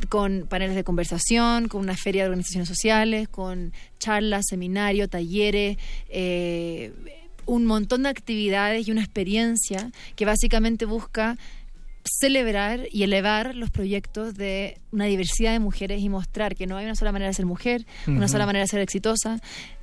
[0.09, 5.77] con paneles de conversación, con una feria de organizaciones sociales, con charlas, seminarios, talleres,
[6.09, 6.93] eh,
[7.44, 11.36] un montón de actividades y una experiencia que básicamente busca
[12.04, 16.84] celebrar y elevar los proyectos de una diversidad de mujeres y mostrar que no hay
[16.84, 19.40] una sola manera de ser mujer, una sola manera de ser exitosa.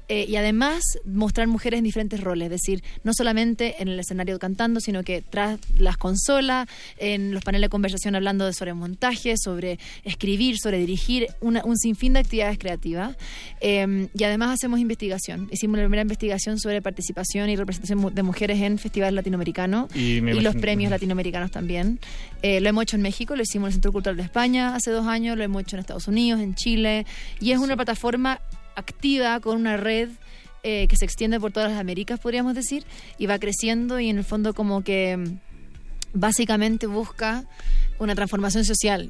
[0.09, 4.37] Eh, y además mostrar mujeres en diferentes roles, es decir, no solamente en el escenario
[4.39, 6.67] cantando, sino que tras las consolas,
[6.97, 11.77] en los paneles de conversación hablando de sobre montaje, sobre escribir, sobre dirigir, una- un
[11.77, 13.15] sinfín de actividades creativas.
[13.61, 15.47] Eh, y además hacemos investigación.
[15.51, 20.33] Hicimos la primera investigación sobre participación y representación de mujeres en festivales latinoamericanos Y me
[20.41, 21.99] los premios latinoamericanos también.
[22.41, 24.89] Eh, lo hemos hecho en México, lo hicimos en el Centro Cultural de España hace
[24.91, 27.05] dos años, lo hemos hecho en Estados Unidos, en Chile,
[27.39, 28.39] y es una plataforma
[28.79, 30.09] activa con una red
[30.63, 32.83] eh, que se extiende por todas las Américas, podríamos decir,
[33.17, 35.39] y va creciendo y en el fondo como que mm,
[36.13, 37.45] básicamente busca
[37.99, 39.09] una transformación social.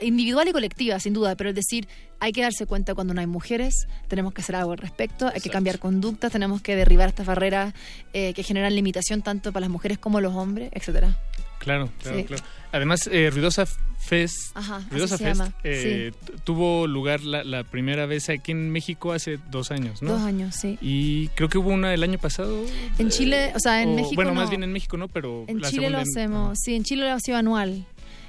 [0.00, 1.88] Individual y colectiva, sin duda, pero es decir,
[2.20, 5.40] hay que darse cuenta cuando no hay mujeres, tenemos que hacer algo al respecto, hay
[5.40, 7.74] que cambiar conductas, tenemos que derribar estas barreras
[8.12, 11.18] eh, que generan limitación tanto para las mujeres como los hombres, etcétera.
[11.58, 12.24] Claro, claro, Sí.
[12.24, 12.42] claro.
[12.72, 13.66] Además, eh, Ruidosa
[14.04, 16.12] Fest, Ajá, Ruidosa Fest eh,
[16.44, 20.12] tuvo lugar la, la primera vez aquí en México hace dos años, ¿no?
[20.12, 20.78] Dos años, sí.
[20.82, 22.64] Y creo que hubo una el año pasado.
[22.98, 24.40] En Chile, o sea, en o- México Bueno, no.
[24.40, 25.08] más bien en México, ¿no?
[25.08, 27.86] Pero En la Chile lo en- hacemos, sí, en Chile lo hacemos anual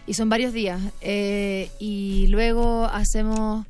[0.08, 0.80] y son varios días.
[1.02, 3.66] Eh, y luego hacemos,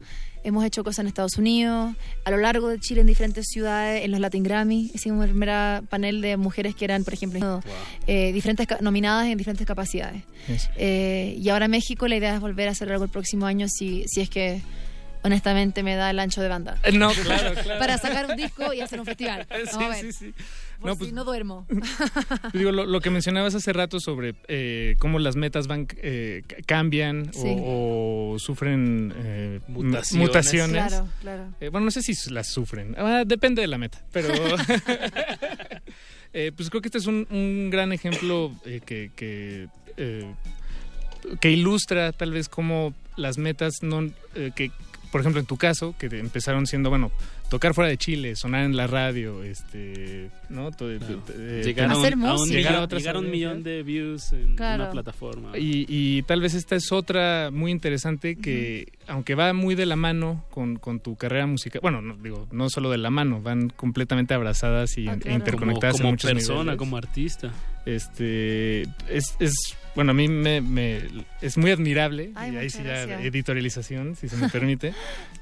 [0.45, 4.11] hemos hecho cosas en Estados Unidos, a lo largo de Chile en diferentes ciudades, en
[4.11, 7.61] los Latin Grammy, hicimos el primer panel de mujeres que eran, por ejemplo,
[8.07, 10.23] eh, diferentes nominadas en diferentes capacidades.
[10.77, 14.05] Eh, y ahora México, la idea es volver a hacer algo el próximo año si,
[14.07, 14.61] si es que
[15.26, 16.77] honestamente me da el ancho de banda.
[16.84, 17.80] Eh, No, claro, claro.
[17.80, 19.45] Para sacar un disco y hacer un festival.
[19.49, 19.99] Vamos Sí, a ver.
[20.02, 20.34] sí, sí.
[20.80, 21.65] Por No, si pues- no duermo.
[22.53, 27.30] Digo, lo, lo que mencionabas hace rato sobre eh, cómo las metas van eh, cambian
[27.35, 27.56] o- Sí.
[27.60, 30.27] o, sufren eh, Mutaciones.
[30.27, 30.88] mutaciones.
[30.88, 31.53] Claro, claro.
[31.60, 32.95] Eh, bueno, no sé si las sufren.
[32.97, 34.34] Ah, depende de la meta, pero...
[36.34, 39.11] eh, pues creo que este es un, un gran ejemplo eh, que...
[39.15, 40.26] que eh,
[41.41, 44.03] que ilustra tal vez cómo las metas no
[44.35, 44.69] eh, que
[45.15, 47.09] por ejemplo en tu caso que te- empezaron siendo bueno
[47.49, 52.33] tocar fuera de Chile sonar en la radio este no Todo- eh, Llegaron tener- a
[52.35, 54.83] un, llegar a millón, otras llegar a un millón de views en Claro.
[54.83, 55.57] una plataforma.
[55.57, 59.95] Y, y tal vez esta es otra muy interesante que, aunque va muy de la
[59.95, 63.69] mano con, con tu carrera musical, bueno, no, digo, no solo de la mano, van
[63.69, 65.37] completamente abrazadas y, Ah, e claro.
[65.37, 66.77] interconectadas como, en muchos persona, niveles.
[66.77, 67.51] como artista.
[67.85, 69.53] Este, es, es
[69.95, 71.01] bueno, a mí me, me-
[71.41, 74.93] es muy admirable, Ay, y ahí sí ya editorialización, si se me permite,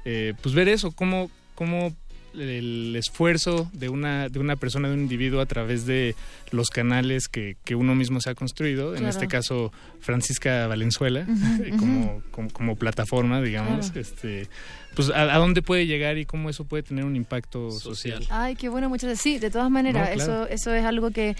[0.04, 1.94] eh, pues ver eso, cómo, cómo
[2.34, 6.16] el esfuerzo de una, de una persona, de un individuo a través de
[6.50, 11.26] los canales que, que uno mismo se ha construido, en este caso Francisca Valenzuela,
[11.78, 14.00] como, como, como plataforma, digamos, Claro.
[14.00, 14.48] este,
[14.96, 18.24] pues a, a dónde puede llegar y cómo eso puede tener un impacto social.
[18.30, 19.22] Ay, qué bueno, muchas gracias.
[19.22, 20.44] Sí, de todas maneras, No, claro.
[20.44, 21.36] eso, eso es algo que,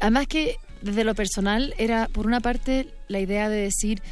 [0.00, 4.02] además que desde lo personal era, por una parte, la idea de decir,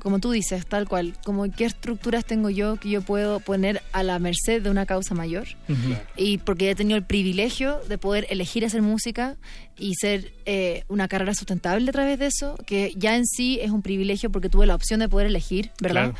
[0.00, 4.02] como tú dices, tal cual, como qué estructuras tengo yo que yo puedo poner a
[4.02, 5.46] la merced de una causa mayor.
[6.16, 9.36] Y porque he tenido el privilegio de poder elegir hacer música
[9.78, 13.70] y ser eh, una carrera sustentable a través de eso, que ya en sí es
[13.70, 16.12] un privilegio porque tuve la opción de poder elegir, ¿verdad?
[16.12, 16.14] Claro.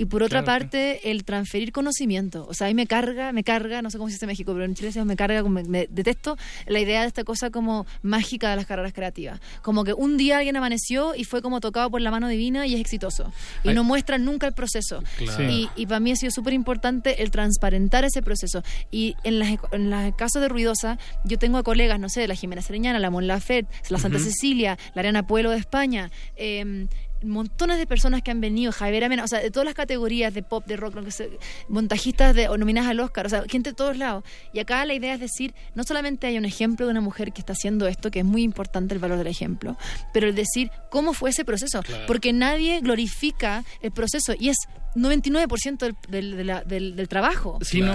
[0.00, 2.46] Y por otra Claro, parte, el transferir conocimiento.
[2.48, 4.64] O sea, ahí me carga, me carga, no sé cómo se dice en México, pero
[4.64, 7.84] en Chile se me carga, como me, me detesto la idea de esta cosa como
[8.00, 9.40] mágica de las carreras creativas.
[9.60, 12.76] Como que un día alguien amaneció y fue como tocado por la mano divina y
[12.76, 13.30] es exitoso.
[13.62, 13.74] Y Ay.
[13.74, 15.02] no muestran nunca el proceso.
[15.18, 15.50] Claro.
[15.50, 18.62] Y, y para mí ha sido súper importante el transparentar ese proceso.
[18.90, 22.34] Y en las, en las casos de Ruidosa, yo tengo a colegas, no sé, la
[22.34, 24.18] Jimena Sereñana, la Mon Laferte, la Santa.
[24.18, 26.86] Cecilia, la Ariana Pueblo de España, eh,
[27.22, 30.42] montones de personas que han venido, Javier Amena, o sea, de todas las categorías de
[30.42, 31.26] pop, de rock, lo que sea,
[31.68, 34.24] montajistas de, o nominadas al Oscar, o sea, gente de todos lados.
[34.52, 37.40] Y acá la idea es decir, no solamente hay un ejemplo de una mujer que
[37.40, 39.76] está haciendo esto, que es muy importante el valor del ejemplo,
[40.12, 42.04] pero el decir cómo fue ese proceso, Claro.
[42.06, 44.56] porque nadie glorifica el proceso y es
[44.96, 47.92] 99% del, del, de la- del- del trabajo, Sí, no.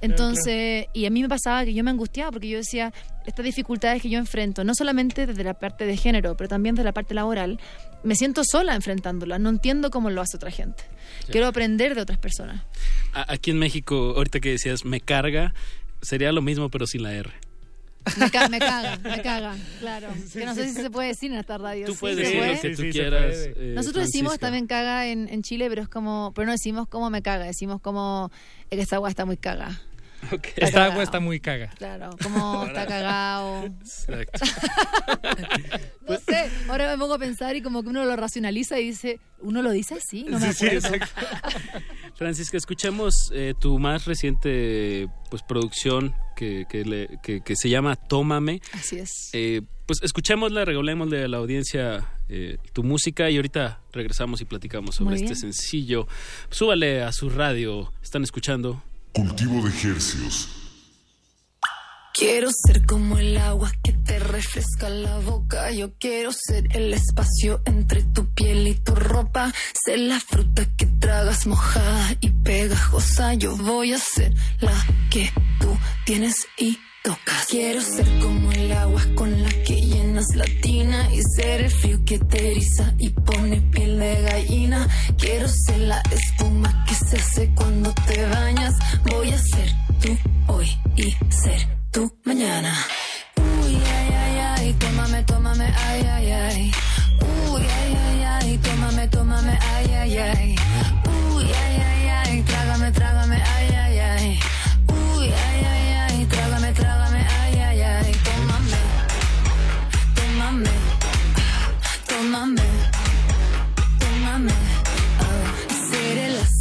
[0.00, 2.92] Entonces, y a mí me pasaba que yo me angustiaba porque yo decía,
[3.26, 6.84] estas dificultades que yo enfrento, no solamente desde la parte de género, pero también desde
[6.84, 7.60] la parte laboral,
[8.02, 10.84] me siento sola enfrentándolas, no entiendo cómo lo hace otra gente.
[11.30, 12.62] Quiero aprender de otras personas.
[13.12, 15.54] Aquí en México, ahorita que decías me carga,
[16.02, 17.30] sería lo mismo pero sin la R.
[18.18, 20.08] Me, ca- me caga, me caga, claro.
[20.32, 21.86] que no sé si se puede decir en esta radio.
[21.86, 21.98] Tú ¿sí?
[22.00, 22.54] puedes ¿Se decir puede?
[22.54, 23.34] lo que tú quieras.
[23.34, 27.08] eh, Nosotros decimos también caga en, en Chile, pero es como, pero no decimos cómo
[27.10, 28.30] me caga, decimos como
[28.70, 29.80] es que esta agua está muy caga.
[30.56, 31.68] Esta agua está muy caga.
[31.76, 33.64] Claro, como está cagado.
[33.66, 34.44] Exacto.
[36.06, 39.20] No sé, ahora me pongo a pensar y como que uno lo racionaliza y dice,
[39.40, 41.06] uno lo dice así, no me Sí, sí, acuerdo.
[42.16, 47.96] Francisca, escuchemos eh, tu más reciente pues producción que, que, le- que- que se llama
[47.96, 48.60] Tómame.
[48.74, 49.30] Así es.
[49.32, 54.96] Eh, pues escuchémosla, regalémosle a la audiencia eh, tu música y ahorita regresamos y platicamos
[54.96, 56.06] sobre este sencillo.
[56.50, 58.82] Súbale a su radio, están escuchando.
[59.14, 60.48] Cultivo de hercios.
[62.12, 65.70] Quiero ser como el agua que te refresca la boca.
[65.70, 69.52] Yo quiero ser el espacio entre tu piel y tu ropa.
[69.84, 73.34] Ser la fruta que tragas mojada y pegajosa.
[73.34, 74.74] Yo voy a ser la
[75.10, 77.46] que tú tienes y tocas.
[77.48, 79.73] Quiero ser como el agua con la que
[80.14, 84.88] llenas la tina y ser el frío que te eriza y pone piel de gallina.
[85.18, 88.74] Quiero ser la espuma que se hace cuando te bañas.
[89.10, 89.68] Voy a ser
[90.00, 90.16] tú
[90.52, 92.72] hoy y ser tú mañana.
[93.36, 96.72] Uy, ay, ay, ay, tómame, tómame, ay, ay, ay.
[97.50, 100.54] Uy, ay, ay, ay, tómame, tómame, ay, ay, ay.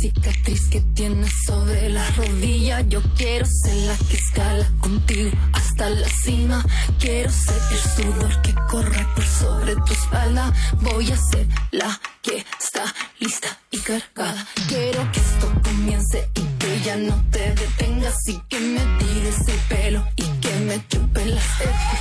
[0.03, 2.81] Cicatriz que tienes sobre la rodilla.
[2.81, 6.65] Yo quiero ser la que escala contigo hasta la cima.
[6.99, 10.51] Quiero ser el sudor que corre por sobre tu espalda.
[10.81, 12.83] Voy a ser la que está
[13.19, 14.45] lista y cargada.
[14.67, 19.59] Quiero que esto comience y que ya no te detengas y que me tires el
[19.69, 21.45] pelo y que me chupe las.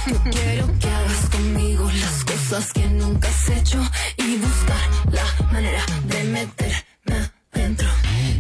[0.08, 3.80] Yo quiero que hagas conmigo las cosas que nunca has hecho
[4.16, 6.82] y buscar la manera de meterme
[7.52, 7.88] adentro.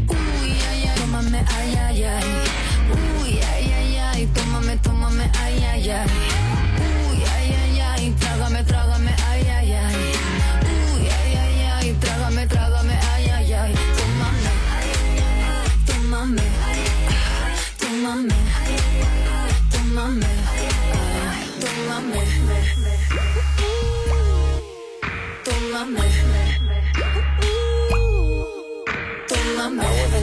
[0.08, 2.24] Uy, ay, ay, tómame, ay, ay, ay.
[3.20, 6.06] Uy, ay, ay, ay, tómame, tómame, ay, ay, ay.
[6.80, 9.96] Uy, ay, ay, ay, trágame, trágame, ay, ay, ay.
[10.94, 13.74] Uy, ay, ay, ay, trágame, trágame, ay, ay, ay.
[13.98, 14.50] Tómame,
[15.86, 16.46] tómame,
[17.78, 18.36] tómame,
[19.70, 20.30] tómame,
[21.60, 22.22] tómame,
[25.44, 26.31] tómame.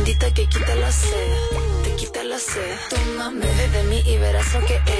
[0.10, 1.38] Bendita que quita la sed,
[1.84, 2.78] te quita la sed.
[2.90, 4.99] Tómame, bebe de mí y verás lo que es.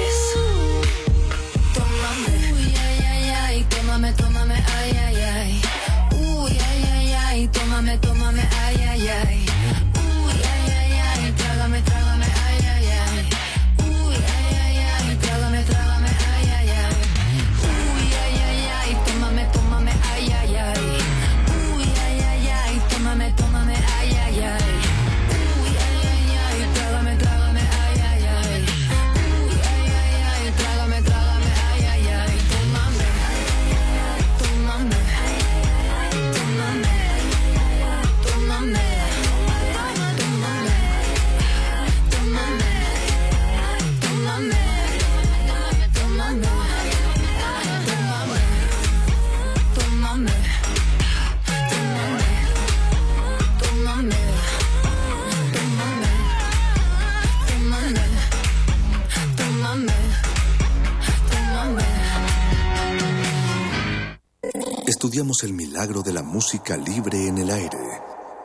[65.90, 67.80] De la música libre en el aire.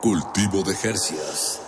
[0.01, 1.61] Cultivo de Jercias.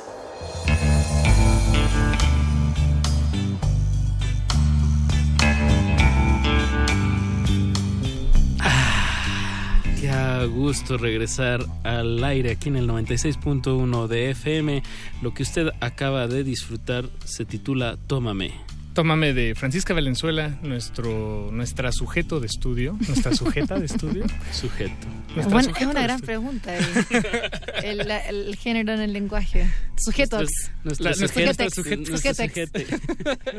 [10.01, 14.81] Qué a gusto regresar al aire aquí en el 96.1 de FM.
[15.21, 18.66] Lo que usted acaba de disfrutar se titula Tómame.
[18.97, 24.25] Tómame de Francisca Valenzuela, nuestro, nuestra sujeto de estudio, nuestra sujeta de estudio.
[24.51, 25.05] Sujeto.
[25.51, 26.75] Bueno, es una gran pregunta
[27.83, 29.67] el, el- el género en el lenguaje.
[29.97, 30.49] Sujetos.
[30.83, 31.27] Nuestro- nuestro
[31.69, 32.09] sujeto-.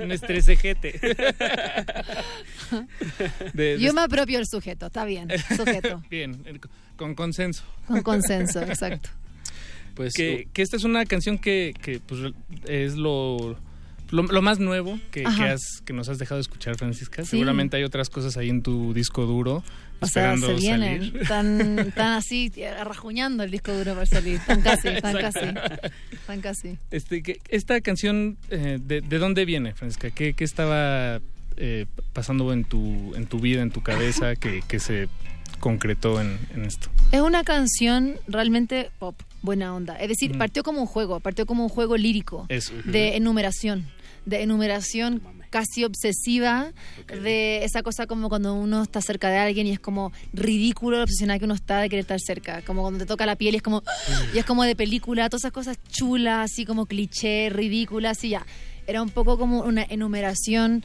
[0.09, 0.99] Nuestro sujete.
[3.55, 5.29] De- de- Yo me apropio del sujeto, está bien.
[5.57, 6.03] Sujeto.
[6.11, 6.59] Bien, el-
[6.97, 7.63] con consenso.
[7.87, 9.09] Con consenso, exacto.
[9.95, 12.33] Pues que, que esta es una canción que, que, pues,
[12.67, 13.57] es lo,
[14.11, 17.23] lo, lo más nuevo que, que, has, que nos has dejado escuchar, Francisca.
[17.25, 17.31] Sí.
[17.31, 19.63] Seguramente hay otras cosas ahí en tu disco duro.
[20.01, 21.27] O sea, esperando se vienen salir.
[21.29, 22.53] tan, tan así,
[22.85, 24.39] rajuñando el disco duro para salir.
[24.47, 25.41] Tan casi, tan casi.
[26.27, 26.79] Tan casi.
[26.91, 30.11] Este, que, esta canción, eh, de, de dónde viene, Francisca?
[30.11, 31.21] ¿Qué, qué estaba
[31.57, 35.09] eh, pasando en tu, en tu vida, en tu cabeza, que, que se
[35.59, 36.89] concretó en, en esto?
[37.11, 39.97] Es una canción realmente pop, buena onda.
[39.97, 40.39] Es decir, Mm.
[40.39, 42.73] partió como un juego, partió como un juego lírico Eso.
[42.85, 43.87] de enumeración,
[44.29, 46.73] de enumeración casi obsesiva,
[47.07, 51.05] de esa cosa como cuando uno está cerca de alguien y es como ridículo lo
[51.05, 53.57] obsesionado que uno está de querer estar cerca, como cuando te toca la piel y
[53.57, 53.83] es como
[54.35, 58.47] y es como de película, todas esas cosas chulas, así como cliché, ridículas y ya.
[58.89, 60.83] Era un poco como una enumeración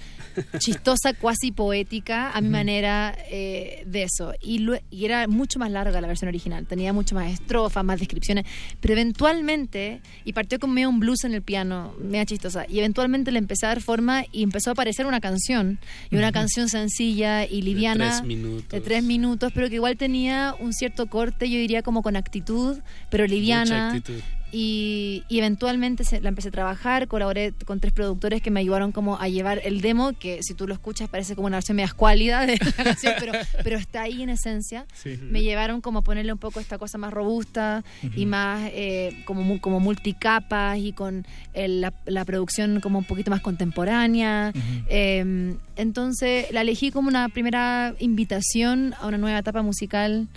[0.60, 4.34] chistosa, cuasi poética, a mi manera eh, de eso.
[4.42, 8.46] Y, era mucho más larga la versión original, tenía mucho más estrofas, más descripciones,
[8.82, 13.32] pero eventualmente, y partió con medio un blues en el piano, media chistosa, y eventualmente
[13.32, 15.80] le empecé a dar forma y empezó a aparecer una canción,
[16.12, 18.18] y una canción sencilla y liviana.
[18.18, 18.68] tres minutos.
[18.68, 22.80] De tres minutos, pero que igual tenía un cierto corte, yo diría como con actitud,
[23.10, 23.94] pero liviana.
[23.94, 24.43] Mucha actitud.
[24.56, 28.92] Y, y eventualmente se- la empecé a trabajar, colaboré con tres productores que me ayudaron
[28.92, 31.88] como a llevar el demo, que si tú lo escuchas parece como una versión media
[31.88, 34.86] escuálida de la canción, pero, pero está ahí en esencia.
[34.94, 35.18] Sí.
[35.24, 37.84] Me llevaron como a ponerle un poco esta cosa más robusta
[38.16, 43.32] y más eh, como, como multicapas y con el- la, la producción como un poquito
[43.32, 44.54] más contemporánea.
[44.88, 50.28] Eh, entonces la elegí como una primera invitación a una nueva etapa musical.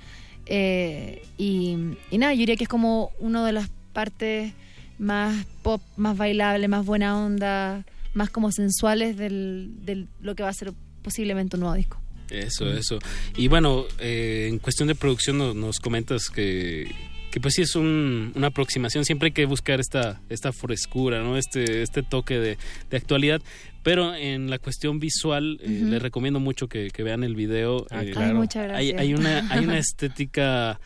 [0.46, 1.76] eh, y,
[2.10, 4.52] y nada, yo diría que es como una de las partes
[4.98, 10.50] más pop, más bailable, más buena onda, más como sensuales del, del lo que va
[10.50, 11.98] a ser posiblemente un nuevo disco.
[12.30, 12.98] Eso, eso.
[13.36, 16.90] Y bueno, eh, en cuestión de producción no- nos, comentas que,
[17.30, 21.36] que pues sí es un- una aproximación, siempre hay que buscar esta, esta frescura, ¿no?
[21.38, 22.58] Este, este toque de,
[22.90, 23.40] de actualidad.
[23.84, 27.86] Pero en la cuestión visual, eh, les recomiendo mucho que, que vean el video.
[27.90, 28.28] Ah, Eh, claro.
[28.28, 29.00] Ay, muchas Hay, gracias.
[29.00, 30.80] hay una, hay una estética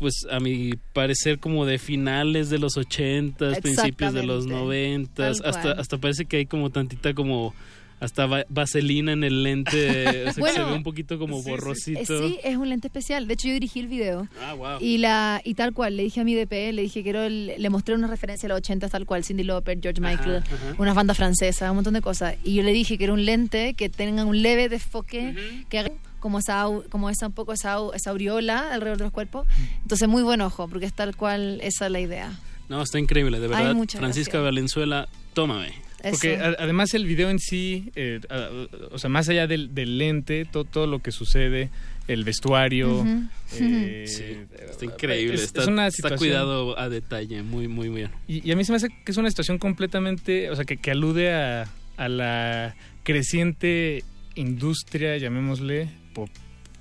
[0.00, 5.72] pues a mi parecer como de finales de los ochentas, principios de los noventas, hasta,
[5.72, 7.54] hasta parece que hay como tantita como
[8.00, 11.42] hasta va- vaselina en el lente, o sea, que se Bueno, ve un poquito como
[11.42, 12.00] borrosito.
[12.00, 13.26] Eh, sí, es un lente especial.
[13.28, 14.26] De hecho, yo dirigí el video.
[14.42, 14.78] Ah, wow.
[14.80, 17.70] Y la y tal cual, le dije a mi DP, le dije quiero el- le
[17.70, 20.74] mostré una referencia a los 80 tal cual, Cindy Lauper, George Michael, ajá.
[20.78, 22.36] unas bandas francesas, un montón de cosas.
[22.42, 25.34] Y yo le dije que era un lente que tenga un leve desfoque,
[25.68, 25.90] que haga
[26.20, 29.46] como esa como esa un poco esa, esa aureola alrededor de los cuerpos.
[29.82, 32.32] Entonces, muy buen ojo, porque es tal cual esa es la idea.
[32.68, 33.74] No, está increíble, de Ay, verdad.
[33.74, 34.44] muchas Francisca gracias.
[34.44, 35.72] Valenzuela, tómame.
[36.02, 38.48] Porque a- además el video en sí, eh, a-
[38.92, 41.70] o sea, más allá del, del lente, to- todo lo que sucede,
[42.08, 43.06] el vestuario.
[43.60, 44.24] Eh, Sí,
[44.70, 48.10] está increíble, es- está, es una está situación- cuidado a detalle, muy, muy bien.
[48.28, 50.76] Y, y a mí se me hace que es una situación completamente, o sea, que,
[50.76, 54.04] que alude a, a la creciente
[54.36, 56.28] industria, llamémosle, por,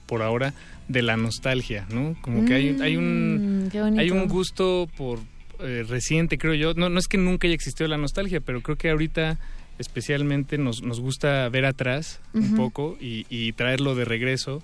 [0.06, 0.54] por ahora,
[0.88, 2.16] de la nostalgia, ¿no?
[2.22, 5.20] Como que hay, hay un Mm, hay un gusto por
[5.60, 6.74] eh, reciente, creo yo.
[6.74, 9.38] No, no es que nunca haya existido la nostalgia, pero creo que ahorita
[9.80, 14.62] especialmente nos, nos gusta ver atrás un poco y, y traerlo de regreso.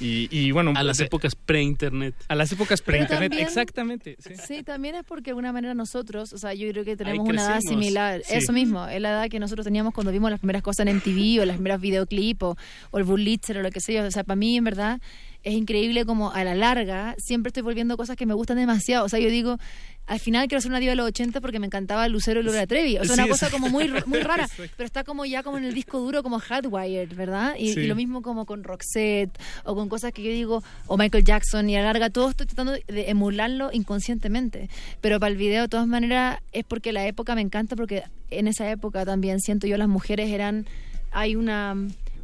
[0.00, 2.14] Y, y bueno, A las de- épocas pre-internet.
[2.28, 4.16] a las épocas pre-internet, exactamente.
[4.20, 4.34] sí.
[4.46, 7.42] Sí, también es porque de alguna manera nosotros, o sea, yo creo que tenemos una
[7.42, 8.20] edad similar.
[8.24, 8.34] Sí.
[8.34, 11.40] Eso mismo, es la edad que nosotros teníamos cuando vimos las primeras cosas en MTV
[11.40, 12.56] o las primeras videoclips o,
[12.90, 14.04] o el Burlitzer o lo que sea.
[14.04, 15.00] O sea, para mí, en verdad,
[15.48, 19.04] es increíble como a la larga siempre estoy volviendo cosas que me gustan demasiado.
[19.04, 19.58] O sea, yo digo,
[20.06, 22.66] al final quiero ser una diva de los 80 porque me encantaba Lucero y Lola
[22.66, 22.96] Trevi.
[22.98, 23.62] O sea, Sí, una cosa exacto.
[23.62, 24.72] como muy, muy rara, Exacto.
[24.76, 27.54] pero está como ya como en el disco duro, como Hardwired, ¿verdad?
[27.58, 27.80] Y, Sí.
[27.80, 29.30] y lo mismo como con Roxette
[29.64, 32.46] o con cosas que yo digo, o Michael Jackson y a la larga todo estoy
[32.46, 34.68] tratando de emularlo inconscientemente.
[35.00, 38.48] Pero para el video, de todas maneras, es porque la época me encanta, porque en
[38.48, 40.66] esa época también siento yo las mujeres eran,
[41.10, 41.74] hay una,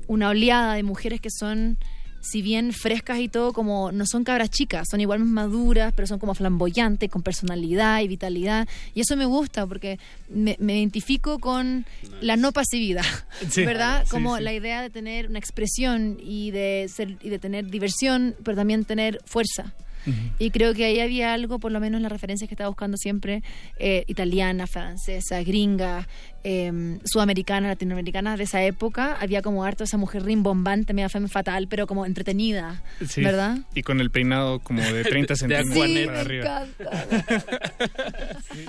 [0.07, 1.79] una oleada de mujeres que son
[2.25, 6.07] si bien frescas y todo, como no son cabras chicas, son igual más maduras, pero
[6.07, 8.67] son como flamboyantes, con personalidad y vitalidad.
[8.95, 9.99] Y eso me gusta porque
[10.29, 11.85] me, me identifico con
[12.21, 13.05] la no pasividad,
[13.51, 13.65] Sí.
[13.65, 14.05] ¿verdad?
[14.05, 14.43] Sí, Como sí.
[14.43, 18.85] la idea de tener una expresión y de, ser, y de tener diversión, pero también
[18.85, 19.75] tener fuerza.
[20.39, 23.43] Y creo que ahí había algo, por lo menos las referencias que estaba buscando siempre,
[23.79, 26.07] eh, italiana, francesa, gringa,
[26.43, 29.17] eh, sudamericana, latinoamericana de esa época.
[29.21, 33.23] Había como harto esa mujer rimbombante, media femme fatal, pero como entretenida, Sí.
[33.23, 33.59] ¿verdad?
[33.75, 36.07] Y con el peinado como de 30 De centímetros Aquanet.
[36.07, 36.67] para me arriba.
[36.67, 37.07] encanta.
[38.53, 38.65] Sí.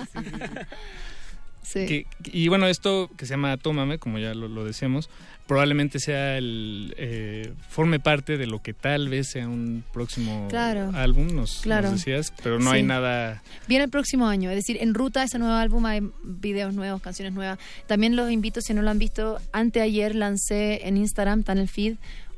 [1.72, 5.08] Que- y bueno, esto que se llama Tómame, como ya lo, lo decíamos,
[5.46, 10.90] probablemente sea el eh, forme parte de lo que tal vez sea un próximo Claro.
[10.94, 11.90] álbum, nos, Claro.
[11.90, 12.76] nos decías, pero no Sí.
[12.78, 16.00] hay nada Viene el próximo año, es decir, en ruta a ese nuevo álbum hay
[16.24, 17.58] videos nuevos, canciones nuevas.
[17.86, 21.68] También los invito, si no lo han visto, anteayer lancé en Instagram, está en el
[21.68, 21.96] feed,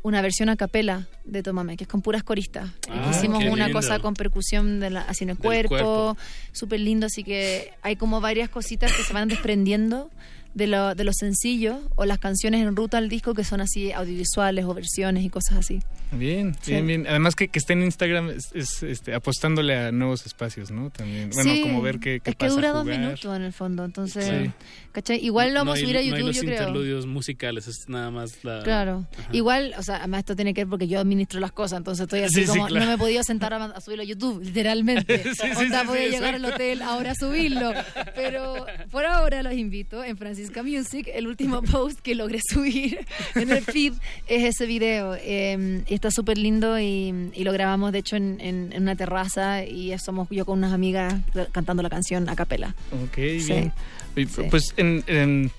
[0.09, 2.71] una versión a capela de Tómame, que es con puras coristas.
[2.91, 3.79] Ah, Hicimos una lindo.
[3.79, 6.17] cosa con percusión de la, así en el Del cuerpo, cuerpo.
[6.53, 10.11] súper lindo, así que hay como varias cositas que se van desprendiendo
[10.55, 13.93] de, lo- de los sencillos o las canciones en ruta al disco que son así
[13.93, 15.81] audiovisuales o versiones y cosas así.
[16.11, 16.73] Bien, Sí.
[16.73, 17.07] bien, bien.
[17.07, 20.91] Además que, que esté en Instagram es, es, este, apostándole a nuevos espacios, ¿no?
[20.91, 21.31] También.
[21.31, 22.99] Bueno, Sí, como ver qué, qué es que pasa dura a dos jugar.
[22.99, 24.51] minutos en el fondo, entonces, Sí.
[24.93, 25.25] ¿cachai?
[25.25, 26.53] Igual lo vamos No a hay- subir a no hay YouTube, los yo creo.
[26.55, 28.63] interludios musicales, es nada más la...
[28.63, 29.07] Claro.
[29.19, 29.29] Ajá.
[29.33, 32.21] Igual, o sea, además esto tiene que ver porque yo administro las cosas, entonces estoy
[32.23, 32.85] así Sí, sí, como, claro.
[32.85, 35.23] no me he podido sentar a, a subirlo a YouTube, literalmente.
[35.35, 37.73] Sí, Onda, sí, voy a sí, llegar al hotel ahora a subirlo.
[38.15, 40.17] Pero por ahora los invito en
[40.49, 41.11] Francisca Music.
[41.15, 42.99] El último post que logré subir
[43.35, 43.93] en el feed
[44.27, 45.15] es ese video.
[45.21, 49.65] eh, está súper lindo y, y lo grabamos, de hecho, en, en- en una terraza
[49.65, 51.15] y somos yo con unas amigas
[51.53, 52.75] cantando la canción a capela.
[53.05, 53.45] Ok, Sí.
[53.49, 53.73] bien.
[54.17, 54.43] Y, Sí.
[54.51, 55.51] Pues en, en,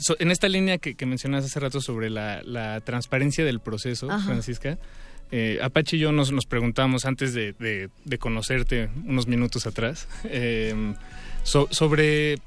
[0.00, 4.10] so- en esta línea que, que mencionas hace rato sobre la, la transparencia del proceso,
[4.10, 4.24] Ajá.
[4.26, 4.78] Francisca,
[5.30, 10.06] eh, Apache y yo nos, nos preguntamos antes de, de- de conocerte unos minutos atrás
[10.24, 10.94] eh,
[11.42, 12.38] so- sobre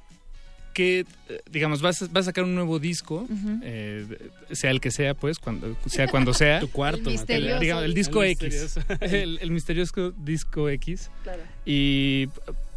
[0.76, 3.26] qué, eh, digamos, vas, a- vas a sacar un nuevo disco,
[3.64, 4.06] eh,
[4.52, 6.60] sea el que sea, pues, cuando, sea cuando sea.
[6.60, 8.44] Tu cuarto, El digamos, el disco El X.
[8.44, 8.82] misterioso.
[9.02, 11.42] el, el misterioso disco X Claro.
[11.66, 12.28] y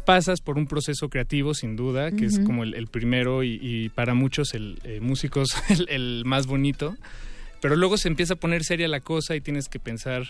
[0.05, 3.89] pasas por un proceso creativo sin duda que es como el, el primero y, y
[3.89, 6.95] para muchos el eh, músicos el, el más bonito
[7.61, 10.23] pero luego se empieza a poner seria la cosa y tienes que pensar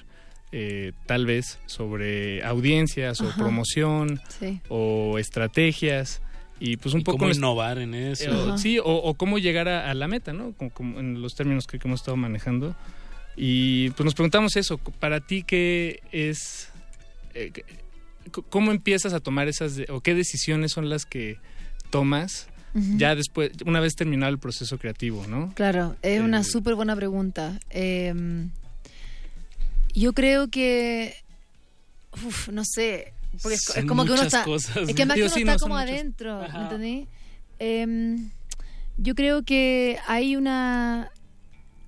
[0.52, 4.60] eh, tal vez sobre audiencias o promoción Sí.
[4.68, 6.22] o estrategias
[6.60, 8.26] y pues un Y poco cómo innovar en eso.
[8.32, 10.54] eh, o- sí, o, o cómo llegar a, a la meta, ¿no?
[10.54, 12.76] Como, como en los términos que, que hemos estado manejando.
[13.36, 16.70] Y pues nos preguntamos eso, para ti qué es,
[17.34, 17.52] eh,
[18.50, 21.38] cómo empiezas a tomar esas, de- o qué decisiones son las que
[21.90, 22.48] tomas
[22.98, 25.52] ya después, una vez terminado el proceso creativo, ¿no?
[25.56, 27.60] Claro, es una Eh, súper buena pregunta.
[27.72, 28.14] Eh,
[29.96, 31.16] yo creo que,
[32.26, 35.22] uf, no sé, porque es, como que uno muchas está, cosas, es que más que
[35.24, 35.90] uno sí, está no, como muchas.
[35.90, 36.58] adentro, Ajá.
[36.58, 37.08] ¿me entendí?
[37.60, 38.30] Em,
[38.98, 41.12] yo creo que hay una,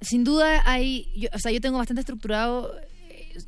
[0.01, 2.73] sin duda hay, yo- o sea, yo tengo bastante estructurado.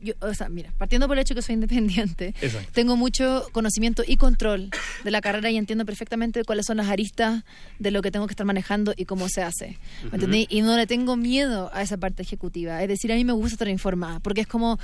[0.01, 2.69] Yo, o sea, mira, partiendo por el hecho que soy independiente, Exacto.
[2.73, 4.69] tengo mucho conocimiento y control
[5.03, 7.43] de la carrera y entiendo perfectamente cuáles son las aristas
[7.79, 9.77] de lo que tengo que estar manejando y cómo se hace.
[10.01, 10.15] ¿Me Ujú.
[10.15, 10.47] entendí?
[10.49, 12.81] Y no le tengo miedo a esa parte ejecutiva.
[12.81, 14.79] Es decir, a mí me gusta estar informada, porque es como,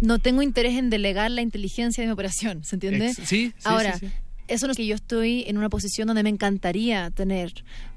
[0.00, 3.08] no tengo interés en delegar la inteligencia de mi operación, ¿se entiende?
[3.10, 4.12] Ex- sí, sí, Ahora, sí, sí.
[4.52, 7.52] Eso es que yo estoy en una posición donde me encantaría tener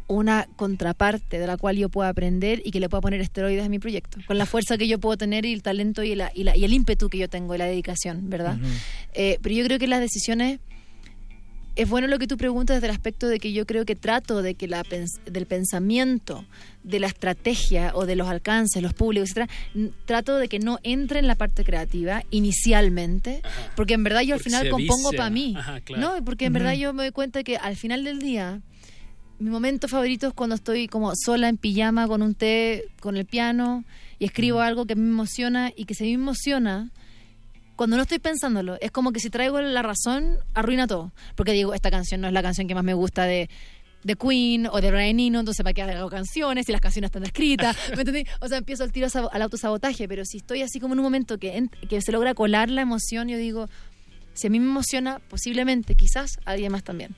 [0.08, 3.70] una contraparte de la cual yo pueda aprender y que le pueda poner esteroides a
[3.70, 6.44] mi proyecto, con la fuerza que yo puedo tener y el talento y, la, y,
[6.44, 8.58] la- y el ímpetu que yo tengo y la dedicación, ¿verdad?
[9.16, 10.60] Eh, pero yo creo que las decisiones
[11.76, 14.42] es bueno lo que tú preguntas desde el aspecto de que yo creo que trato
[14.42, 16.46] de que la pens- del pensamiento,
[16.84, 19.50] de la estrategia o de los alcances, los públicos, etcétera,
[20.06, 23.42] trato de que no entre en la parte creativa inicialmente,
[23.76, 26.02] porque en verdad yo al final compongo para mí, Ajá, claro.
[26.20, 26.26] ¿no?
[26.26, 28.62] Porque en verdad yo me doy cuenta que al final del día
[29.38, 33.26] mi momento favorito es cuando estoy como sola en pijama con un té, con el
[33.26, 33.84] piano
[34.18, 36.90] y escribo algo que me emociona y que se me emociona
[37.76, 41.12] cuando no estoy pensándolo, es como que si traigo la razón, arruina todo.
[41.36, 43.50] Porque digo, esta canción no es la canción que más me gusta de,
[44.04, 47.24] de Queen o de Brian Eno, entonces para qué hago canciones si las canciones están
[47.24, 47.76] escritas.
[47.96, 48.26] ¿Me entendí?
[48.40, 51.38] O sea, empiezo al tiro al autosabotaje, pero si estoy así como en un momento
[51.38, 53.68] que, que se logra colar la emoción, yo digo,
[54.34, 57.16] si a mí me emociona, posiblemente, quizás a alguien más también.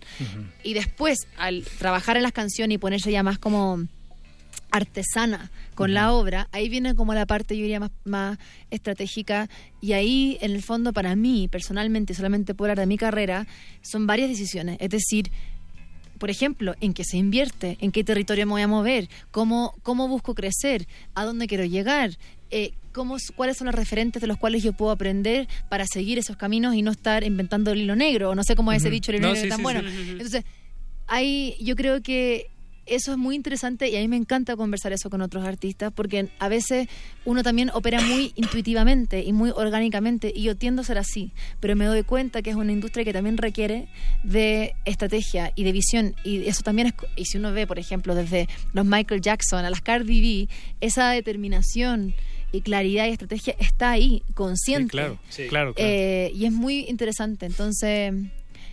[0.64, 3.86] Y después, al trabajar en las canciones y ponerse ya más como
[4.78, 8.38] artesana con la obra, ahí viene como la parte, yo diría, más, más
[8.72, 9.50] estratégica.
[9.82, 13.46] Y ahí, en el fondo, para mí, personalmente, solamente por hablar de mi carrera,
[13.82, 14.78] son varias decisiones.
[14.80, 15.30] Es decir,
[16.18, 20.08] por ejemplo, en qué se invierte, en qué territorio me voy a mover, cómo, cómo
[20.08, 22.18] busco crecer, a dónde quiero llegar,
[22.50, 26.36] eh, cómo, cuáles son los referentes de los cuales yo puedo aprender para seguir esos
[26.36, 29.12] caminos y no estar inventando el hilo negro, o no sé cómo es ese dicho
[29.12, 29.82] el hilo No, negro sí, tan sí, bueno.
[29.82, 30.10] sí.
[30.12, 30.44] Entonces,
[31.08, 32.50] hay, yo creo que
[32.88, 36.30] eso es muy interesante y a mí me encanta conversar eso con otros artistas porque
[36.40, 36.88] a veces
[37.26, 41.76] uno también opera muy intuitivamente y muy orgánicamente y yo tiendo a ser así, pero
[41.76, 43.88] me doy cuenta que es una industria que también requiere
[44.24, 48.16] de estrategia y de visión y eso también es, y si uno ve por ejemplo
[48.16, 52.14] desde los Michael Jackson a las Cardi B, esa determinación
[52.52, 54.86] y claridad y estrategia está ahí, consciente.
[54.86, 55.20] Sí, claro,
[55.50, 55.74] claro, claro.
[55.78, 57.46] Eh, y es muy interesante.
[57.46, 58.14] Entonces,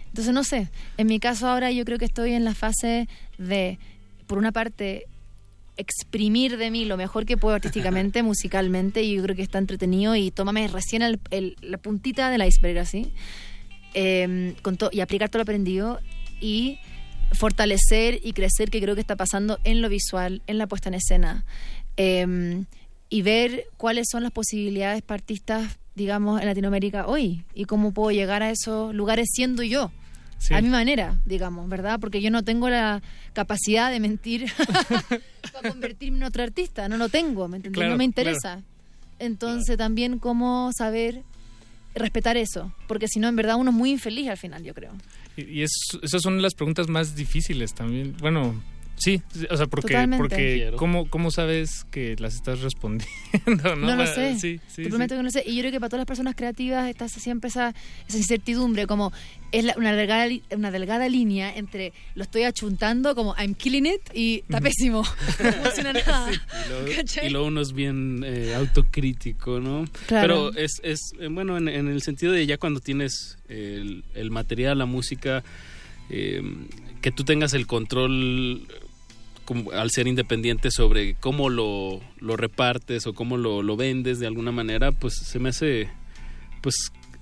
[0.07, 0.69] entonces no sé.
[0.97, 3.79] En mi caso ahora yo creo que estoy en la fase de,
[4.27, 5.07] por una parte,
[5.77, 10.15] exprimir de mí lo mejor que puedo artísticamente, musicalmente, y yo creo que está entretenido
[10.17, 13.13] y tómame recién el- el- la puntita del iceberg así,
[13.95, 16.01] eh, con y aplicar todo lo aprendido
[16.41, 16.79] y
[17.33, 20.95] fortalecer y crecer que creo que está pasando en lo visual, en la puesta en
[20.95, 21.45] escena.
[21.97, 22.65] Eh,
[23.11, 28.11] y ver cuáles son las posibilidades para artistas, digamos, en Latinoamérica hoy y cómo puedo
[28.11, 29.93] llegar a esos lugares siendo yo.
[30.39, 30.55] Sí.
[30.55, 31.99] A mi manera, digamos, ¿verdad?
[32.01, 33.03] Porque yo no tengo la
[33.33, 34.47] capacidad de mentir
[35.53, 37.61] para convertirme en otro artista, no lo tengo, ¿me?
[37.61, 38.63] Claro, no me interesa.
[39.19, 41.23] Entonces también cómo saber
[41.95, 44.93] respetar eso, porque si no, en verdad uno es muy infeliz al final, yo creo.
[45.37, 48.17] Y, y es, esas son las preguntas más difíciles también.
[48.19, 48.61] Bueno,
[48.97, 50.17] sí, o sea, porque, Totalmente.
[50.23, 50.73] porque.
[50.77, 53.07] ¿cómo, ¿cómo sabes que las estás respondiendo?
[53.47, 54.35] No, No, lo sé.
[54.39, 54.89] Sí, sí, Te sí.
[54.91, 55.43] prometo que no lo sé.
[55.47, 57.75] Y yo creo que para todas las personas creativas está siempre esa,
[58.09, 59.13] esa incertidumbre, como
[59.53, 64.01] es la- una, delgada, una delgada línea entre lo estoy achuntando, como I'm killing it,
[64.15, 65.03] y está pésimo.
[65.45, 66.31] No funciona nada.
[67.23, 69.85] Y luego, uno es bien eh, autocrítico, ¿no?
[70.07, 70.51] Claro.
[70.53, 74.31] Pero es, es eh, bueno, en, en el sentido de ya cuando tienes el, el
[74.31, 75.43] material, la música,
[76.11, 76.43] eh,
[77.01, 78.67] que tú tengas el control
[79.45, 84.27] como, al ser independiente sobre cómo lo, lo repartes o cómo lo, lo vendes de
[84.27, 85.89] alguna manera, pues se me hace,
[86.63, 86.75] pues,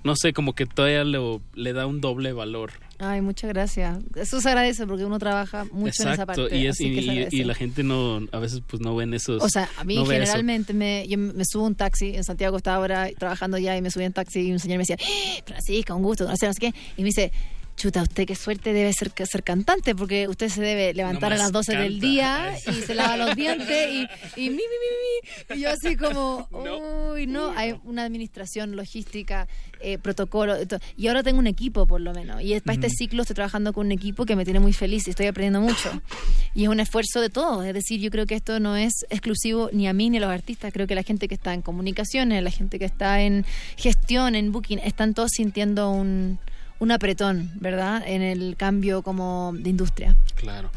[0.03, 2.71] no sé, como que todavía lo- le da un doble valor.
[2.99, 3.97] Ay, muchas gracias.
[4.15, 6.55] Eso se agradece porque uno trabaja mucho en esa parte.
[6.55, 7.35] y, es, así y, que se y- agradece.
[7.37, 9.41] y la gente no, a veces pues no ven esos...
[9.43, 12.77] O sea, a mí no generalmente me, yo me subo un taxi, en Santiago estaba
[12.77, 15.93] ahora trabajando ya y me subí en taxi y un señor me decía, "Eh, Francisca,
[15.95, 16.73] un gusto, no sé, no sé qué.
[16.95, 17.31] Y me dice,
[17.75, 21.51] chuta, usted qué suerte debe ser ser cantante porque usted se debe levantar a las
[21.51, 24.07] 12 del día y se lava los dientes y,
[24.39, 25.59] y mi, mi, mi, mi.
[25.59, 26.47] Y yo así como,
[27.13, 29.47] uy, no, hay una administración, logística,
[29.79, 30.55] eh, protocolo.
[30.97, 32.41] Y ahora tengo un equipo por lo menos.
[32.41, 35.11] Y para este ciclo estoy trabajando con un equipo que me tiene muy feliz y
[35.11, 36.01] estoy aprendiendo mucho.
[36.53, 37.65] Y es un esfuerzo de todos.
[37.65, 40.29] Es decir, yo creo que esto no es exclusivo ni a mí ni a los
[40.29, 40.71] artistas.
[40.73, 43.45] Creo que la gente que está en comunicaciones, la gente que está en
[43.77, 46.39] gestión, en booking, están todos sintiendo un,
[46.83, 48.03] un apretón, ¿verdad?
[48.05, 50.15] En el cambio como de industria.
[50.35, 50.69] Claro.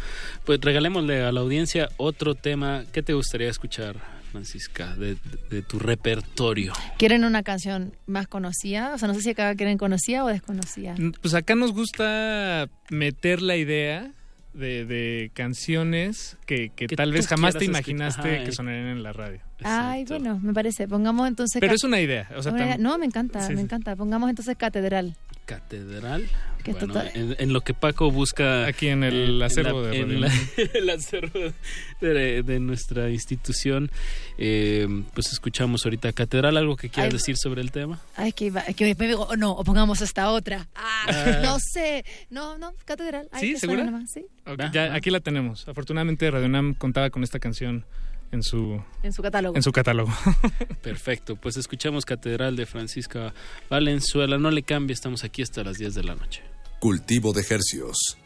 [0.45, 2.85] Pues regalémosle a la audiencia otro tema.
[2.93, 3.97] ¿Qué te gustaría escuchar,
[4.33, 5.16] Francisca, de,
[5.51, 6.73] de- tu repertorio?
[6.99, 8.95] ¿Quieren una canción más conocida?
[8.95, 10.95] O sea, no sé si acá quieren conocida o desconocida.
[11.20, 14.12] Pues acá nos gusta meter la idea
[14.55, 18.53] de, de canciones que, que Que tal vez jamás te imaginaste Ajá, que eh.
[18.53, 19.41] sonarían en la radio.
[19.65, 20.87] Ay, bueno, me parece.
[20.87, 21.61] Pongamos entonces...
[21.61, 22.28] Pero es una idea.
[22.37, 22.78] O sea, una tam- idea.
[22.78, 23.65] No, me encanta, Sí, me sí.
[23.65, 23.97] encanta.
[23.97, 25.15] Pongamos entonces Catedral.
[25.47, 26.28] Catedral.
[26.66, 30.28] Bueno, en, en lo que Paco busca Aquí en el acervo de en Radio la-
[30.28, 30.39] Nam.
[30.74, 31.52] el acervo
[32.01, 33.89] de, de nuestra institución
[34.36, 37.18] eh, pues escuchamos ahorita Catedral algo que quieras Ay.
[37.18, 40.01] decir sobre el tema Ay, que, iba- que después me digo, oh, no, o pongamos
[40.01, 40.66] esta otra.
[40.74, 41.39] Ah, Ah.
[41.44, 42.05] no sé.
[42.31, 43.28] No, no, Catedral.
[43.31, 43.56] Ay, ¿Sí?
[43.59, 43.85] ¿Segura?
[43.85, 45.68] nomás, Sí, Ok, ya, aquí la tenemos.
[45.68, 47.85] Afortunadamente Radio Nam contaba con esta canción
[48.32, 49.57] en su, en su catálogo.
[49.57, 50.12] en su catálogo.
[50.82, 53.32] perfecto pues escuchamos Catedral de Francisca
[53.70, 56.43] Valenzuela no le cambie estamos aquí hasta las 10 de la noche
[56.78, 58.19] Cultivo de hercios.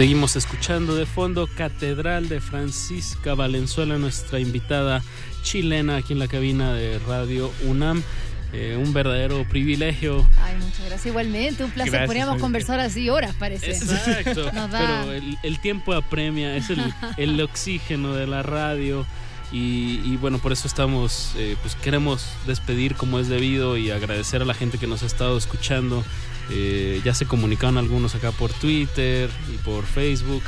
[0.00, 5.02] Seguimos escuchando de fondo Catedral de Francisca Valenzuela, nuestra invitada
[5.42, 8.02] chilena aquí en la cabina de Radio UNAM.
[8.54, 10.26] Eh, un verdadero privilegio.
[10.42, 11.04] Ay, muchas gracias.
[11.04, 11.90] Igualmente, un placer.
[11.92, 13.72] Gracias, Podríamos conversar así horas, parece.
[13.72, 14.50] Exacto.
[14.54, 16.82] Nos da- Pero el, el tiempo apremia, es el,
[17.18, 19.04] el oxígeno de la radio.
[19.52, 24.40] Y, y bueno, por eso estamos, eh, pues queremos despedir como es debido y agradecer
[24.40, 26.02] a la gente que nos ha estado escuchando.
[26.48, 30.42] Eh, ya se comunicaron algunos acá por Twitter y por Facebook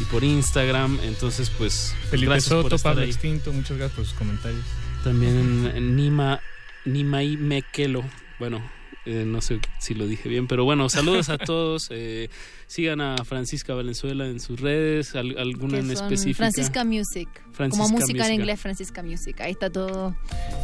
[0.00, 0.98] y por Instagram.
[1.02, 3.10] Entonces, pues, Felipe gracias por Soto, estar Pablo ahí.
[3.10, 4.64] Extinto, muchas gracias por sus comentarios.
[5.02, 6.40] También en Nima,
[6.84, 8.04] Nimai Mekelo.
[8.38, 8.62] Bueno,
[9.08, 11.88] eh, no sé si lo dije bien, pero bueno, saludos a todos.
[11.90, 12.28] eh,
[12.66, 16.36] sigan a Francisca Valenzuela en sus redes, al- alguna en son específica.
[16.36, 17.28] Francisca Music.
[17.52, 18.26] Francisca como música Music.
[18.28, 19.40] en inglés, Francisca Music.
[19.40, 20.14] Ahí está todo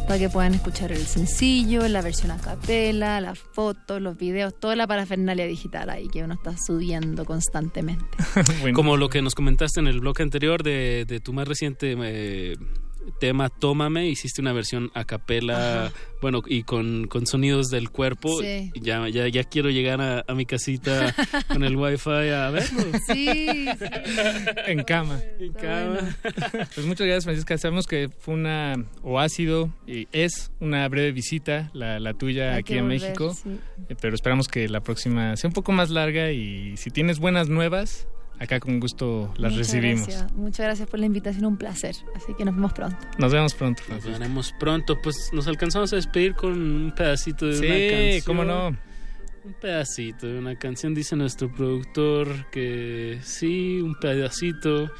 [0.07, 4.75] para que puedan escuchar el sencillo, la versión a capela, las fotos, los videos, toda
[4.75, 8.05] la parafernalia digital ahí que uno está subiendo constantemente.
[8.75, 12.55] Como lo que nos comentaste en el bloque anterior de, de tu más reciente eh,
[13.19, 15.91] tema Tómame, hiciste una versión a capela,
[16.21, 18.41] bueno, y con, con sonidos del cuerpo.
[18.41, 18.71] Sí.
[18.81, 21.13] Ya, ya, ya quiero llegar a, a mi casita
[21.47, 22.83] con el wifi a verlo.
[23.07, 23.67] Sí,
[24.67, 25.19] en cama.
[25.39, 26.15] En cama.
[26.75, 27.57] Pues muchas gracias, Francisca.
[27.57, 32.53] Sabemos que fue una, o ha sido, y es una breve visita la, la tuya
[32.53, 33.33] Hay aquí en volver, México.
[33.33, 33.57] sí.
[33.89, 37.49] Eh, Pero esperamos que la próxima sea un poco más larga y si tienes buenas
[37.49, 38.07] nuevas,
[38.39, 40.07] acá con gusto las Muchas recibimos.
[40.07, 40.33] gracias.
[40.33, 41.95] Muchas gracias por la invitación, un placer.
[42.15, 42.97] Así que nos vemos pronto.
[43.17, 44.17] Nos vemos pronto, Nos Francisca.
[44.19, 45.01] veremos pronto.
[45.01, 48.21] Pues nos alcanzamos a despedir con un pedacito de Sí, una canción.
[48.25, 48.67] cómo no.
[49.45, 54.91] Un pedacito de una canción, dice nuestro productor que sí, un pedacito.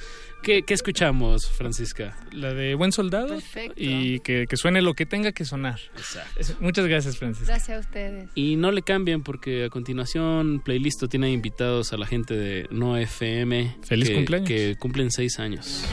[0.45, 2.15] ¿Qué, qué escuchamos, Francisca?
[2.31, 3.73] La de Buen Soldado Perfecto.
[3.77, 5.79] y que, que suene lo que tenga que sonar.
[5.97, 6.53] Exacto.
[6.59, 7.47] Muchas gracias, Francisca.
[7.53, 8.29] Gracias a ustedes.
[8.35, 12.95] Y no le cambien porque a continuación Playlist tiene invitados a la gente de No
[12.95, 13.77] FM.
[13.83, 14.47] Feliz que- cumpleaños.
[14.47, 15.83] Que cumplen seis años.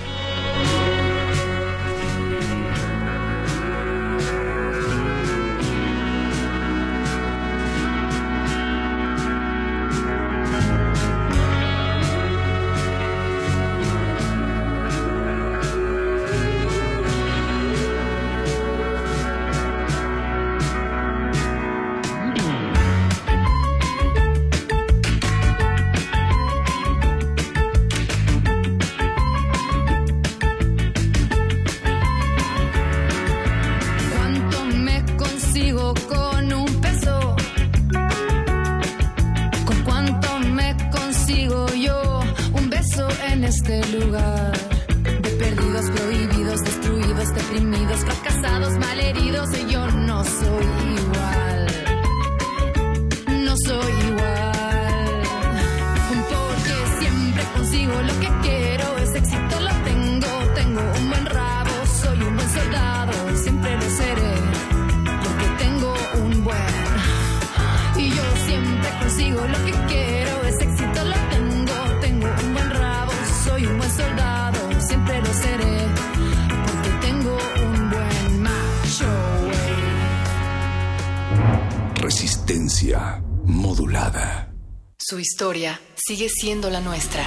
[83.45, 84.53] Modulada.
[84.99, 87.27] Su historia sigue siendo la nuestra.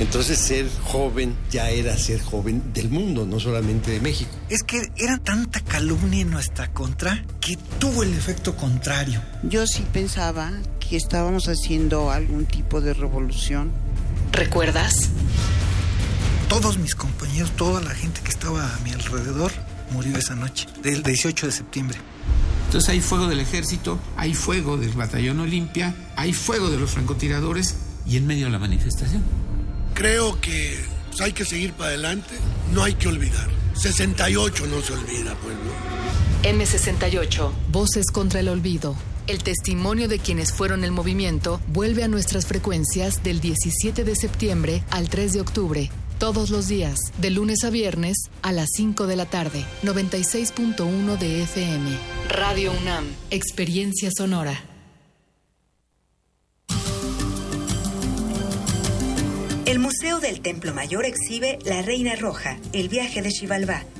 [0.00, 4.30] Entonces ser joven ya era ser joven del mundo, no solamente de México.
[4.48, 9.20] Es que era tanta calumnia en nuestra contra que tuvo el efecto contrario.
[9.42, 13.70] Yo sí pensaba que que estábamos haciendo algún tipo de revolución.
[14.32, 15.10] ¿Recuerdas?
[16.48, 19.52] Todos mis compañeros, toda la gente que estaba a mi alrededor
[19.90, 21.98] murió esa noche, del 18 de septiembre.
[22.66, 27.76] Entonces hay fuego del ejército, hay fuego del batallón Olimpia, hay fuego de los francotiradores
[28.06, 29.22] y en medio de la manifestación.
[29.94, 30.78] Creo que
[31.08, 32.34] pues, hay que seguir para adelante,
[32.72, 33.48] no hay que olvidar.
[33.74, 35.70] 68 no se olvida, pueblo.
[36.42, 38.96] M68, Voces contra el Olvido.
[39.26, 44.82] El testimonio de quienes fueron el movimiento vuelve a nuestras frecuencias del 17 de septiembre
[44.90, 45.90] al 3 de octubre.
[46.18, 51.42] Todos los días, de lunes a viernes, a las 5 de la tarde, 96.1 de
[51.44, 51.90] FM.
[52.28, 54.60] Radio UNAM, Experiencia Sonora.
[59.64, 63.84] El Museo del Templo Mayor exhibe La Reina Roja, el viaje de Xibalbá,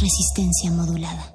[0.00, 1.34] Resistencia modulada.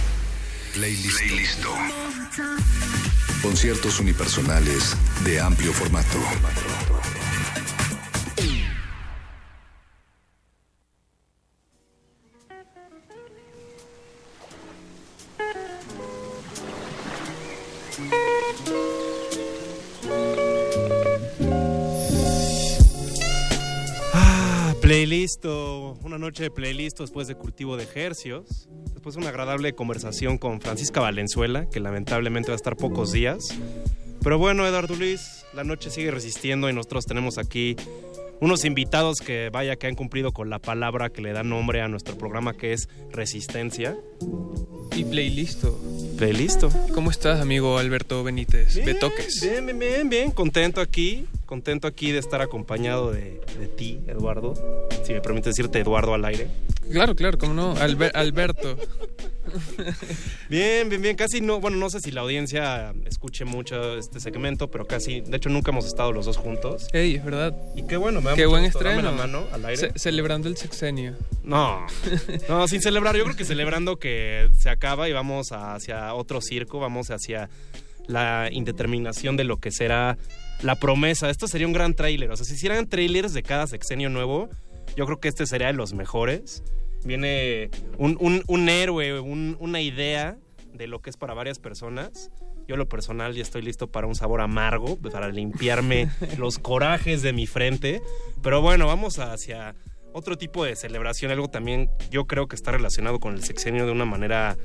[0.73, 1.21] Playlist.
[3.41, 6.19] Conciertos unipersonales de amplio formato.
[25.11, 30.37] Playlist, una noche de playlist después de cultivo de ejercios, después de una agradable conversación
[30.37, 33.49] con Francisca Valenzuela, que lamentablemente va a estar pocos días.
[34.23, 37.75] Pero bueno, Eduardo Luis, la noche sigue resistiendo y nosotros tenemos aquí
[38.39, 41.89] unos invitados que vaya que han cumplido con la palabra que le da nombre a
[41.89, 43.97] nuestro programa que es Resistencia.
[44.95, 45.65] Y playlist.
[46.17, 46.63] Playlist.
[46.93, 48.75] ¿Cómo estás, amigo Alberto Benítez?
[48.85, 49.41] Betoques.
[49.41, 54.53] Bien, bien, bien, bien, contento aquí, contento aquí de estar acompañado de, de ti, Eduardo.
[55.03, 56.47] Si me permite decirte Eduardo al aire.
[56.89, 57.75] Claro, claro, cómo no.
[57.75, 58.77] Alber- Alberto.
[60.49, 61.17] Bien, bien, bien.
[61.17, 65.35] Casi no, bueno, no sé si la audiencia escuche mucho este segmento, pero casi, de
[65.35, 66.87] hecho, nunca hemos estado los dos juntos.
[66.93, 67.53] Ey, es verdad.
[67.75, 68.79] Y qué bueno, me da Qué buen gusto.
[68.79, 69.11] Dame estreno.
[69.11, 69.77] la mano al aire.
[69.77, 71.15] Ce- celebrando el sexenio.
[71.43, 71.85] No,
[72.47, 73.17] no, sin celebrar.
[73.17, 77.49] Yo creo que celebrando que se acaba y vamos hacia otro circo, vamos hacia
[78.07, 80.17] la indeterminación de lo que será
[80.63, 81.29] la promesa.
[81.29, 82.31] Esto sería un gran tráiler.
[82.31, 84.49] O sea, si hicieran trailers de cada sexenio nuevo,
[84.95, 86.63] yo creo que este sería de los mejores.
[87.03, 90.37] Viene un, un- un héroe, un- una idea
[90.73, 92.29] de lo que es para varias personas.
[92.67, 97.33] Yo, lo personal, ya estoy listo para un sabor amargo, para limpiarme los corajes de
[97.33, 98.01] mi frente.
[98.41, 99.75] Pero bueno, vamos hacia
[100.13, 103.91] otro tipo de celebración, algo también yo creo que está relacionado con el sexenio de
[103.93, 104.57] una manera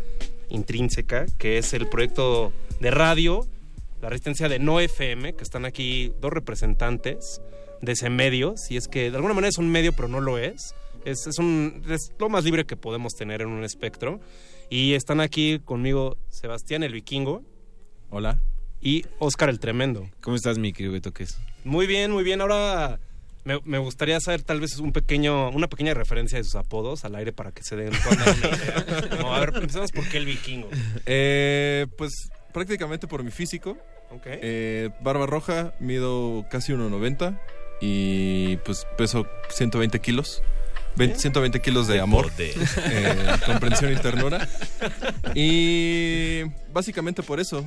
[0.48, 3.46] intrínseca, que es el proyecto de radio
[4.00, 7.40] la resistencia de No FM, que están aquí dos representantes
[7.80, 10.38] de ese medio, si es que de alguna manera es un medio, pero no lo
[10.38, 10.74] es.
[11.04, 14.20] Es, es, un, es lo más libre que podemos tener en un espectro.
[14.68, 17.44] Y están aquí conmigo Sebastián el Vikingo.
[18.10, 18.40] Hola.
[18.80, 20.08] Y Oscar el Tremendo.
[20.20, 21.38] ¿Cómo estás, mi querido Betoques?
[21.64, 22.40] Muy bien, muy bien.
[22.40, 22.98] Ahora
[23.44, 27.14] me, me, gustaría saber tal vez un pequeño, una pequeña referencia de sus apodos al
[27.14, 29.16] aire para que se den cuenta.
[29.20, 30.68] No, a ver, pensemos por qué el Vikingo.
[31.06, 33.76] Eh, pues prácticamente por mi físico.
[34.10, 34.38] Okay.
[34.40, 37.38] Eh, barba roja, mido casi 1,90
[37.82, 40.42] y pues peso 120 kilos.
[40.96, 44.48] 20, 120 kilos de amor, eh, comprensión y ternura.
[45.34, 47.62] Y básicamente por eso.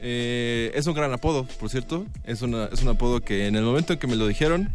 [0.00, 2.06] Eh, es un gran apodo, por cierto.
[2.24, 4.70] Es, una, es un apodo que en el momento en que me lo dijeron,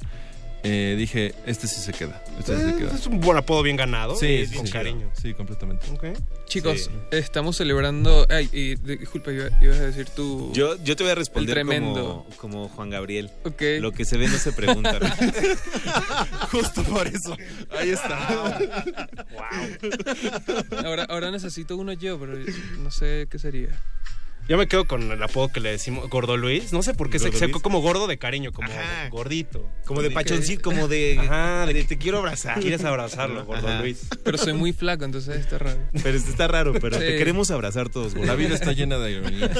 [0.63, 2.23] eh, dije, este sí se queda.
[2.39, 2.95] Este sí se queda.
[2.95, 4.15] Es un buen apodo bien ganado.
[4.15, 5.11] Sí, con sí, cariño.
[5.21, 5.89] Sí, completamente.
[5.91, 6.13] Okay.
[6.45, 6.89] Chicos, Sí.
[7.11, 8.25] estamos celebrando.
[8.29, 10.51] Ay, y, de- disculpa, iba- ibas a decir tú.
[10.53, 12.25] Yo, yo te voy a responder tremendo.
[12.37, 13.29] como, como Juan Gabriel.
[13.43, 13.61] Ok.
[13.79, 14.99] Lo que se ve no se pregunta.
[16.51, 17.35] Justo por eso.
[17.71, 18.59] Ahí está.
[20.85, 22.37] Ahora, ahora necesito uno yo, pero
[22.79, 23.69] no sé qué sería.
[24.49, 26.73] Yo me quedo con el apodo que le decimos Gordo Luis.
[26.73, 29.07] No sé por qué se ¿Gordo se- como gordo de cariño, como Ajá.
[29.09, 29.69] gordito.
[29.85, 32.59] Como de pachoncito, como de, Ajá, de te quiero abrazar.
[32.59, 33.81] Quieres abrazarlo, Gordo Ajá.
[33.81, 34.07] Luis.
[34.23, 35.77] Pero soy muy flaco, entonces está raro.
[36.03, 37.03] Pero esto está raro, pero Sí.
[37.05, 38.15] te queremos abrazar todos.
[38.15, 38.25] gordo.
[38.27, 39.51] La vida está llena de ironías.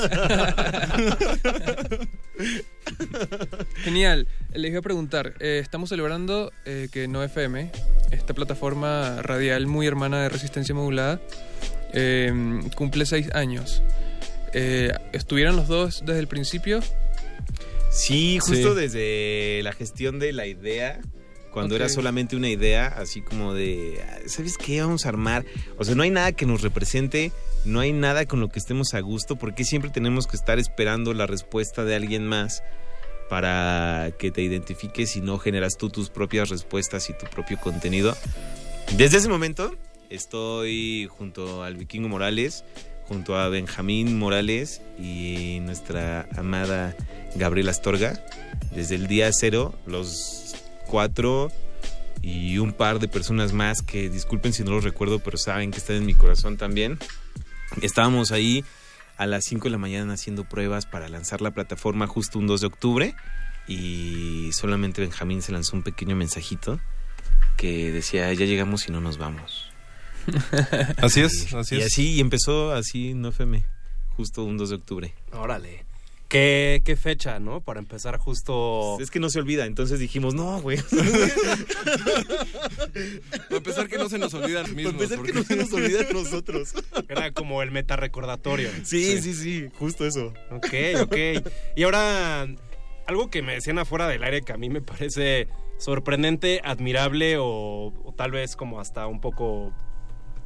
[3.84, 4.28] Genial.
[4.54, 7.72] Les iba a preguntar, eh, estamos celebrando eh, que No FM,
[8.12, 11.22] esta plataforma radial muy hermana de Resistencia Modulada,
[11.94, 12.34] eh,
[12.76, 13.84] cumple seis años.
[14.54, 16.80] Eh, ¿Estuvieron los dos desde el principio?
[17.92, 18.80] Sí, justo Sí.
[18.80, 21.00] desde la gestión de la idea,
[21.52, 24.82] cuando era solamente una idea, así como de, "Ah, ¿sabes qué?
[24.82, 25.46] Vamos a armar.
[25.78, 27.32] O sea, no hay nada que nos represente,
[27.66, 31.14] no hay nada con lo que estemos a gusto, porque siempre tenemos que estar esperando
[31.14, 32.62] la respuesta de alguien más
[33.30, 38.16] para que te identifiques y no generas tú tus propias respuestas y tu propio contenido.
[38.98, 39.76] Desde ese momento
[40.10, 42.64] estoy junto al Vikingo Morales,
[43.10, 46.96] junto a Benjamín Morales y nuestra amada
[47.36, 48.24] Gabriela Astorga.
[48.72, 50.56] Desde el día cero, los
[50.86, 51.52] cuatro
[52.22, 55.80] y un par de personas más que disculpen si no los recuerdo, pero saben que
[55.80, 57.00] están en mi corazón también.
[57.82, 58.64] Estábamos ahí
[59.18, 62.62] a las 5 de la mañana haciendo pruebas para lanzar la plataforma justo un 2
[62.62, 63.16] de octubre
[63.68, 66.80] y solamente Benjamín se lanzó un pequeño mensajito
[67.58, 69.69] que decía ya llegamos y no nos vamos.
[70.98, 71.86] Así es, así y es.
[71.86, 73.64] así y empezó así no FM,
[74.16, 75.14] justo un 2 de octubre.
[75.34, 75.86] Órale.
[76.28, 77.62] ¿Qué, qué fecha, ¿no?
[77.62, 79.00] Para empezar justo...
[79.02, 80.78] Es que no se olvida, entonces dijimos, no, güey.
[83.48, 84.94] Para empezar que no se nos olvida a los mismos.
[84.94, 86.74] empezar que porque- no se nos olvida a nosotros.
[87.08, 88.70] Era como el meta recordatorio.
[88.84, 90.34] Sí, sí, sí, justo eso.
[90.52, 90.68] Ok,
[91.02, 91.16] ok.
[91.76, 92.48] Y ahora,
[93.08, 95.48] algo que me decían afuera del aire que a mí me parece
[95.80, 99.74] sorprendente, admirable o, o tal vez como hasta un poco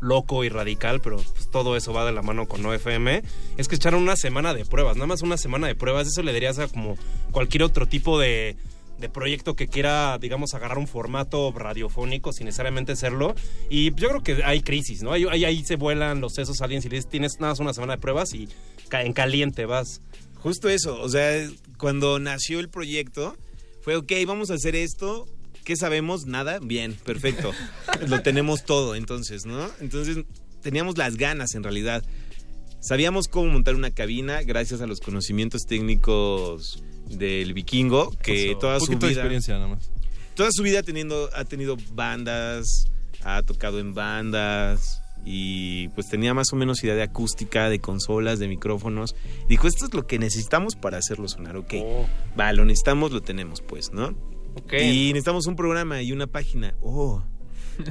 [0.04, 3.24] loco y radical, pero pues todo eso va de la mano con OFM,
[3.58, 6.34] es que echaron una semana de pruebas, nada más una semana de pruebas, eso le
[6.34, 6.98] dirías a como
[7.32, 8.58] cualquier otro tipo de,
[9.12, 13.36] proyecto que quiera, digamos, agarrar un formato radiofónico sin necesariamente serlo.
[13.70, 15.12] Y yo creo que hay crisis, ¿no?
[15.12, 17.96] Ahí, se vuelan los sesos a alguien si le dices, tienes nada más una semana
[17.96, 18.48] de pruebas y
[18.92, 20.00] en caliente vas.
[20.36, 23.36] Justo eso, o sea, cuando nació el proyecto,
[23.82, 25.28] fue, ok, vamos a hacer esto.
[25.64, 26.26] ¿Qué sabemos?
[26.26, 26.60] Nada.
[26.60, 27.52] Bien, perfecto.
[28.08, 29.70] Lo tenemos todo, entonces, ¿no?
[29.80, 30.26] Entonces,
[30.62, 32.04] teníamos las ganas, en realidad.
[32.80, 38.80] Sabíamos cómo montar una cabina gracias a los conocimientos técnicos del vikingo, que Eso, toda
[38.80, 39.08] su vida...
[39.08, 39.90] de experiencia nada más.
[40.36, 42.88] Toda su vida teniendo, ha tenido bandas,
[43.24, 48.40] ha tocado en bandas y pues tenía más o menos idea de acústica, de consolas,
[48.40, 49.16] de micrófonos.
[49.48, 51.74] Dijo, esto es lo que necesitamos para hacerlo sonar, ok.
[52.38, 54.14] Va, lo necesitamos, lo tenemos pues, ¿no?
[54.72, 56.76] Y necesitamos un programa y una página.
[56.82, 57.24] Oh,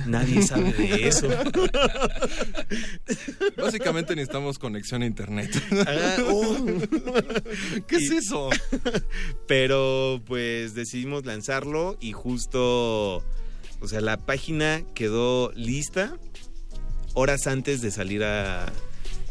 [0.07, 1.29] nadie sabe de eso.
[3.57, 5.51] Básicamente necesitamos conexión a internet.
[5.87, 6.57] Ah, oh.
[7.87, 8.51] ¿Qué es eso?
[9.47, 13.23] Pero pues decidimos lanzarlo y justo,
[13.81, 16.17] o sea, la página quedó lista
[17.15, 18.73] horas antes de salir a,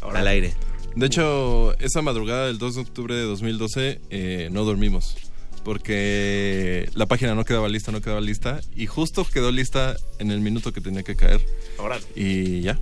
[0.00, 0.54] al aire.
[0.94, 5.16] De hecho, esa madrugada del 2 de octubre de 2012 eh, no dormimos.
[5.64, 8.60] Porque la página no quedaba lista, no quedaba lista.
[8.74, 11.40] Y justo quedó lista en el minuto que tenía que caer.
[11.78, 12.04] Órale.
[12.16, 12.78] Y ya.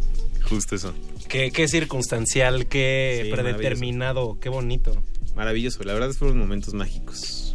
[0.49, 0.95] Justo eso.
[1.29, 4.93] Qué, qué circunstancial, qué Sí, predeterminado, qué bonito.
[5.37, 7.55] Maravilloso, la verdad fueron momentos mágicos.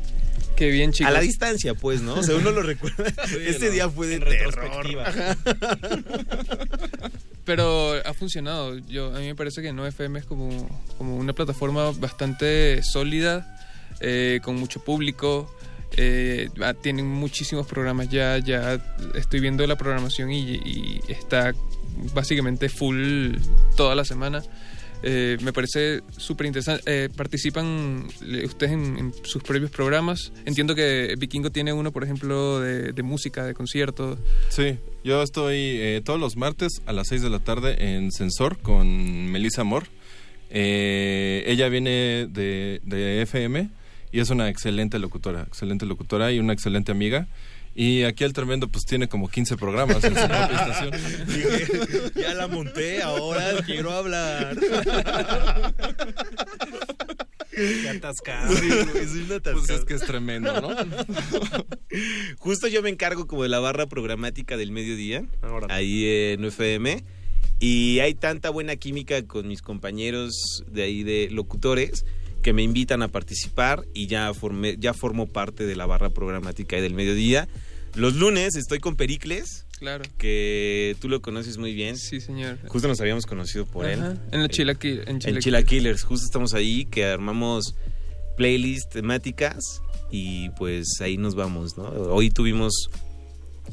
[0.55, 1.09] Qué bien, chicos.
[1.09, 2.13] A la distancia, pues, ¿no?
[2.15, 3.03] O sea, uno lo recuerda.
[3.45, 3.71] este ¿no?
[3.71, 4.55] día fue de En terror.
[4.55, 5.35] retrospectiva.
[7.45, 8.77] Pero ha funcionado.
[8.87, 10.49] Yo, a mí me parece que No FM es como,
[10.97, 13.54] como una plataforma bastante sólida,
[13.99, 15.49] eh, con mucho público.
[15.97, 18.37] Eh, ah, tienen muchísimos programas ya.
[18.39, 18.81] Ya
[19.15, 21.53] estoy viendo la programación y, está
[22.13, 23.35] básicamente full
[23.75, 24.43] toda la semana.
[25.03, 26.83] Eh, me parece súper interesante.
[26.87, 28.07] Eh, ¿Participan
[28.43, 30.31] ustedes en, sus propios programas?
[30.45, 34.17] Entiendo que Vikingo tiene uno, por ejemplo, de, de música, de conciertos.
[34.49, 38.57] Sí, yo estoy eh, todos los martes a las 6 de la tarde en Sensor
[38.57, 39.83] con Melissa Amor.
[40.49, 43.69] Eh, ella viene de, de FM
[44.15, 47.27] y es una excelente locutora, excelente locutora y una excelente amiga.
[47.75, 50.91] Y aquí el tremendo pues tiene como 15 programas en su propia estación.
[51.27, 54.55] Dije, ya la monté, ahora quiero hablar.
[57.51, 58.55] Qué atascado.
[58.55, 59.65] Sí, güey, soy un atascado.
[59.65, 60.69] Pues es que es tremendo, ¿no?
[62.37, 65.25] Justo yo me encargo como de la barra programática del mediodía,
[65.67, 67.03] ahí en UFM.
[67.59, 72.05] Y hay tanta buena química con mis compañeros de ahí de locutores
[72.45, 76.79] que me invitan a participar y ya formé, ya formo parte de la barra programática
[76.79, 77.47] del mediodía.
[77.95, 80.03] Los lunes estoy con Pericles, Claro.
[80.19, 81.97] que tú lo conoces muy bien.
[81.97, 82.59] Sí, señor.
[82.67, 83.99] Justo nos habíamos conocido por él.
[84.31, 84.99] En la Chilaquil.
[85.07, 85.41] En En Chilaquil.
[85.43, 87.73] Chilaquilers, justo estamos ahí, que armamos
[88.37, 89.81] playlists temáticas
[90.11, 91.85] y pues ahí nos vamos, ¿no?
[91.85, 92.91] Hoy tuvimos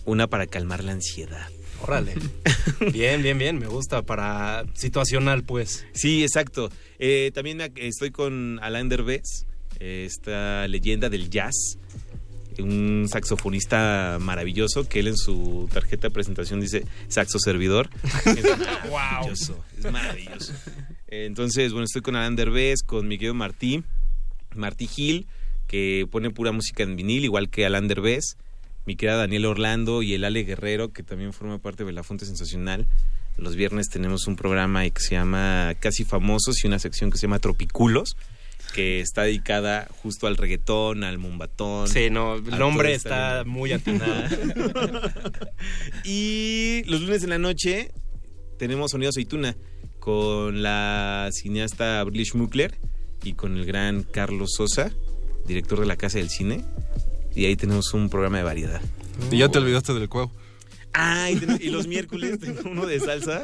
[0.07, 1.47] una para calmar la ansiedad.
[1.82, 2.14] Órale.
[2.92, 3.59] Bien, bien, bien.
[3.59, 5.84] Me gusta para situacional, pues.
[5.92, 6.70] Sí, exacto.
[6.98, 9.46] Eh, también estoy con Alain Derbez,
[9.78, 11.78] esta leyenda del jazz,
[12.60, 17.88] un saxofonista maravilloso que él en su tarjeta de presentación dice saxo servidor.
[18.24, 18.44] Es
[18.90, 20.52] maravilloso, es maravilloso.
[21.09, 23.82] Entonces, bueno, estoy con Alain Derbez, con mi querido Martí,
[24.54, 25.26] Martí Gil,
[25.66, 28.36] que pone pura música en vinil, igual que Alain Derbez,
[28.86, 32.26] mi querida Daniel Orlando y el Ale Guerrero, que también forma parte de La Fuente
[32.26, 32.86] Sensacional.
[33.36, 37.22] Los viernes tenemos un programa que se llama Casi Famosos y una sección que se
[37.22, 38.16] llama Tropiculos,
[38.74, 41.88] que está dedicada justo al reggaetón, al mumbatón.
[41.88, 44.24] Sí, no, el nombre este está muy atinado.
[46.04, 47.92] y los lunes en la noche
[48.59, 49.56] tenemos Sonido Aceituna
[49.98, 52.76] con la cineasta Abril Schmuckler
[53.22, 54.92] y con el gran Carlos Sosa,
[55.46, 56.64] director de la Casa del Cine.
[57.34, 58.80] Y ahí tenemos un programa de variedad.
[59.30, 60.30] Y ya te olvidaste del cuau.
[60.94, 63.42] Ah, y, los miércoles tengo uno de salsa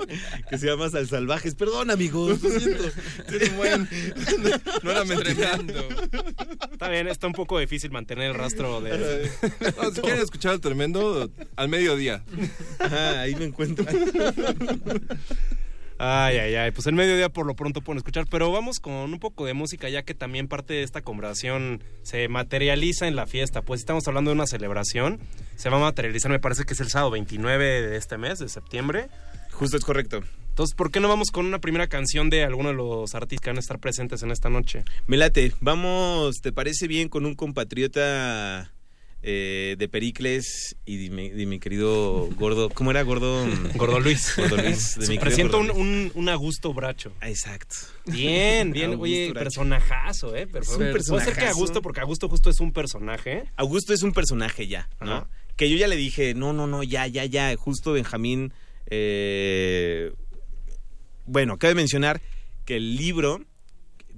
[0.50, 1.54] que se llama Sal Salvajes.
[1.54, 2.84] Perdón, amigos, lo siento.
[4.82, 5.58] No era mentira.
[6.70, 9.30] Está bien, está un poco difícil mantener el rastro de...
[9.80, 12.22] No, si quieren escuchar el tremendo, al mediodía.
[12.78, 13.86] Ajá, ahí me encuentro.
[15.98, 16.70] Ay, ay, ay.
[16.70, 19.88] Pues el mediodía por lo pronto pueden escuchar, pero vamos con un poco de música
[19.88, 23.62] ya que también parte de esta conversación se materializa en la fiesta.
[23.62, 25.18] Pues estamos hablando de una celebración.
[25.56, 28.48] Se va a materializar, me parece que es el sábado 29 de este mes, de
[28.48, 29.08] septiembre.
[29.50, 30.22] Justo es correcto.
[30.50, 33.50] Entonces, ¿por qué no vamos con una primera canción de alguno de los artistas que
[33.50, 34.84] van a estar presentes en esta noche?
[35.06, 35.52] Me late.
[35.60, 38.72] Vamos, ¿te parece bien con un compatriota
[39.30, 42.70] eh, de Pericles y de mi, de mi querido gordo?
[42.70, 43.46] ¿Cómo era gordo?
[43.74, 44.32] Gordo Luis.
[44.38, 44.98] Gordo Luis.
[44.98, 45.78] De mi Gordo un, Luis.
[45.78, 47.12] un, un Augusto Bracho.
[47.20, 47.74] Exacto.
[48.06, 48.92] Bien, bien.
[48.92, 49.44] Augusto Oye, Bracho.
[49.44, 50.46] personajazo, ¿eh?
[50.50, 51.46] Pero Es un Puede ser que personajazo.
[51.50, 53.44] Augusto, porque Augusto justo es un personaje.
[53.56, 55.12] Augusto es un personaje ya, ¿no?
[55.12, 55.28] Ajá.
[55.56, 57.54] Que yo ya le dije, no, no, no, ya, ya, ya.
[57.56, 58.54] Justo Benjamín.
[58.86, 60.12] eh,
[61.26, 62.22] bueno, cabe mencionar
[62.64, 63.42] que el libro,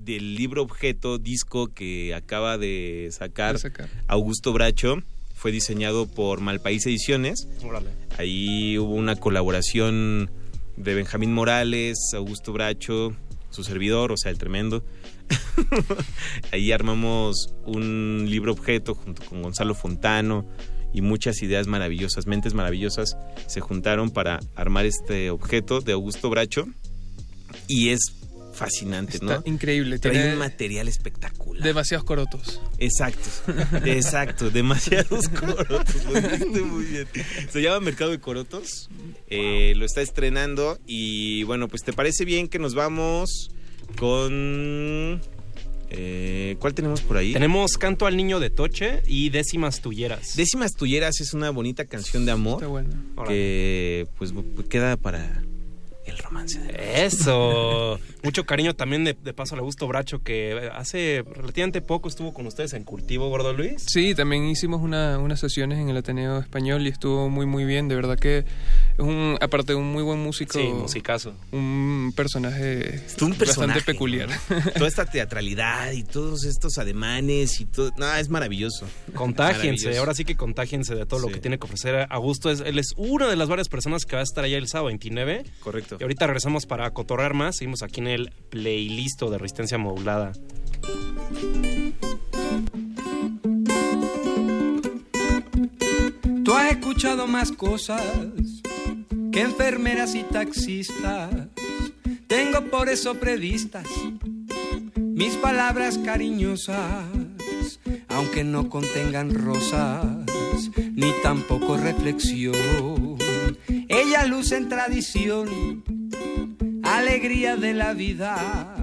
[0.04, 3.88] del libro objeto, disco que acaba de sacar, De sacar.
[4.08, 5.02] Augusto Bracho,
[5.34, 7.48] fue diseñado por Malpaís Ediciones.
[7.62, 7.88] Órale.
[8.18, 10.30] Ahí hubo una colaboración
[10.76, 13.16] de Benjamín Morales, Augusto Bracho,
[13.50, 14.84] su servidor, o sea, el tremendo.
[16.52, 20.46] Ahí armamos un libro objeto junto con Gonzalo Fontano
[20.92, 23.16] y muchas ideas maravillosas, mentes maravillosas
[23.46, 26.66] se juntaron para armar este objeto de Augusto Bracho
[27.66, 28.00] y es
[28.60, 29.42] fascinante, Está ¿no?
[29.46, 29.98] increíble.
[29.98, 31.62] Trae Tiene un material espectacular.
[31.64, 32.60] demasiados corotos.
[32.78, 33.28] Exacto,
[33.84, 37.06] exacto, demasiados corotos, lo dijiste muy bien.
[37.50, 38.88] Se llama Mercado de Corotos,
[39.28, 43.50] eh, lo está estrenando y bueno, pues te parece bien que nos vamos
[43.98, 45.20] con...
[45.90, 47.32] eh, ¿Cuál tenemos por ahí?
[47.32, 50.36] Tenemos Canto al Niño de Toche y Décimas Tulleras.
[50.36, 52.90] Décimas Tulleras es una bonita canción de amor Está bueno.
[53.26, 54.32] que pues
[54.68, 55.42] queda para
[56.06, 56.60] el romance.
[57.04, 57.98] Eso.
[58.22, 62.46] Mucho cariño también de, de paso al Augusto Bracho, que hace relativamente poco estuvo con
[62.46, 63.84] ustedes en Cultivo, Gordo Luis.
[63.86, 67.88] Sí, también hicimos una, unas sesiones en el Ateneo Español y estuvo muy, muy bien.
[67.88, 68.44] De verdad que es
[68.98, 70.58] un, aparte de un muy buen músico.
[70.58, 71.34] Sí, musicazo.
[71.52, 74.28] Un personaje, un personaje bastante peculiar.
[74.74, 77.90] Toda esta teatralidad y todos estos ademanes y todo.
[77.96, 78.86] No, es maravilloso.
[79.14, 79.98] Contágiense, Maravilloso.
[80.00, 82.50] ahora sí que contágiense de todo lo que tiene que ofrecer Augusto.
[82.50, 84.86] Es, él es una de las varias personas que va a estar allá el sábado
[84.88, 85.44] 29.
[85.60, 85.89] Correcto.
[85.98, 87.56] Y ahorita regresamos para cotorrear más.
[87.56, 90.32] Seguimos aquí en el playlist de resistencia modulada.
[96.44, 98.02] Tú has escuchado más cosas
[99.32, 101.30] que enfermeras y taxistas.
[102.26, 103.86] Tengo por eso previstas
[105.20, 107.04] mis palabras cariñosas,
[108.08, 110.06] aunque no contengan rosas
[110.94, 113.20] ni tampoco reflexión.
[113.92, 115.82] Ellas lucen tradición,
[116.84, 118.76] alegría de la vida.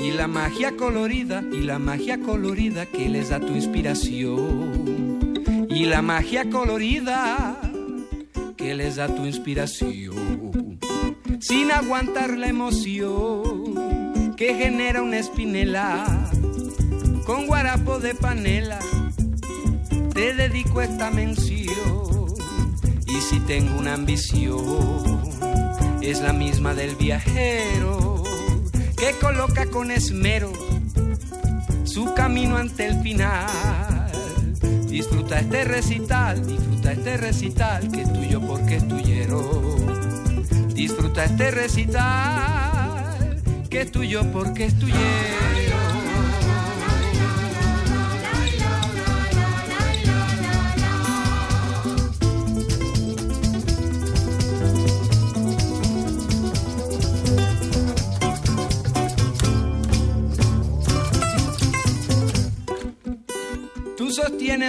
[0.00, 5.18] Y la magia colorida y la magia colorida que les da tu inspiración.
[5.68, 7.58] Y la magia colorida
[8.56, 10.78] que les da tu inspiración.
[11.40, 16.06] Sin aguantar la emoción que genera una espinela
[17.26, 18.78] con guarapo de panela
[20.14, 22.03] te dedico esta mención
[23.28, 25.22] si tengo una ambición
[26.02, 28.22] es la misma del viajero
[28.96, 30.52] que coloca con esmero
[31.84, 33.94] su camino ante el final
[34.94, 39.64] Disfruta este recital, disfruta este recital que es tuyo porque es tuyero.
[40.72, 45.63] Disfruta este recital que es tuyo porque es tuyero.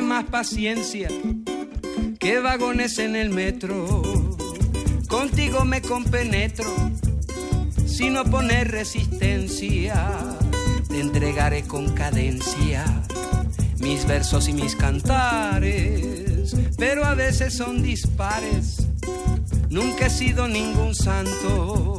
[0.01, 1.09] Más paciencia
[2.19, 4.01] que vagones en el metro.
[5.07, 6.65] Contigo me compenetro,
[7.85, 10.09] si no poner resistencia,
[10.87, 12.85] te entregaré con cadencia
[13.79, 18.87] mis versos y mis cantares, pero a veces son dispares.
[19.69, 21.94] Nunca he sido ningún santo.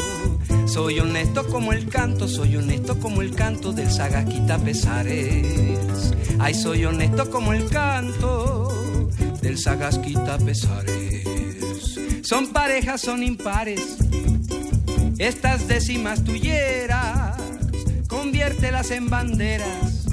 [0.66, 6.12] Soy honesto como el canto, soy honesto como el canto del Sagaquita Pesares.
[6.38, 9.10] Ay, soy honesto como el canto
[9.40, 11.98] del Sagasquita Pesares.
[12.22, 13.96] Son parejas, son impares.
[15.18, 17.36] Estas décimas tuyeras,
[18.08, 20.06] conviértelas en banderas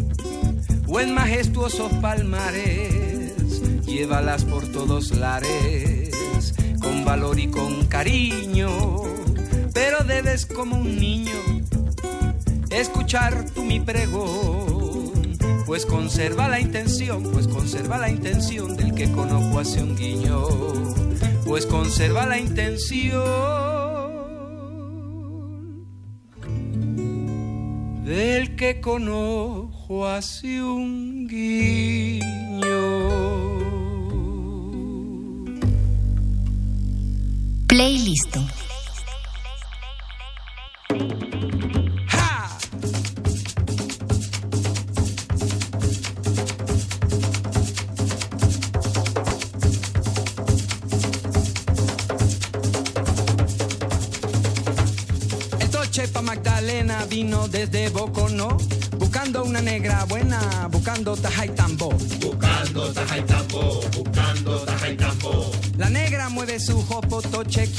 [0.87, 3.33] o en majestuosos palmares.
[3.85, 9.12] Llévalas por todos lares, con valor y con cariño.
[9.73, 11.33] Pero debes como un niño
[12.69, 15.03] escuchar tú mi pregón
[15.65, 20.45] pues conserva la intención, pues conserva la intención del que conozco hace un guiño,
[21.45, 23.03] pues conserva la intención
[28.05, 32.23] del que conozco hace un guiño.
[37.67, 38.37] Playlist.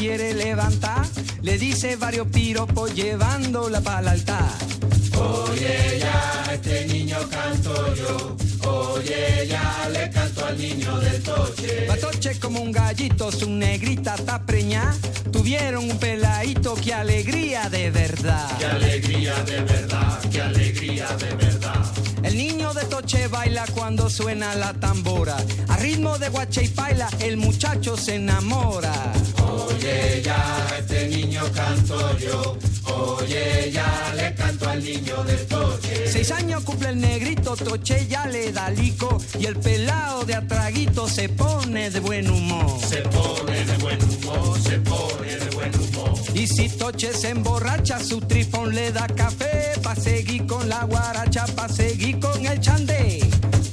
[0.06, 1.06] Quiere levantar,
[1.40, 4.52] le dice varios piropos llevándola para el altar.
[5.16, 8.36] Oye ya, este niño canto yo.
[8.68, 11.86] Oye ya, le canto al niño del toche.
[11.86, 14.94] La Toche como un gallito, su negrita está preñá,
[15.32, 18.59] tuvieron un peladito, qué alegría de verdad.
[18.59, 21.82] Qué alegría de verdad, qué alegría de verdad.
[22.22, 25.39] El niño de Toche baila cuando suena la tambora.
[25.68, 28.93] A ritmo de guache y paila, el muchacho se enamora.
[29.85, 32.56] Oye ya, este niño canto yo.
[32.86, 36.09] Oye ya, le canto al niño del toche.
[36.11, 39.20] Seis años cumple el negrito, Toche ya le da lico.
[39.39, 42.81] Y el pelado de atraguito se pone de buen humor.
[42.82, 46.19] Se pone de buen humor, se pone de buen humor.
[46.32, 49.73] Y si Toche se emborracha, su trifón le da café.
[49.82, 53.20] Pa' seguir con la guaracha, pa' seguir con el chandé.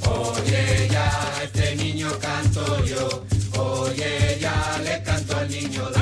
[0.04, 3.24] Oye ya, este niño canto yo.
[3.58, 6.01] Oye ya, le canto al niño del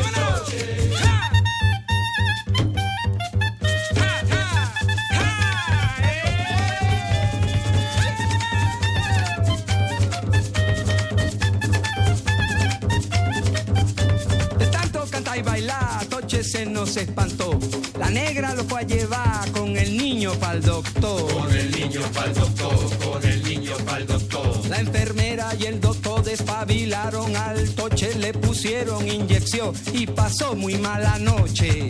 [16.50, 17.56] se espantó.
[17.96, 21.32] La negra lo fue a llevar con el niño pa'l doctor.
[21.32, 24.66] Con el niño pa'l doctor, con el niño pa'l doctor.
[24.68, 31.18] La enfermera y el doctor despabilaron al toche, le pusieron inyección y pasó muy mala
[31.20, 31.88] noche.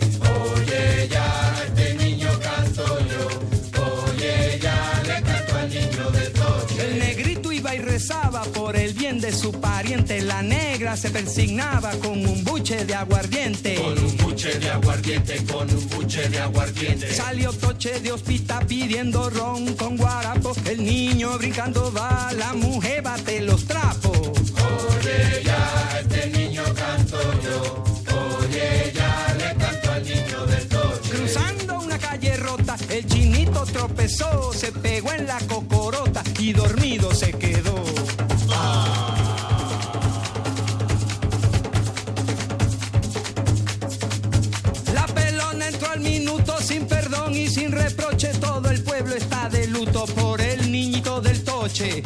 [0.53, 3.81] Oye ya, este niño canto yo.
[3.81, 6.87] Oye ya, le canto al niño del toche.
[6.87, 7.01] El
[7.61, 10.21] iba y rezaba por el bien de su pariente.
[10.21, 13.75] La negra se persignaba con un buche de aguardiente.
[13.75, 17.13] Con un buche de aguardiente, con un buche de aguardiente.
[17.13, 20.53] Salió toche de hospital pidiendo ron con guarapo.
[20.65, 24.17] El niño brincando va, la mujer bate los trapos.
[24.17, 27.90] Oye ya, este niño canto yo.
[33.01, 37.75] El chinito tropezó, se pegó en la cocorota y dormido se quedó.
[44.93, 48.29] La pelona entró al minuto sin perdón y sin reproche.
[48.39, 52.03] Todo el pueblo está de luto por el niñito del toche.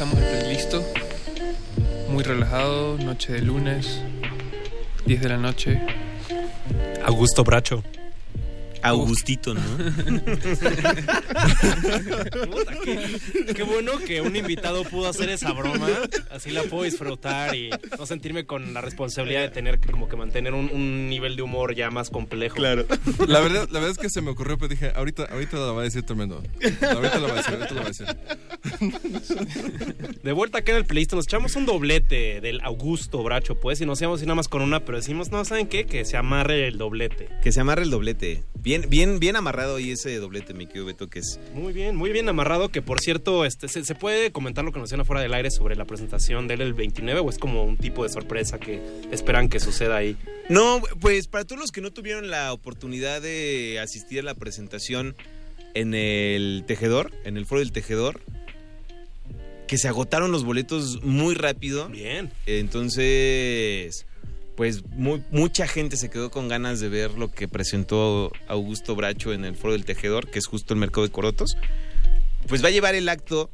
[0.00, 0.84] Regresamos al playlisto.
[2.08, 4.00] Muy relajado, noche de lunes,
[5.04, 5.78] 10 de la noche.
[7.04, 7.84] Augusto Bracho.
[8.82, 9.60] Augustito, ¿no?
[12.50, 15.88] Puta, qué, qué bueno que un invitado pudo hacer esa broma.
[16.30, 20.16] Así la puedo disfrutar y no sentirme con la responsabilidad de tener que como que
[20.16, 22.56] mantener un, un nivel de humor ya más complejo.
[22.56, 22.86] Claro.
[23.26, 25.80] La verdad, la verdad es que se me ocurrió, pero dije, ahorita, ahorita la va
[25.82, 26.42] a decir tremendo.
[26.82, 28.06] Ahorita la va a decir, ahorita la va a decir.
[30.22, 33.86] De vuelta acá en el playlist nos echamos un doblete del Augusto Bracho, pues, y
[33.86, 35.86] nos íbamos a ir nada más con una, pero decimos, no, ¿saben qué?
[35.86, 37.28] Que se amarre el doblete.
[37.42, 38.44] Que se amarre el doblete.
[38.62, 41.40] Bien, bien, bien amarrado ahí ese doblete, mi querido Beto, que es.
[41.54, 44.78] Muy bien, muy bien amarrado, que por cierto, este, ¿se, se puede comentar lo que
[44.78, 47.64] nos decían afuera del aire sobre la presentación de él el 29 o es como
[47.64, 48.80] un tipo de sorpresa que
[49.10, 50.16] esperan que suceda ahí?
[50.50, 55.16] No, pues para todos los que no tuvieron la oportunidad de asistir a la presentación
[55.74, 58.20] en el Tejedor, en el Foro del Tejedor,
[59.66, 61.88] que se agotaron los boletos muy rápido.
[61.88, 62.30] Bien.
[62.46, 64.04] Entonces,
[64.60, 64.82] pues
[65.30, 69.56] mucha gente se quedó con ganas de ver lo que presentó Augusto Bracho en el
[69.56, 71.56] Foro del Tejedor, que es justo el mercado de Corotos.
[72.46, 73.48] Pues va a llevar el acto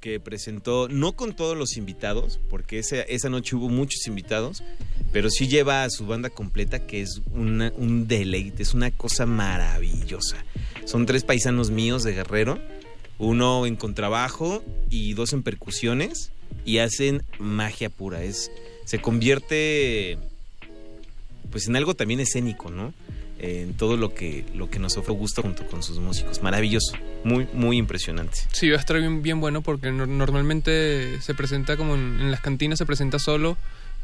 [0.00, 4.64] que presentó, no con todos los invitados, porque esa, noche hubo muchos invitados,
[5.12, 10.44] pero sí lleva a su banda completa, que es un deleite, es una cosa maravillosa.
[10.86, 12.58] Son tres paisanos míos de Guerrero,
[13.18, 16.32] uno en contrabajo y dos en percusiones,
[16.64, 18.24] y hacen magia pura.
[18.24, 18.50] Es,
[18.86, 20.18] se convierte
[21.50, 22.92] pues en algo también escénico, ¿no?
[23.40, 26.42] En todo lo que, lo que nos ofrece Augusto junto con sus músicos.
[26.42, 28.38] Maravilloso, muy, muy impresionante.
[28.52, 32.30] Sí, va a estar bien, bien bueno porque no- normalmente se presenta como en, en
[32.32, 33.56] las cantinas, se presenta solo,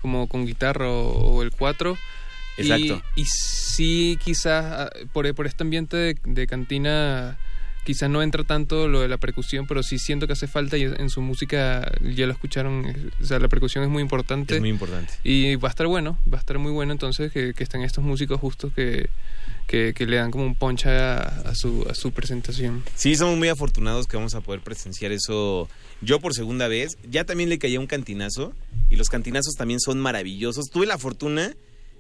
[0.03, 1.99] como con guitarra o, o el cuatro.
[2.57, 3.03] Exacto.
[3.17, 7.37] Y, sí, quizás ah, por, por este ambiente de, de cantina,
[7.85, 10.83] quizás no entra tanto lo de la percusión, pero sí siento que hace falta y
[10.85, 14.55] en su música ya lo escucharon, o sea, la percusión es muy importante.
[14.55, 15.13] Es muy importante.
[15.23, 18.03] Y va a estar bueno, va a estar muy bueno entonces que, que estén estos
[18.03, 19.09] músicos justos que,
[19.67, 22.83] que, que le dan como un poncha a, a su, a su presentación.
[22.95, 25.69] Sí, somos muy afortunados que vamos a poder presenciar eso
[26.01, 26.97] yo por segunda vez.
[27.09, 28.55] Ya también le caía un cantinazo
[28.91, 30.67] y los cantinazos también son maravillosos.
[30.71, 31.55] Tuve la fortuna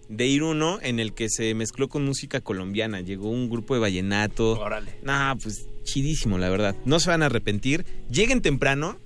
[0.08, 3.00] de ir uno en el que se mezcló con música colombiana.
[3.00, 4.58] Llegó un grupo de vallenato.
[4.58, 4.92] Órale.
[5.02, 6.74] Nah, pues chidísimo, la verdad.
[6.84, 7.84] No se van a arrepentir.
[8.10, 8.99] Lleguen temprano.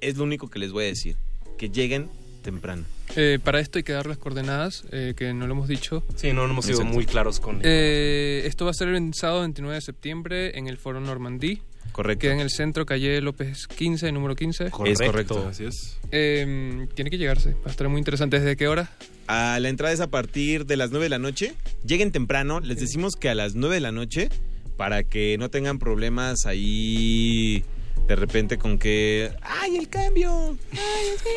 [0.00, 1.16] Es lo único que les voy a decir.
[1.56, 2.08] Que lleguen
[2.42, 2.84] temprano.
[3.16, 6.04] Eh, para esto hay que dar las coordenadas, eh, que no lo hemos dicho.
[6.14, 6.94] Sí, no, no hemos sido Exacto.
[6.94, 10.76] muy claros con Eh, esto va a ser el sábado 29 de septiembre en el
[10.78, 11.60] Foro Normandí.
[11.98, 12.20] Correcto.
[12.20, 14.66] Queda en el centro, calle López 15, número 15.
[14.66, 15.48] Es correcto.
[15.50, 15.98] Así es.
[16.12, 18.38] Eh, tiene que llegarse, va a estar muy interesante.
[18.38, 18.88] ¿Desde qué hora?
[19.26, 21.54] A la entrada es a partir de las 9 de la noche.
[21.84, 22.60] Lleguen temprano.
[22.60, 24.28] Les decimos que a las 9 de la noche
[24.76, 27.64] para que no tengan problemas ahí
[28.06, 30.56] de repente con que ¡ay, el cambio!
[30.70, 31.30] ¡Ay, es que,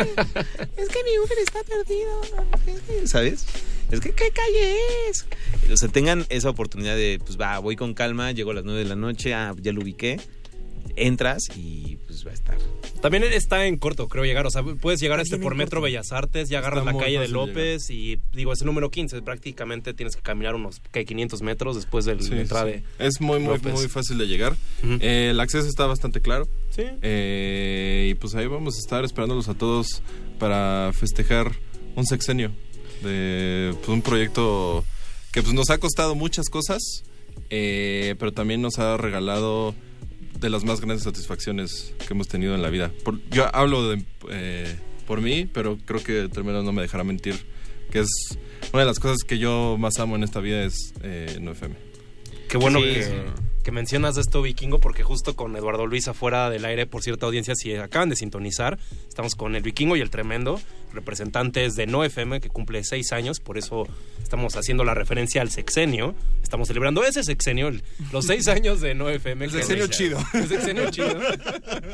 [0.84, 3.08] es que mi Uber está perdido!
[3.08, 3.48] ¿Sabes?
[3.90, 4.76] Es que, ¿qué calle
[5.10, 5.26] es?
[5.72, 8.78] O sea, tengan esa oportunidad de, pues va, voy con calma, llego a las 9
[8.78, 10.20] de la noche, ah, ya lo ubiqué.
[10.96, 12.58] Entras y pues va a estar.
[13.02, 14.46] También está en corto, creo llegar.
[14.46, 15.86] O sea, puedes llegar Está este por Metro corto.
[15.86, 19.22] Bellas Artes, ya agarras Está la calle de López y digo, es el número 15.
[19.22, 21.06] Prácticamente tienes que caminar unos ¿qué?
[21.06, 22.72] 500 metros después de Sí, la entrada sí.
[22.98, 23.74] de Es muy, muy, López.
[23.74, 24.56] muy fácil de llegar.
[24.84, 26.48] Eh, el acceso está bastante claro.
[26.70, 26.84] Sí.
[27.02, 30.02] Eh, y pues ahí vamos a estar esperándolos a todos
[30.40, 31.52] para festejar
[31.96, 32.52] un sexenio
[33.04, 34.86] de pues, un proyecto
[35.32, 37.04] que pues nos ha costado muchas cosas,
[37.50, 39.74] eh, pero también nos ha regalado
[40.42, 42.92] de las más grandes satisfacciones que hemos tenido en la vida.
[43.06, 44.76] Por- yo hablo de, eh,
[45.08, 47.36] por mí, pero creo que Tremendo no me dejará mentir,
[47.92, 48.10] que es
[48.74, 51.76] una de las cosas que yo más amo en esta vida es eh, 9FM.
[52.50, 53.12] Qué bueno Sí, que, sí.
[53.64, 57.56] Que mencionas esto, Vikingo, porque justo con Eduardo Luis afuera del aire, por cierta audiencia,
[57.56, 60.60] si acaban de sintonizar, estamos con el Vikingo y el Tremendo,
[60.94, 63.88] representantes de No FM, que cumple seis años, por eso
[64.22, 66.16] estamos haciendo la referencia al sexenio.
[66.44, 67.72] Estamos celebrando ese sexenio,
[68.12, 69.46] los seis años de No FM.
[69.46, 70.18] El que- sexenio chido.
[70.34, 71.18] El sexenio chido.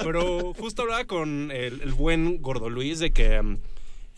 [0.04, 3.42] Pero justo hablaba con el, el buen Gordo Luis de que...
[3.42, 3.58] mm,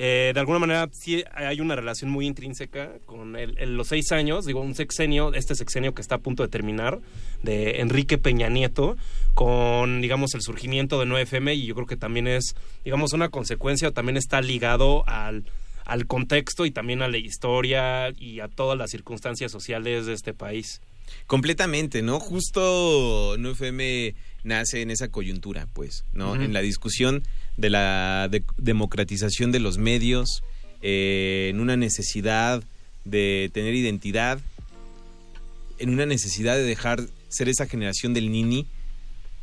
[0.02, 3.36] eh, de alguna manera sí hay una relación muy intrínseca con
[3.76, 7.00] los seis años, digo, un sexenio, este sexenio que está a punto de terminar,
[7.44, 8.96] de Enrique Peña Nieto,
[9.34, 12.56] con, digamos, el surgimiento de 9FM y yo creo que también es,
[12.86, 15.44] digamos, una consecuencia o también está ligado al,
[15.84, 20.34] al contexto y también a la historia y a todas las circunstancias sociales de este
[20.34, 20.80] país.
[21.28, 22.22] Completamente, ¿no?
[22.22, 26.36] Justo 9FM nace en esa coyuntura, pues, ¿no?
[26.36, 27.24] En la discusión
[27.58, 30.44] de la de- democratización de los medios,
[30.82, 32.64] eh, en una necesidad
[33.06, 34.40] de tener identidad,
[35.78, 38.66] en una necesidad de dejar ser esa generación del nini,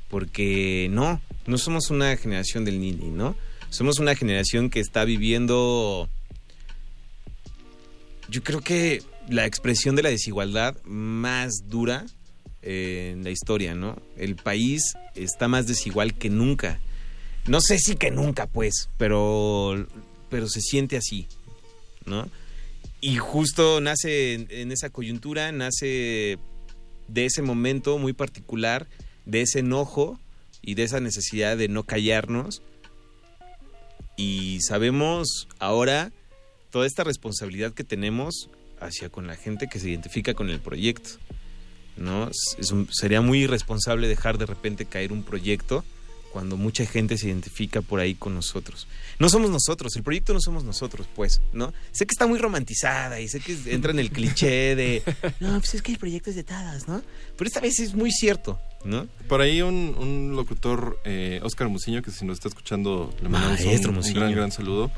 [0.09, 3.37] porque no, no somos una generación del nini, ¿no?
[3.71, 6.09] Somos una generación que está viviendo
[8.29, 12.07] yo creo que la expresión de la desigualdad más dura
[12.67, 13.97] en la historia, ¿no?
[14.17, 16.81] El país está más desigual que nunca.
[17.47, 19.87] No sé si que nunca, pues, pero,
[20.29, 21.29] pero se siente así,
[22.05, 22.29] ¿no?
[23.01, 26.39] Y justo nace en, en esa coyuntura, nace
[27.07, 28.89] de ese momento muy particular,
[29.27, 30.19] de ese enojo
[30.61, 32.63] y de esa necesidad de no callarnos.
[34.17, 36.11] Y sabemos ahora
[36.71, 41.11] toda esta responsabilidad que tenemos hacia con la gente que se identifica con el proyecto.
[41.97, 42.29] ¿No?
[42.29, 45.85] Es- es un- sería muy irresponsable dejar de repente caer un proyecto
[46.33, 48.87] cuando mucha gente se identifica por ahí con nosotros.
[49.19, 51.73] No somos nosotros, el proyecto no somos nosotros, pues, ¿no?
[51.93, 55.03] Sé que está muy romantizada y sé que entra en el cliché de,
[55.41, 57.01] no, pues es que el proyecto es de todas, ¿no?
[57.39, 59.07] Pero esta vez es muy cierto, ¿no?
[59.29, 63.61] Por ahí un, un locutor, eh, Oscar Muciño, que si nos está escuchando, le mandamos
[63.61, 64.91] un, Maestro un gran, gran saludo.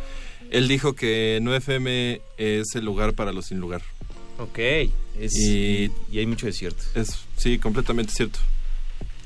[0.50, 3.82] Él dijo que 9FM es el lugar para los sin lugar.
[4.38, 4.58] Ok.
[5.18, 6.82] Es- y, y hay mucho desierto.
[6.94, 8.38] Es, sí, completamente cierto.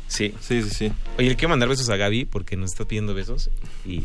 [0.08, 0.34] Sí.
[0.40, 0.92] Sí, sí, sí.
[1.18, 3.50] Oye, le quiero mandar besos a Gaby porque nos está pidiendo besos.
[3.86, 4.02] Y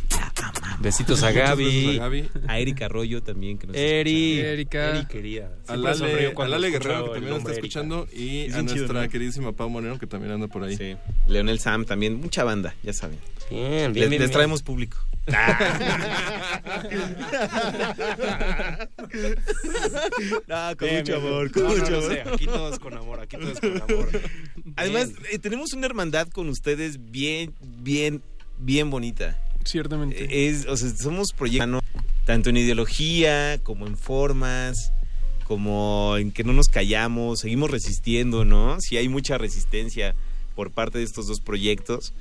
[0.80, 1.64] Besitos a Gaby.
[1.64, 2.28] Besitos a Gaby.
[2.46, 3.58] A Erika Arroyo también.
[3.58, 4.52] Que nos está Eri, escuchando.
[4.54, 4.90] Erika.
[4.98, 5.50] Eri querida.
[5.66, 7.66] A Lale, a Lale Guerrero, que también nos está Erika.
[7.66, 9.08] escuchando, y Es a chido, nuestra ¿no?
[9.10, 10.76] queridísima Pau Moreno, que también anda por ahí.
[10.78, 10.96] Sí.
[11.26, 12.18] Leonel Sam también.
[12.18, 13.18] Mucha banda, ya saben.
[13.50, 14.30] Bien, bien, Les, bien, les bien.
[14.30, 14.96] traemos público.
[20.46, 22.12] No, con Bien, mucho bien, amor, con No, mucho no amor.
[22.12, 24.08] sé, aquí todo es con amor, aquí todo es con amor.
[24.76, 28.22] Además, eh, tenemos una hermandad con ustedes bien, bien,
[28.58, 29.38] bien bonita.
[29.64, 30.24] Ciertamente.
[30.24, 31.82] Eh, Es, o sea, somos proyectos
[32.24, 34.92] tanto en ideología como en formas,
[35.44, 38.76] como en que no nos callamos, seguimos resistiendo, ¿no?
[38.80, 40.14] Sí hay mucha resistencia
[40.54, 42.12] por parte de estos dos proyectos.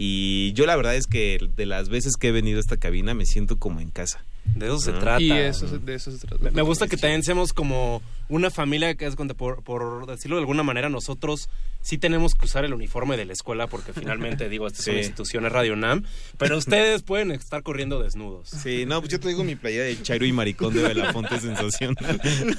[0.00, 3.14] Y yo la verdad es que de las veces que he venido a esta cabina
[3.14, 4.24] me siento como en casa.
[4.54, 5.20] De eso se trata.
[5.20, 6.42] Y eso, se- de eso se trata.
[6.44, 10.36] Me, me gusta que también seamos como una familia que es cuando, por, por decirlo
[10.36, 11.48] de alguna manera, nosotros
[11.80, 14.94] sí tenemos que usar el uniforme de la escuela porque finalmente, digo, esta es una
[14.96, 15.00] Sí.
[15.00, 16.04] institución, es Radio UNAM,
[16.36, 18.48] pero ustedes pueden estar corriendo desnudos.
[18.50, 21.94] Sí, no, pues yo traigo mi playa de Chairo y Maricón de Belafonte Sensación.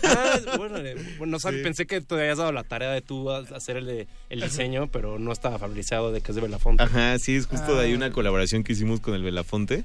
[0.04, 3.30] Ah, bueno, eh, bueno, no sabe, pensé que te habías dado la tarea de tú
[3.32, 6.84] hacer el, de- el diseño, pero no estaba familiarizado de que es de Belafonte.
[6.84, 8.12] Ajá, sí, es justo de ahí una Ah.
[8.12, 9.84] colaboración que hicimos con el Belafonte.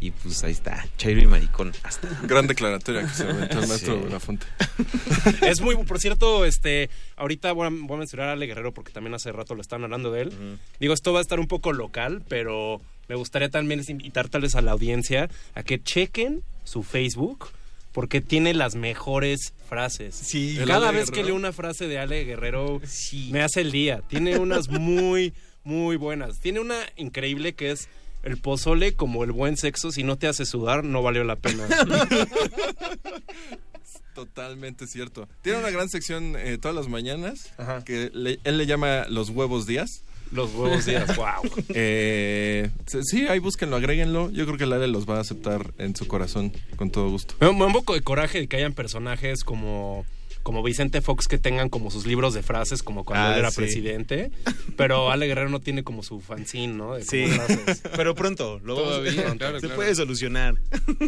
[0.00, 1.72] Y pues ahí está, Chairo y Maricón.
[1.82, 2.08] Hasta.
[2.22, 4.04] Gran declaratoria que se aventó el maestro Sí.
[4.04, 4.46] Belafonte.
[5.42, 8.92] Es muy, por cierto, este, ahorita voy a, voy a mencionar a Ale Guerrero porque
[8.92, 10.58] también hace rato lo estaban hablando de él.
[10.78, 14.54] Digo, esto va a estar un poco local, pero me gustaría también invitar tal vez
[14.54, 17.48] a la audiencia a que chequen su Facebook
[17.92, 20.14] porque tiene las mejores frases.
[20.14, 20.56] Sí.
[20.58, 23.30] ¿El Cada vez que leo una frase de Ale Guerrero Sí.
[23.32, 24.02] me hace el día.
[24.08, 25.32] Tiene unas muy,
[25.64, 26.38] muy buenas.
[26.38, 27.88] Tiene una increíble que es
[28.22, 31.66] el pozole como el buen sexo, si no te hace sudar, no valió la pena.
[34.14, 35.28] Totalmente cierto.
[35.42, 37.52] Tiene una gran sección eh, todas las mañanas
[37.84, 40.02] que le- él le llama los huevos días.
[40.32, 41.50] Los huevos días, wow.
[41.74, 42.70] Eh,
[43.02, 44.30] sí, ahí búsquenlo, agréguenlo.
[44.30, 47.34] Yo creo que Lale los va a aceptar en su corazón con todo gusto.
[47.40, 50.04] Me da un poco de coraje de que hayan personajes como,
[50.42, 53.50] como Vicente Fox que tengan como sus libros de frases como cuando Ah, él era
[53.50, 53.56] sí.
[53.58, 54.30] presidente,
[54.76, 56.94] pero Ale Guerrero no tiene como su fanzine, ¿no?
[56.94, 57.82] De Sí, frases.
[57.96, 59.38] pero pronto, lo vamos- Todavía, pronto.
[59.38, 59.76] claro, se claro.
[59.76, 60.54] puede solucionar.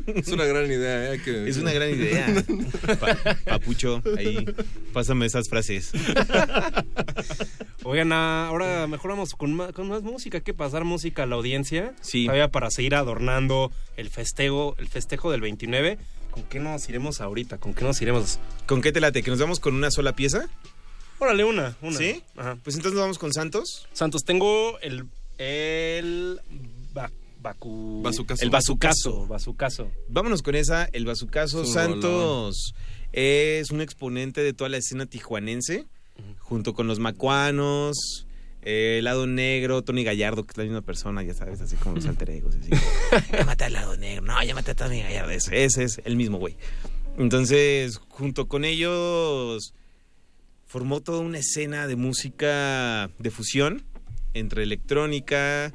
[0.07, 1.21] Es una gran idea, ¿eh?
[1.25, 2.45] Que- Es una gran idea.
[3.01, 4.45] Pa- papucho, ahí,
[4.93, 5.93] pásame esas frases.
[7.85, 10.39] Oigan, ah, ahora mejor vamos con más, con más música.
[10.39, 11.95] Hay que pasar música a la audiencia.
[12.01, 12.25] Sí.
[12.27, 15.99] Todavía para seguir adornando el festejo, el festejo del 29.
[16.31, 17.59] ¿Con qué nos iremos ahorita?
[17.59, 18.39] ¿Con qué nos iremos?
[18.67, 19.23] ¿Con qué te late?
[19.23, 20.49] ¿Que nos vamos con una sola pieza?
[21.19, 21.97] Órale, una, una.
[21.99, 22.23] ¿Sí?
[22.37, 22.57] Ajá.
[22.65, 23.87] Pues entonces nos vamos con Santos.
[23.93, 25.05] Santos, tengo el.
[25.39, 26.41] El.
[26.95, 27.11] Ba,
[27.43, 28.43] bacu- Bazucazo.
[28.43, 29.27] El bazucazo.
[29.27, 29.91] Bazucazo.
[30.09, 32.75] Vámonos con esa, el Bazucazo Santos
[33.13, 35.85] es un exponente de toda la escena tijuanense,
[36.39, 38.27] junto con los macuanos,
[38.63, 41.97] eh, el lado negro, Tony Gallardo, que es la misma persona, ya sabes, así como
[41.97, 42.55] los alter egos.
[42.55, 42.71] Así,
[43.33, 46.17] ya maté al lado negro, no, ya maté a Tony Gallardo, ese, ese es el
[46.17, 46.57] mismo güey.
[47.19, 49.75] Entonces, junto con ellos,
[50.67, 53.85] formó toda una escena de música de fusión
[54.33, 55.73] entre electrónica,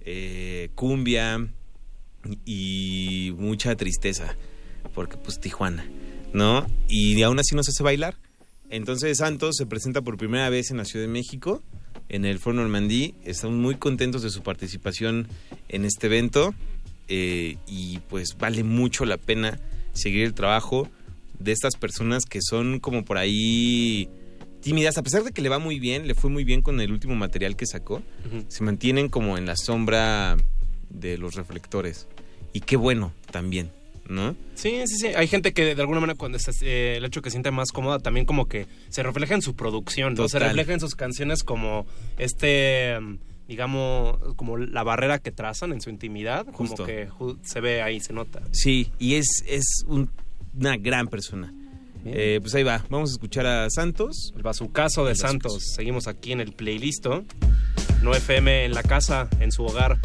[0.00, 1.46] eh, cumbia
[2.44, 4.36] y mucha tristeza,
[4.94, 5.88] porque pues Tijuana,
[6.32, 6.66] ¿no?
[6.88, 8.16] Y aún así nos hace bailar.
[8.70, 11.62] Entonces Santos se presenta por primera vez en la Ciudad de México,
[12.08, 13.14] en el Foro Normandí.
[13.24, 15.28] Estamos muy contentos de su participación
[15.68, 16.54] en este evento
[17.08, 19.58] eh, y pues vale mucho la pena
[19.92, 20.88] seguir el trabajo
[21.38, 24.08] de estas personas que son como por ahí
[24.60, 26.92] tímidas, a pesar de que le va muy bien, le fue muy bien con el
[26.92, 28.02] último material que sacó,
[28.48, 30.36] se mantienen como en la sombra
[30.90, 32.06] de los reflectores.
[32.52, 33.70] Y qué bueno también,
[34.10, 34.36] ¿no?
[34.54, 35.06] Sí, sí, sí.
[35.16, 37.98] Hay gente que de alguna manera cuando eh, el hecho que se siente más cómoda
[37.98, 40.28] también como que se refleja en su producción, ¿no?
[40.28, 41.86] Se refleja en sus canciones como
[42.18, 42.96] este,
[43.48, 46.76] digamos, como la barrera que trazan en su intimidad, Justo.
[46.76, 47.08] como que
[47.42, 48.40] se ve ahí, se nota.
[48.52, 50.10] Sí, y es, es un-
[50.58, 51.52] una gran persona.
[52.04, 54.32] Eh, pues ahí va, vamos a escuchar a Santos.
[54.34, 55.16] El bazucazo de El.
[55.18, 55.58] Santos.
[55.76, 57.06] Seguimos aquí en el playlist.
[58.02, 59.98] No FM en la casa, en su hogar.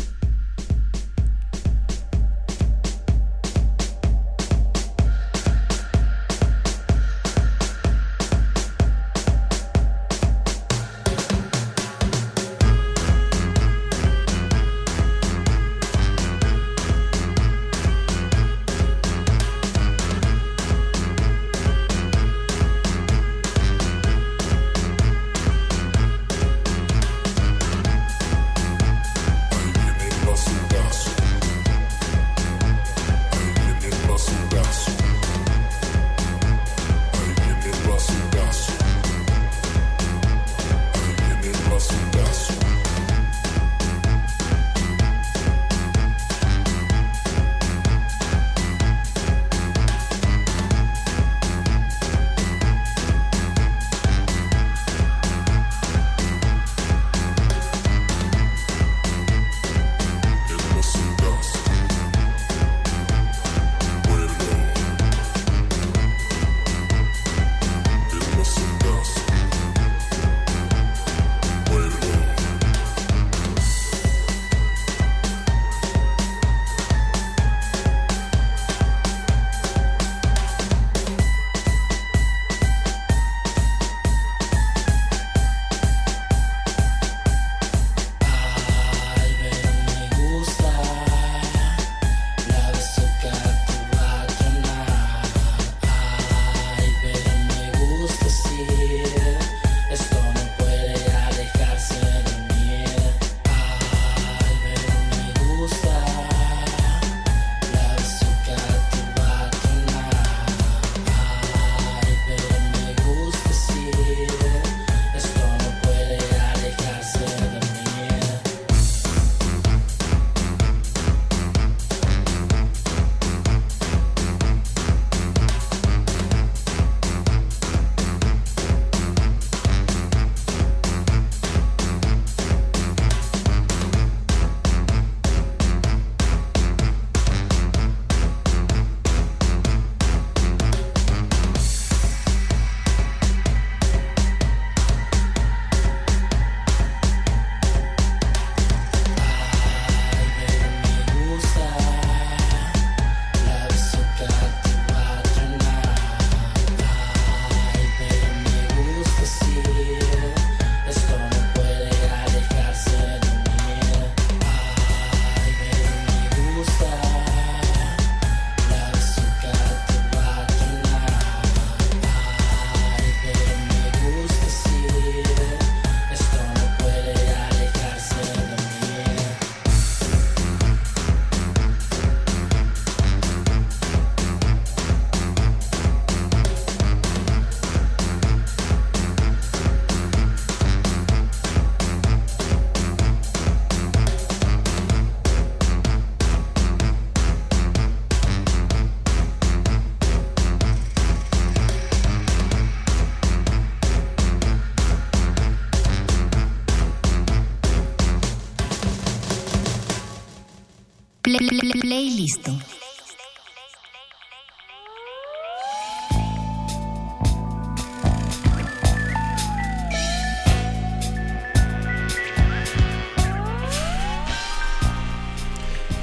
[211.95, 212.49] Playlist.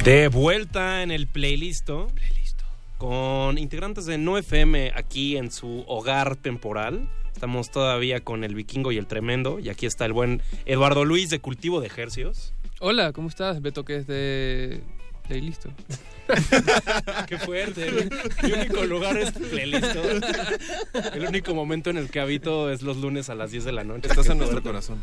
[0.02, 1.90] De vuelta en el playlist.
[2.96, 7.06] Con integrantes de No FM aquí en su hogar temporal.
[7.34, 9.58] Estamos todavía con el vikingo y el tremendo.
[9.58, 12.54] Y aquí está el buen Eduardo Luis de Cultivo de Ejercios.
[12.80, 13.60] Hola, ¿cómo estás?
[13.60, 14.80] Beto, que es de
[15.32, 15.64] Playlist.
[17.26, 17.90] Qué fuerte.
[18.42, 19.86] Mi único lugar es playlist.
[21.14, 23.82] El único momento en el que habito es los lunes a las 10 de la
[23.84, 24.08] noche.
[24.08, 25.02] Estás en nuestro corazón.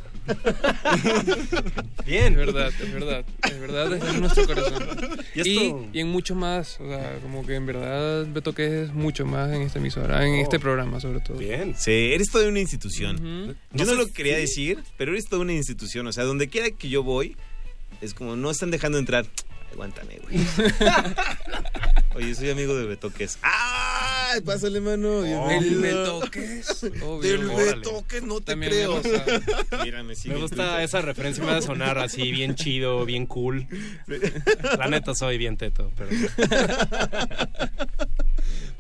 [2.05, 2.33] Bien.
[2.33, 3.25] Es verdad, es verdad.
[3.43, 4.83] Es verdad, está en nuestro corazón.
[5.35, 6.79] Y Y, esto- y en mucho más.
[6.79, 10.35] O sea, como que en verdad Beto que es mucho más en esta emisora, en
[10.35, 11.37] este programa sobre todo.
[11.37, 11.73] Bien.
[11.77, 13.17] Sí, eres toda una institución.
[13.17, 16.05] Yo no No sé lo quería decir, pero eres toda una institución.
[16.07, 17.35] O sea, donde quiera que yo voy,
[18.01, 19.25] es como no están dejando entrar.
[19.73, 20.39] Aguántame, güey.
[22.15, 23.37] Oye, soy amigo de Betoques.
[23.43, 24.33] ¡Ah!
[24.45, 25.23] Pásale, mano.
[25.23, 26.19] ¿El Bienvenido.
[26.19, 26.81] Betoques?
[27.21, 27.47] Del.
[27.47, 29.01] Betoques, no te También creo.
[29.01, 29.83] me.
[29.85, 33.05] Mira, me sigue Me en gusta esa referencia, me va a sonar así, bien chido,
[33.05, 33.67] bien cool.
[34.77, 36.09] La neta soy bien teto, pero...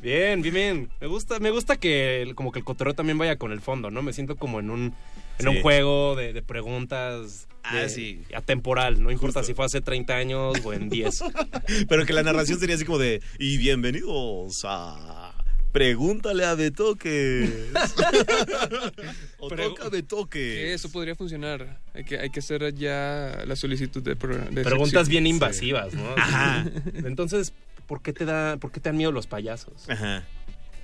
[0.01, 0.89] Bien, bien, bien.
[1.01, 3.91] Me gusta, me gusta que el- como que el cotorreo también vaya con el fondo,
[3.91, 4.01] ¿no?
[4.01, 4.93] Me siento como en un,
[5.39, 8.21] en un juego de, de preguntas Ah, de- sí.
[8.35, 9.01] atemporal.
[9.01, 9.47] No importa Justo.
[9.51, 11.23] si fue hace 30 años o en 10.
[11.89, 13.21] Pero que la narración sería así como de.
[13.37, 15.35] Y bienvenidos a.
[15.71, 17.47] Pregúntale a Betoques.
[19.39, 20.55] o Pero- toca Betoques.
[20.55, 21.79] Que eso podría funcionar.
[21.93, 25.29] Hay que, hay que hacer ya la solicitud de, Preguntas bien Sí.
[25.29, 26.09] invasivas, ¿no?
[26.17, 26.65] Ajá.
[27.05, 27.53] Entonces,
[27.87, 29.87] ¿por qué te da, por qué te dan miedo los payasos?
[29.89, 30.23] Ajá.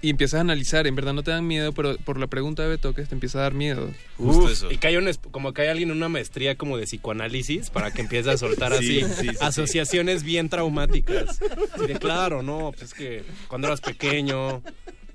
[0.02, 2.70] Y empiezas a analizar, en verdad no te dan miedo, pero por la pregunta de
[2.70, 3.90] Betoques te empieza a dar miedo.
[4.18, 4.72] Justo Uf, eso.
[4.72, 7.92] Y que hay un, como que hay alguien en una maestría como de psicoanálisis para
[7.92, 11.40] que empiece a soltar Sí, así sí, sí, asociaciones bien traumáticas.
[11.84, 14.62] Y de claro, no, pues es que cuando eras pequeño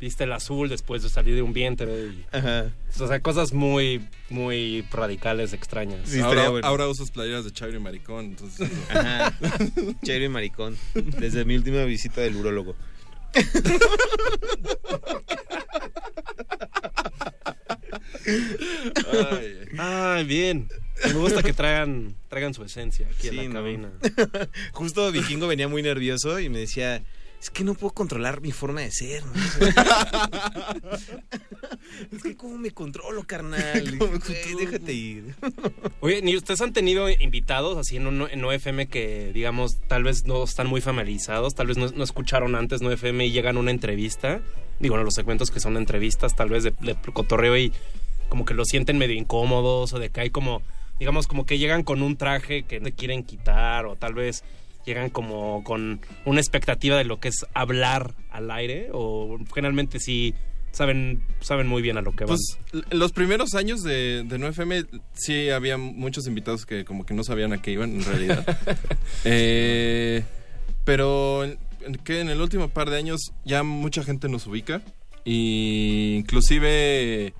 [0.00, 2.07] viste el azul después de salir de un vientre.
[2.07, 2.70] y- Ajá.
[2.99, 4.00] o sea, cosas muy,
[4.31, 6.00] muy radicales, extrañas.
[6.09, 6.67] Sí, ahora, estaría bueno.
[6.67, 8.70] ahora usas playeras de Chairo y Maricón, entonces...
[8.89, 9.34] Ajá.
[10.02, 10.76] Chévere y maricón.
[10.94, 12.75] Desde mi última visita del urólogo.
[19.12, 20.68] Ay, Ay, bien.
[21.07, 23.65] Me gusta que traigan, traigan su esencia aquí Sí, en la ¿no?
[23.65, 23.91] cabina.
[24.73, 27.02] Justo Vikingo venía muy nervioso y me decía.
[27.41, 29.25] Es que no puedo controlar mi forma de ser.
[29.25, 29.33] ¿no?
[32.12, 33.99] es que cómo me controlo, carnal.
[34.59, 35.35] Déjate ir.
[36.01, 40.27] Oye, ¿ni ustedes han tenido invitados así en, un, en OFM que, digamos, tal vez
[40.27, 43.60] no están muy familiarizados, tal vez no, no escucharon antes No FM y llegan a
[43.60, 44.43] una entrevista?
[44.78, 47.73] Digo, en los segmentos que son entrevistas, tal vez de, de cotorreo y
[48.28, 50.60] como que lo sienten medio incómodos o de que hay como,
[50.99, 54.44] digamos, como que llegan con un traje que no quieren quitar o tal vez
[54.86, 60.34] llegan como con una expectativa de lo que es hablar al aire o generalmente sí
[60.73, 62.36] saben, saben muy bien a lo que van.
[62.36, 67.12] Pues l- los primeros años de, de 9FM sí había muchos invitados que como que
[67.15, 68.44] no sabían a qué iban en realidad.
[69.25, 70.23] Eh,
[70.84, 71.44] pero
[72.05, 74.83] que en el último par de años ya mucha gente nos ubica.
[75.25, 77.34] Y inclusive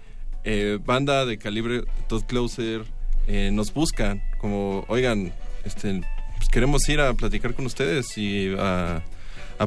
[0.45, 2.83] eh, banda de calibre Todd Closer
[3.27, 5.33] eh, nos buscan como, oigan,
[5.65, 6.03] este,
[6.41, 9.03] pues queremos ir a platicar con ustedes y a,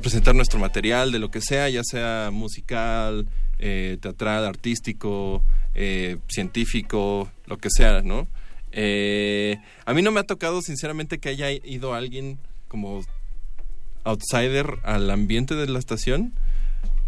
[0.01, 3.27] presentar nuestro material de lo que sea, ya sea musical,
[3.59, 5.43] eh, teatral, artístico,
[5.75, 8.27] eh, científico, lo que sea, ¿no?
[8.71, 13.01] Eh, a mí no me ha tocado, sinceramente, que haya ido alguien como
[14.03, 16.33] outsider al ambiente de la estación,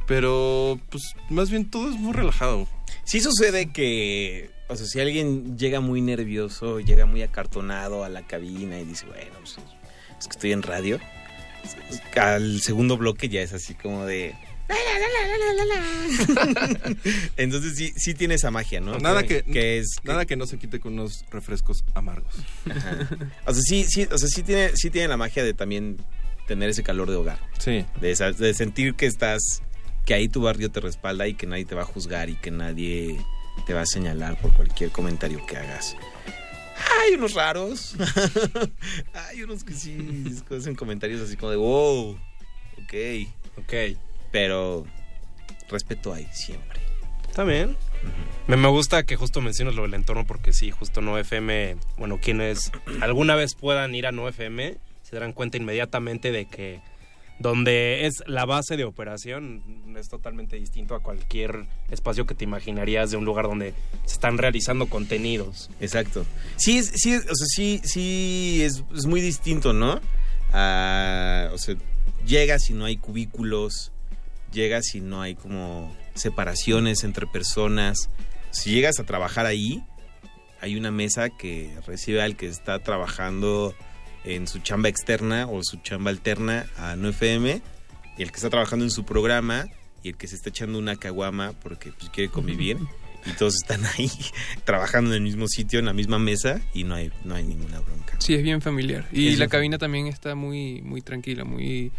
[0.05, 2.67] pero pues más bien todo es muy relajado.
[3.05, 8.25] Sí sucede que, o sea, si alguien llega muy nervioso, llega muy acartonado a la
[8.25, 9.57] cabina y dice, bueno, pues,
[10.19, 10.99] es que estoy en radio,
[12.15, 14.35] al segundo bloque ya es así como de...
[17.37, 18.97] Entonces sí, sí tiene esa magia, ¿no?
[18.97, 19.43] Nada que,
[19.77, 22.33] es nada que no se quite con unos refrescos amargos.
[22.69, 23.07] Ajá.
[23.45, 25.97] O sea, sí, sí, o sea, sí tiene, sí tiene la magia de también
[26.47, 27.39] tener ese calor de hogar.
[27.59, 27.85] Sí.
[28.01, 29.61] De, esa- de sentir que estás,
[30.05, 32.51] que ahí tu barrio te respalda y que nadie te va a juzgar y que
[32.51, 33.19] nadie
[33.65, 35.95] te va a señalar por cualquier comentario que hagas.
[37.01, 37.95] Hay unos raros.
[39.13, 39.97] Hay unos que sí
[40.55, 42.11] hacen comentarios así como de wow.
[42.83, 42.93] Ok.
[43.57, 43.73] Ok.
[44.31, 44.85] Pero
[45.69, 46.79] respeto hay siempre.
[48.47, 52.19] Me, me gusta que justo menciones lo del entorno porque sí, justo No FM, bueno,
[52.21, 56.81] quienes alguna vez puedan ir a No FM se darán cuenta inmediatamente de que
[57.39, 59.63] donde es la base de operación
[59.97, 63.73] es totalmente distinto a cualquier espacio que te imaginarías de un lugar donde
[64.05, 65.69] se están realizando contenidos.
[65.79, 66.25] Exacto.
[66.55, 69.99] Sí, sí, o sea, sí, sí, es, muy distinto, ¿no?
[70.53, 71.75] a, o sea,
[72.25, 73.91] llegas y no hay cubículos,
[74.51, 78.09] llegas y no hay como separaciones entre personas.
[78.51, 79.83] Si llegas a trabajar ahí,
[80.61, 83.75] hay una mesa que recibe al que está trabajando
[84.25, 87.61] en su chamba externa o su chamba alterna a 9FM
[88.17, 89.67] y el que está trabajando en su programa
[90.03, 92.77] y el que se está echando una caguama porque pues, quiere convivir
[93.25, 94.11] y todos están ahí
[94.65, 97.79] trabajando en el mismo sitio, en la misma mesa y no hay, no hay ninguna
[97.79, 98.15] bronca.
[98.19, 99.07] Sí, es bien familiar.
[99.11, 101.91] Y Es la cabina también está muy, muy tranquila, muy,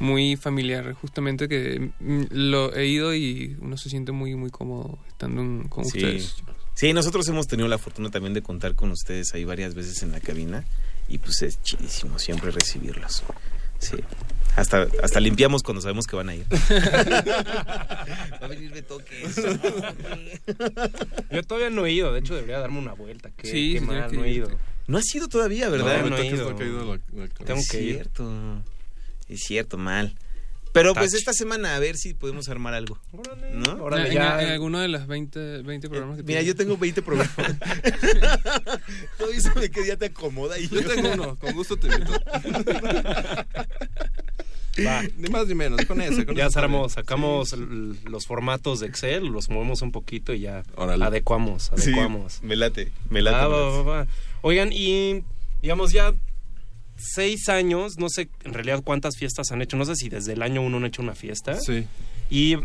[0.00, 0.92] muy familiar.
[0.94, 5.68] Justamente que mm, lo he ido y uno se siente muy, muy cómodo estando en-
[5.68, 5.98] con Sí.
[5.98, 6.34] ustedes.
[6.74, 10.12] Sí, nosotros hemos tenido la fortuna también de contar con ustedes ahí varias veces en
[10.12, 10.64] la cabina
[11.08, 13.22] y pues es chidísimo siempre recibirlos.
[13.78, 13.96] Sí.
[14.56, 16.46] Hasta, hasta limpiamos cuando sabemos que van a ir.
[16.50, 19.36] Va a venir Betoques.
[21.30, 23.30] Yo todavía no he ido, de hecho debería darme una vuelta.
[23.36, 24.48] Qué, Sí, qué sí, mal, no he ido.
[24.86, 26.02] No has ido todavía, ¿verdad?
[26.02, 26.52] No, no he ido.
[26.52, 27.94] la- la- Tengo es que ir.
[27.94, 28.30] cierto.
[29.28, 30.14] Es cierto, mal.
[30.74, 32.98] Pero pues esta semana a ver si podemos armar algo.
[33.52, 33.96] ¿No?
[33.96, 36.46] en, en- en alguno de los 20, 20 programas que Mira, tienes.
[36.46, 37.34] yo tengo 20 programas.
[39.16, 42.12] Tú díseme qué día te acomoda y Yo tengo uno, con gusto te invito.
[44.84, 45.02] Va.
[45.16, 46.26] Ni más ni menos, con ese.
[46.26, 47.56] Con ya ese está sacamos, Sí,
[48.10, 51.04] los formatos de Excel, los movemos un poquito y ya Órale.
[51.04, 52.42] adecuamos, Sí, adecuamos.
[52.42, 53.36] me late, me late.
[53.36, 54.06] Ah, va, va, va.
[54.42, 55.22] Oigan, y
[55.62, 56.12] digamos ya
[56.96, 60.42] seis años, no sé en realidad cuántas fiestas han hecho, no sé si desde el
[60.42, 61.58] año uno han hecho una fiesta.
[61.60, 61.86] Sí.
[62.30, 62.56] Y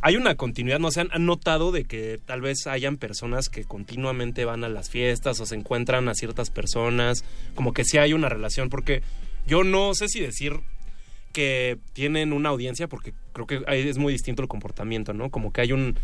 [0.00, 3.64] hay una continuidad, no sé, han, han notado de que tal vez hayan personas que
[3.64, 8.12] continuamente van a las fiestas o se encuentran a ciertas personas, como que sí hay
[8.12, 9.02] una relación, porque
[9.46, 10.60] yo no sé si decir
[11.32, 15.30] que tienen una audiencia, porque creo que es muy distinto el comportamiento, ¿no?
[15.30, 15.96] Como que hay un,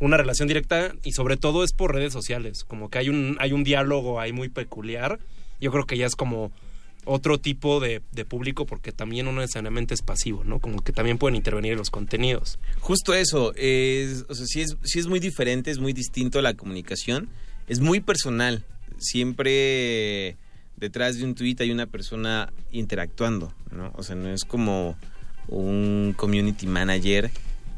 [0.00, 3.52] una relación directa y sobre todo es por redes sociales, como que hay un, hay
[3.52, 5.20] un diálogo ahí muy peculiar,
[5.60, 6.50] yo creo que ya es como
[7.04, 10.60] otro tipo de, público porque también no necesariamente es pasivo, ¿no?
[10.60, 12.58] Como que también pueden intervenir en los contenidos.
[12.80, 16.54] Justo eso, es, o sea, sí es, sí es muy diferente, es muy distinto la
[16.54, 17.28] comunicación,
[17.68, 18.64] es muy personal.
[18.98, 20.36] Siempre
[20.76, 23.92] detrás de un tweet hay una persona interactuando, ¿no?
[23.96, 24.96] O sea, no es como
[25.48, 27.30] un community manager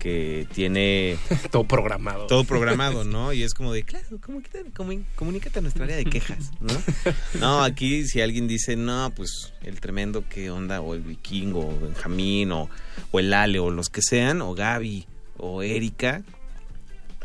[0.07, 1.19] que tiene
[1.51, 2.27] todo programado.
[2.27, 3.33] Todo programado, ¿no?
[3.33, 6.73] Y es como de, claro, comunícate, comu- comunícate a nuestra área de quejas, ¿no?
[7.41, 10.81] No, aquí si alguien dice, no, pues el tremendo, ¿qué onda?
[10.81, 12.71] O el vikingo, o Benjamín, o,
[13.11, 15.07] o el Ale, o los que sean, o Gaby,
[15.39, 16.23] o Erika,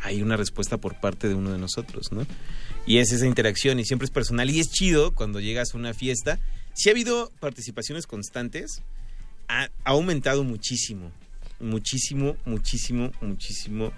[0.02, 2.26] hay una respuesta por parte de uno de nosotros, ¿no?
[2.88, 5.94] Y es esa interacción y siempre es personal y es chido cuando llegas a una
[5.94, 6.40] fiesta.
[6.74, 8.82] Si ha habido participaciones constantes,
[9.48, 11.12] ha, ha aumentado muchísimo,
[11.62, 13.92] muchísimo, muchísimo, muchísimo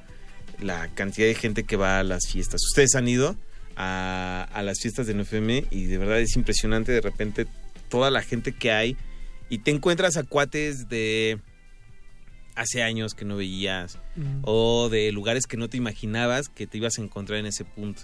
[0.62, 2.62] la cantidad de gente que va a las fiestas.
[2.70, 3.36] Ustedes han ido
[3.76, 7.48] a, a las fiestas de NFM y de verdad es impresionante de repente
[7.90, 8.98] toda la gente que hay
[9.50, 11.40] y te encuentras a cuates de
[12.56, 14.42] hace años que no veías Mm.
[14.44, 18.04] o de lugares que no te imaginabas que te ibas a encontrar en ese punto.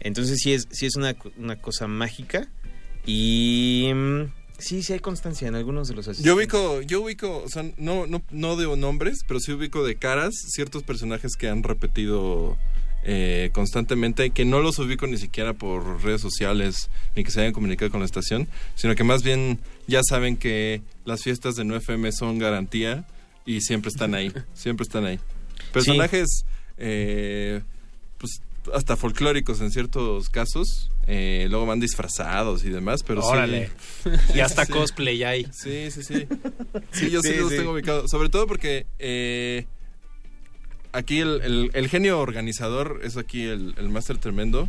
[0.00, 2.46] Entonces sí es, sí es una, una cosa mágica
[3.06, 4.24] y mm,
[4.60, 6.36] sí, sí hay constancia en algunos de los Yo asistentes.
[6.36, 10.34] ubico, yo ubico, o sea, no, no, no de nombres, pero sí ubico de caras
[10.34, 12.56] ciertos personajes que han repetido
[13.02, 17.52] eh, constantemente, que no los ubico ni siquiera por redes sociales, ni que se hayan
[17.52, 22.12] comunicado con la estación, sino que más bien ya saben que las fiestas de 9FM
[22.12, 23.06] son garantía
[23.46, 25.18] y siempre están ahí, siempre están ahí.
[25.72, 26.44] Personajes,
[26.76, 27.62] eh,
[28.18, 28.42] pues
[28.74, 33.70] hasta folclóricos en ciertos casos, eh, luego van disfrazados y demás, pero Órale.
[34.02, 34.10] sí.
[34.34, 35.44] Y hasta cosplay hay.
[35.52, 36.26] Sí, sí, sí.
[36.92, 37.56] Sí, yo sí, Sí, los sí.
[37.56, 38.10] tengo ubicados.
[38.10, 39.66] Sobre todo porque eh,
[40.92, 44.68] aquí el, el- el genio organizador es aquí el, el máster tremendo.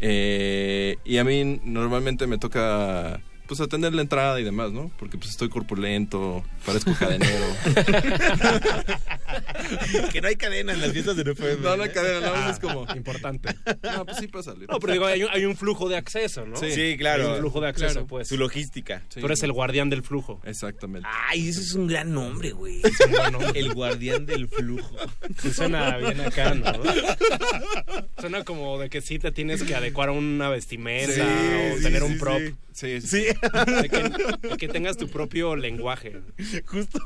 [0.00, 4.90] Eh, y a mí normalmente me toca pues atender la entrada y demás, ¿no?
[4.98, 7.44] Porque pues estoy corpulento, parezco cadenero.
[10.12, 11.56] que no hay cadena en las fiestas de NFM.
[11.62, 12.86] No, no hay cadena, nada más es como...
[12.94, 13.54] Importante.
[13.82, 14.54] No, pues sí pasa.
[14.68, 16.56] No, pero digo, hay un, hay un flujo de acceso, ¿no?
[16.56, 17.24] Sí, claro.
[17.28, 18.06] Hay un flujo de acceso, Claro.
[18.06, 18.28] pues.
[18.28, 19.02] Su logística.
[19.12, 20.40] Tú eres el guardián del flujo.
[20.44, 21.08] Exactamente.
[21.28, 22.80] Ay, eso es un gran nombre, güey.
[23.06, 23.60] un buen nombre.
[23.60, 24.96] El guardián del flujo.
[25.42, 26.72] Sí, suena bien acá, ¿no?
[28.18, 31.82] Suena como de que sí te tienes que adecuar a una vestimenta Sí, o sí,
[31.82, 32.38] tener sí, un prop.
[32.40, 32.54] sí.
[32.74, 33.24] Sí, sí.
[33.82, 36.20] De que, de que tengas tu propio lenguaje.
[36.66, 36.98] Justo.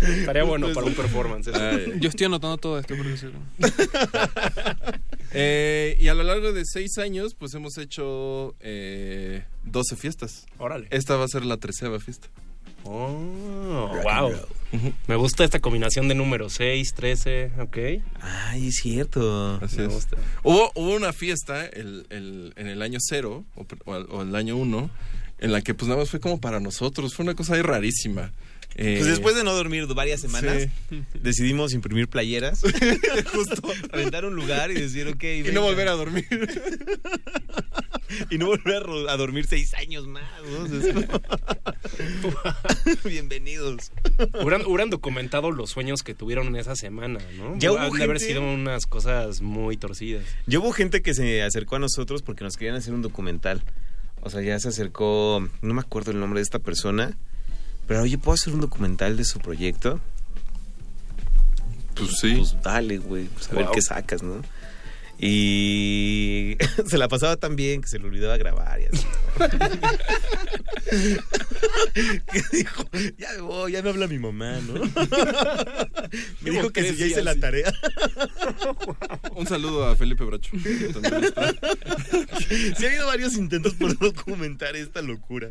[0.00, 1.48] Estaría bueno para un performance.
[1.48, 1.92] eso.
[1.96, 3.26] Yo estoy anotando todo esto porque sí.
[5.32, 10.46] Eh, y a lo largo de seis años, pues hemos hecho eh, 12 fiestas.
[10.58, 10.88] Órale.
[10.90, 12.28] Esta va a ser la treceava fiesta.
[12.90, 14.32] Oh, wow.
[15.06, 17.76] Me gusta esta combinación de números 6, 13, ok.
[18.20, 19.58] Ay, es cierto.
[19.62, 19.92] Así Me es.
[19.92, 20.16] gusta.
[20.42, 24.56] Hubo, hubo una fiesta el, el- en el año cero o, o- o el año
[24.56, 24.90] uno
[25.38, 28.32] en la que pues nada más fue como para nosotros, fue una cosa ahí rarísima.
[28.74, 31.02] Eh, Pues después de no dormir varias semanas, Sí.
[31.14, 32.60] decidimos imprimir playeras,
[33.32, 35.24] justo rentar un lugar y decir, ok.
[35.48, 36.26] Y no volver a dormir.
[38.30, 40.22] y no volver a, dormir seis años más.
[40.44, 40.66] ¿no?
[43.04, 43.92] Bienvenidos.
[44.40, 47.56] Hubieran, hubieran documentado los sueños que tuvieron en esa semana, ¿no?
[47.58, 50.24] Ya hubo haber sido unas cosas muy torcidas.
[50.46, 53.62] Ya hubo gente que se acercó a nosotros porque nos querían hacer un documental.
[54.22, 57.16] O sea, ya se acercó, no me acuerdo el nombre de esta persona,
[57.86, 60.00] pero oye, ¿puedo hacer un documental de su proyecto?
[61.94, 62.34] Pues sí.
[62.36, 64.42] Pues dale, güey, pues a ver qué sacas, ¿no?
[65.20, 66.56] Y
[66.86, 69.04] se la pasaba tan bien que se le olvidaba grabar y así.
[72.32, 72.84] que dijo,
[73.18, 74.74] ya me voy, ya me habla mi mamá, ¿no?
[76.40, 77.72] me dijo que si ya hice la tarea.
[79.34, 80.50] Un saludo a Felipe Bracho.
[82.76, 85.50] sí ha habido varios intentos por documentar esta locura.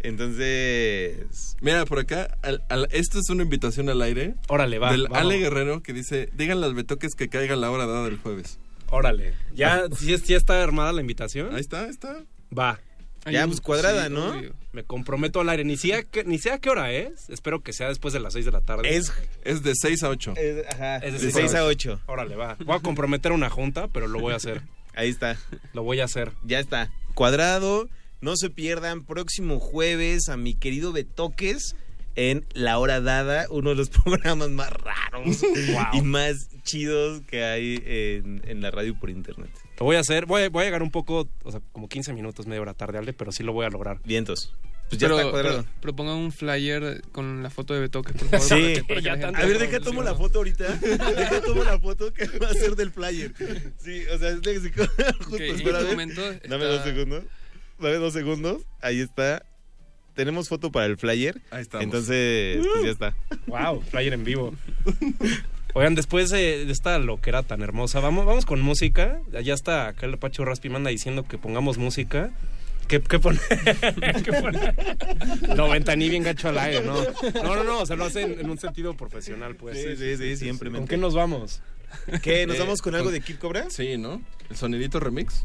[0.00, 1.56] Entonces...
[1.60, 4.34] Mira, por acá, al- al- esta es una invitación al aire.
[4.48, 5.18] Órale, va, Del vamos.
[5.18, 8.58] Ale Guerrero que dice, díganle al Betoques que caiga la hora dada del jueves.
[8.92, 9.34] Órale.
[9.54, 11.54] ¿Ya, ¿sí, sí está armada la invitación?
[11.54, 12.24] Ahí está, ahí está.
[12.56, 12.78] Va.
[13.30, 14.34] Ya, pues cuadrada, ¿no?
[14.72, 15.64] Me comprometo al aire.
[15.64, 17.30] Ni sea, que, ni sea qué hora es.
[17.30, 18.96] Espero que sea después de las 6 de la tarde.
[18.96, 19.12] Es,
[19.44, 20.34] Es de 6 a 8.
[20.36, 22.00] es- ajá, Es de 6 a 8.
[22.06, 22.56] Órale, va.
[22.64, 24.62] Voy a comprometer una junta, pero lo voy a hacer.
[24.94, 25.36] Ahí está.
[25.72, 26.32] Lo voy a hacer.
[26.44, 26.90] Ya está.
[27.14, 27.88] Cuadrado.
[28.20, 31.76] No se pierdan próximo jueves a mi querido Betoques
[32.16, 35.42] en La Hora Dada, uno de los programas más raros
[35.92, 39.50] y más chidos que hay en, en la radio por internet.
[39.78, 40.26] Lo voy a hacer.
[40.26, 42.98] Voy a, voy a llegar un poco, o sea, como 15 minutos, media hora tarde,
[42.98, 44.00] Ale, pero sí lo voy a lograr.
[44.04, 44.54] Vientos.
[44.88, 45.62] Pues ya pero, está cuadrado.
[45.62, 48.46] pero propongan un flyer con la foto de Betoques, por favor.
[48.46, 48.50] Sí.
[48.54, 49.40] para que- para que Ya la gente tanto.
[49.40, 50.64] A ver, deja tomo la foto ahorita.
[51.16, 53.32] Deja tomo la foto que va a ser del flyer.
[53.78, 54.82] Sí, o sea, es de- justo,
[55.34, 55.78] Ok, en espérame.
[55.80, 57.24] este momento Dame dos segundos.
[57.78, 58.62] Dame dos segundos.
[58.82, 59.42] Ahí está.
[60.14, 61.40] Tenemos foto para el flyer.
[61.50, 61.84] Ahí estamos.
[61.84, 63.16] Entonces, pues ya está.
[63.46, 64.54] Wow, flyer en vivo.
[65.74, 69.20] Oigan, después de, de esta loquera tan hermosa, vamos, vamos con música.
[69.42, 72.30] Ya está acá el Pacho Raspi manda diciendo que pongamos música.
[72.88, 73.40] ¿Qué, qué poner?
[74.24, 74.74] ¿Qué poner?
[75.56, 77.02] No, ventaní bien gacho al aire, ¿no?
[77.42, 79.78] No, no, no, se lo hacen en un sentido profesional, pues.
[79.80, 80.70] Sí, sí, sí, siempre.
[80.70, 81.62] ¿Con qué nos vamos?
[82.22, 82.46] ¿Qué?
[82.46, 83.70] ¿Nos Eh, vamos con algo con- de Kid Cobra?
[83.70, 84.20] Sí, ¿no?
[84.50, 85.42] El sonidito remix.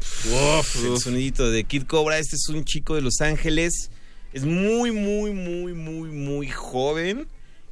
[0.58, 2.18] Uf, el sonidito de Kid Cobra.
[2.18, 3.90] Este es un chico de Los Ángeles.
[4.32, 7.26] Es muy, muy, muy, muy, muy joven.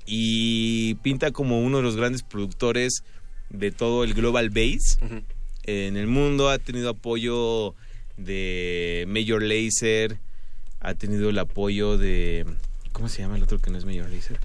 [0.06, 3.02] Y pinta como uno de los grandes productores
[3.50, 4.98] de todo el Global Bass
[5.64, 6.48] en el mundo.
[6.48, 7.74] Ha tenido apoyo
[8.16, 10.18] de Major Lazer.
[10.80, 12.46] Ha tenido el apoyo de.
[12.92, 14.38] ¿Cómo se llama el otro que no es Major Lazer?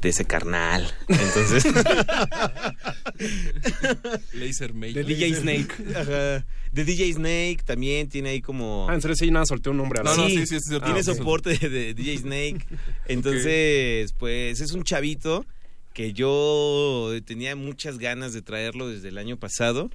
[0.00, 0.92] De ese carnal.
[1.08, 1.64] Entonces.
[4.34, 4.92] Laser Make.
[4.92, 5.72] De DJ Snake.
[5.96, 6.44] Ajá.
[6.72, 8.86] De DJ Snake también tiene ahí como.
[8.88, 10.02] Ah, en serio, sí, nada, solté un nombre.
[10.04, 11.14] No, no, sí, sí, tiene Ah, sí.
[11.14, 12.66] soporte de, de DJ Snake.
[13.08, 15.44] Entonces, pues es un chavito
[15.92, 19.90] que yo tenía muchas ganas de traerlo desde el año pasado.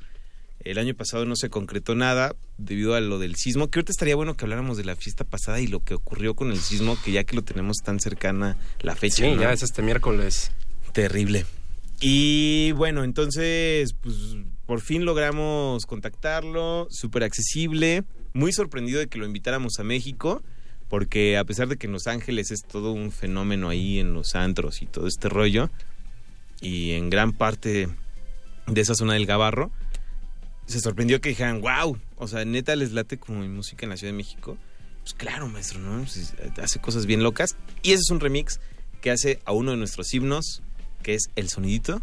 [0.60, 4.16] El año pasado no se concretó nada debido a lo del sismo, que ahorita estaría
[4.16, 7.12] bueno que habláramos de la fiesta pasada y lo que ocurrió con el sismo, que
[7.12, 9.18] ya que lo tenemos tan cercana la fecha.
[9.26, 9.42] Sí, ¿no?
[9.42, 10.52] ya es este miércoles.
[10.92, 11.46] Terrible.
[12.02, 14.16] Y bueno, entonces, pues
[14.66, 18.04] por fin logramos contactarlo, súper accesible,
[18.34, 20.42] muy sorprendido de que lo invitáramos a México,
[20.90, 24.36] porque a pesar de que en Los Ángeles es todo un fenómeno ahí en los
[24.36, 25.70] antros y todo este rollo,
[26.62, 27.90] y en gran parte
[28.68, 29.72] de esa zona del Gabarro,
[30.66, 33.98] se sorprendió que dijeran, wow, o sea, neta les late como mi música en la
[33.98, 34.58] Ciudad de México.
[35.02, 36.00] Pues claro, maestro, ¿no?
[36.00, 37.56] Pues, hace cosas bien locas.
[37.84, 38.60] Y ese es un remix
[39.02, 40.64] que hace a uno de nuestros himnos,
[41.04, 42.02] que es El Sonidito,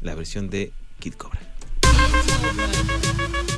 [0.00, 1.40] la versión de Kid Cobra.
[2.26, 3.53] Obrigado.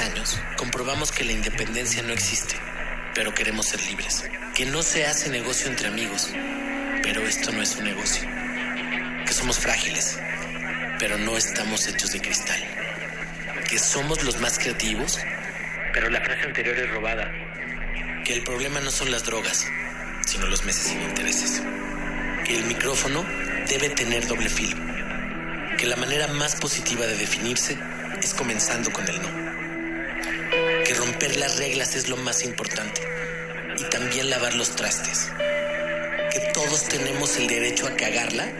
[0.00, 2.56] Años, comprobamos que la independencia no existe,
[3.14, 4.24] pero queremos ser libres.
[4.54, 6.30] Que no se hace negocio entre amigos,
[7.02, 8.28] pero esto no es un negocio.
[9.26, 10.18] Que somos frágiles,
[10.98, 12.60] pero no estamos hechos de cristal.
[13.68, 15.18] Que somos los más creativos,
[15.92, 17.30] pero la frase anterior es robada.
[18.24, 19.66] Que el problema no son las drogas,
[20.26, 21.62] sino los meses sin intereses.
[22.44, 23.24] Que el micrófono
[23.68, 24.76] debe tener doble filo.
[25.76, 27.78] Que la manera más positiva de definirse
[28.22, 29.49] es comenzando con el no.
[31.20, 33.02] Romper las reglas es lo más importante.
[33.76, 35.28] Y también lavar los trastes.
[36.32, 38.50] Que todos tenemos el derecho a cagarla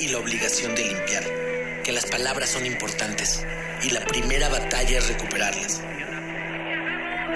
[0.00, 1.22] y la obligación de limpiar.
[1.84, 3.46] Que las palabras son importantes
[3.84, 5.80] y la primera batalla es recuperarlas.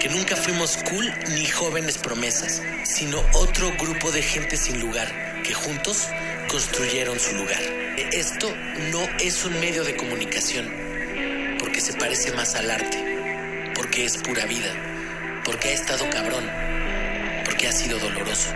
[0.00, 5.54] Que nunca fuimos cool ni jóvenes promesas, sino otro grupo de gente sin lugar que
[5.54, 6.08] juntos
[6.48, 7.62] construyeron su lugar.
[8.10, 8.52] Esto
[8.90, 10.74] no es un medio de comunicación,
[11.60, 12.98] porque se parece más al arte,
[14.04, 14.74] es pura vida,
[15.44, 16.50] porque ha estado cabrón,
[17.44, 18.52] porque ha sido doloroso,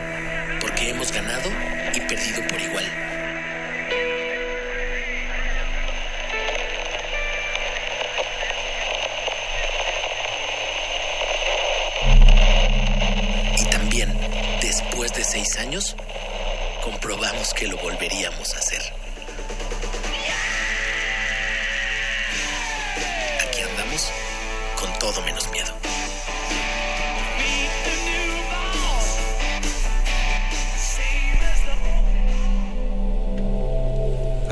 [0.61, 1.49] porque hemos ganado
[1.95, 3.06] y perdido por igual.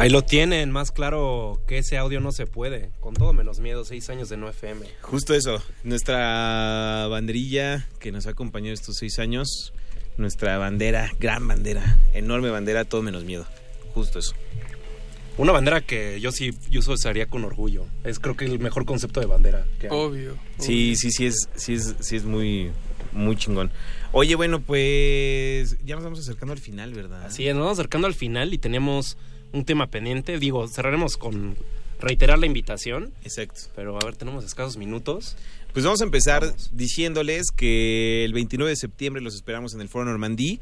[0.04, 2.90] Ahí lo tienen, más claro que ese audio no se puede.
[3.00, 4.84] Con todo menos miedo, seis años de no FM.
[5.00, 9.72] Justo eso, nuestra banderilla que nos ha acompañado estos seis años,
[10.18, 13.46] nuestra bandera, gran bandera, enorme bandera, todo menos miedo.
[13.94, 14.34] Justo eso.
[15.38, 17.86] Una bandera que yo sí yo usaría con orgullo.
[18.04, 19.64] Es creo que el mejor concepto de bandera.
[19.80, 19.92] que hay.
[19.96, 20.36] Obvio.
[20.58, 22.72] Sí, sí, sí es, sí es, sí es muy,
[23.12, 23.70] muy chingón.
[24.12, 27.24] Oye, bueno, pues ya nos vamos acercando al final, ¿verdad?
[27.24, 29.16] Así es, nos vamos acercando al final y tenemos
[29.54, 30.38] un tema pendiente.
[30.38, 31.56] Digo, cerraremos con
[32.00, 33.12] reiterar la invitación.
[33.22, 33.60] Exacto.
[33.74, 35.36] Pero a ver, tenemos escasos minutos.
[35.72, 40.04] Pues vamos a empezar diciéndoles que el 29 de septiembre los esperamos en el Foro
[40.04, 40.60] Normandí.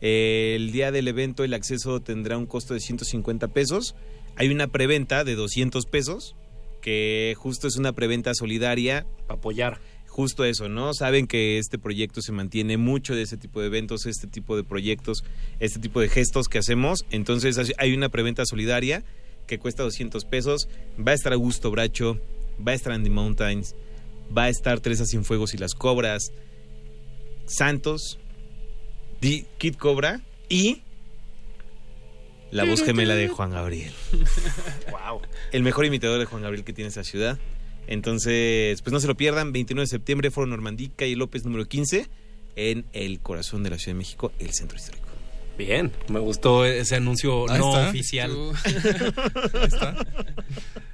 [0.00, 3.96] Eh, el día del evento el acceso tendrá un costo de 150 pesos.
[4.36, 6.36] Hay una preventa de 200 pesos,
[6.82, 9.06] que justo es una preventa solidaria.
[9.26, 9.80] Para apoyar.
[10.16, 10.94] Justo eso, ¿no?
[10.94, 14.64] Saben que este proyecto se mantiene mucho de ese tipo de eventos, este tipo de
[14.64, 15.24] proyectos,
[15.60, 17.04] este tipo de gestos que hacemos.
[17.10, 19.04] Entonces hay una preventa solidaria
[19.46, 20.70] que cuesta 200 pesos.
[20.98, 22.18] Va a estar Augusto Bracho,
[22.66, 23.74] va a estar Andy Mountains,
[24.34, 26.32] va a estar Teresa Cienfuegos y las Cobras,
[27.44, 28.18] Santos,
[29.20, 30.80] Kid Cobra y
[32.50, 33.92] la voz gemela de Juan Gabriel.
[34.90, 35.20] wow.
[35.52, 37.38] El mejor imitador de Juan Gabriel que tiene esa ciudad.
[37.86, 42.08] Entonces, pues no se lo pierdan, 29 de septiembre, Foro Normandí, calle López número 15,
[42.56, 45.06] en el corazón de la Ciudad de México, el centro histórico.
[45.58, 47.88] Bien, me gustó ese anuncio Ahí no está.
[47.88, 48.30] oficial.
[48.64, 49.96] Ahí está.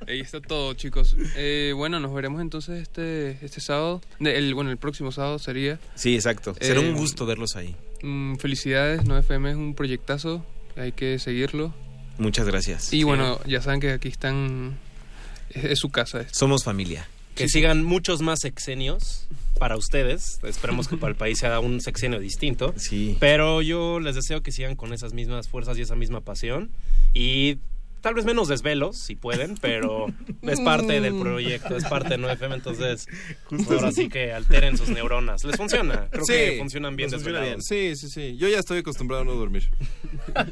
[0.07, 1.17] Ahí está todo, chicos.
[1.37, 4.01] Eh, bueno, nos veremos entonces este este sábado.
[4.21, 5.81] El, bueno, el próximo sábado sería.
[5.97, 6.55] Sí, exacto.
[6.61, 7.75] Será Eh, un gusto verlos ahí.
[8.03, 10.45] Mm, felicidades, 9FM es un proyectazo.
[10.77, 11.75] Hay que seguirlo.
[12.19, 12.93] Muchas gracias.
[12.93, 14.79] Y bueno, ya saben que aquí están.
[15.55, 16.21] Es, su casa.
[16.21, 16.39] esto.
[16.39, 17.09] Somos familia.
[17.35, 19.27] Que sigan muchos más sexenios
[19.59, 20.39] para ustedes.
[20.43, 22.75] Esperemos que para el país sea un sexenio distinto.
[22.77, 23.17] Sí.
[23.21, 26.71] Pero yo les deseo que sigan con esas mismas fuerzas y esa misma pasión.
[27.15, 27.59] Y
[28.03, 30.09] tal vez menos desvelos, si pueden, pero
[30.43, 33.07] es parte del proyecto, es parte de 9FM, entonces
[33.71, 35.45] ahora sí que alteren sus neuronas.
[35.45, 36.09] ¿Les funciona?
[36.11, 37.65] Creo Sí, que funcionan bien funciona desvelados.
[37.65, 38.37] Sí, sí, sí.
[38.37, 39.71] Yo ya estoy acostumbrado a no dormir.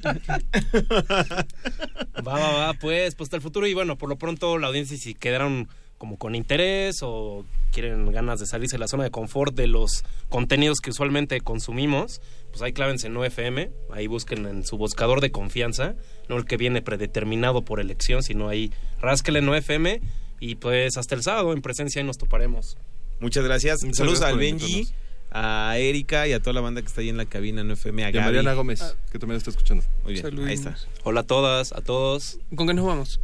[2.26, 3.66] Va, va, va, pues, pues hasta el futuro.
[3.66, 5.68] Y bueno, por lo pronto la audiencia, si quedaron
[6.00, 10.02] como con interés o quieren ganas de salirse de la zona de confort de los
[10.30, 15.30] contenidos que usualmente consumimos, pues ahí clávense en 9FM, ahí busquen en su buscador de
[15.30, 15.96] confianza,
[16.26, 20.00] no el que viene predeterminado por elección, sino ahí rásquele en 9FM
[20.40, 22.78] y pues hasta el sábado en presencia ahí nos toparemos.
[23.20, 23.82] Muchas gracias.
[23.82, 24.88] Muchas Saludos gracias al Benji,
[25.30, 28.04] a Erika y a toda la banda que está ahí en la cabina en FM.
[28.06, 28.22] A Y a.
[28.22, 29.84] Mariana Gómez, que también está escuchando.
[30.04, 30.78] Muy bien, ahí está.
[31.04, 32.38] Hola a todas, a todos.
[32.56, 33.20] ¿Con qué nos vamos?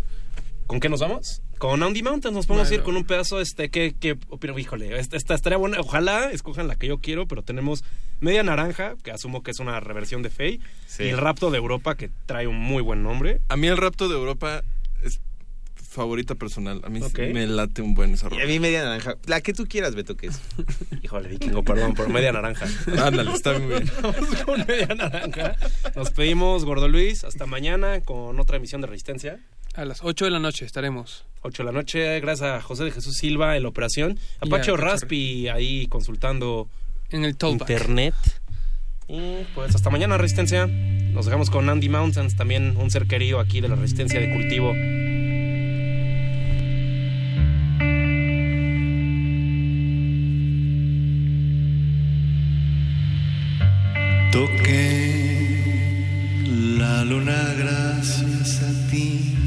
[0.66, 1.40] ¿Con qué nos vamos?
[1.58, 2.80] Con Andy Mountains nos podemos Bueno.
[2.80, 6.68] ir con un pedazo, este, que, que, opino, híjole, esta, esta estaría buena, ojalá escojan
[6.68, 7.82] la que yo quiero, pero tenemos
[8.20, 11.04] Media Naranja, que asumo que es una reversión de Faye, Sí.
[11.04, 13.40] y el Rapto de Europa, que trae un muy buen nombre.
[13.48, 14.62] A mí el rapto de Europa
[15.02, 15.20] es
[15.76, 16.82] favorita personal.
[16.84, 17.18] A mí sí Ok.
[17.32, 18.42] me late un buen esa Y rola.
[18.44, 19.14] a mí media naranja.
[19.24, 20.40] La que tú quieras, Beto, que es.
[21.02, 22.66] Híjole, vikingo, perdón, pero Media Naranja.
[23.02, 23.90] Ándale, está muy bien.
[24.02, 25.56] Vamos con Media Naranja.
[25.94, 29.40] Nos pedimos, Gordo Luis, hasta mañana con otra emisión de Resistencia.
[29.76, 31.26] A las 8 de la noche estaremos.
[31.42, 34.18] 8 de la noche, gracias a José de Jesús Silva en la operación.
[34.40, 34.74] Apache.
[34.74, 36.70] Raspi ahí consultando
[37.10, 38.14] En el internet.
[39.06, 40.66] Y pues hasta mañana, Resistencia.
[40.66, 44.72] Nos dejamos con Andy Mountains, también un ser querido aquí de la Resistencia de Cultivo.
[54.32, 55.16] Toqué
[56.78, 59.45] la luna gracias a ti.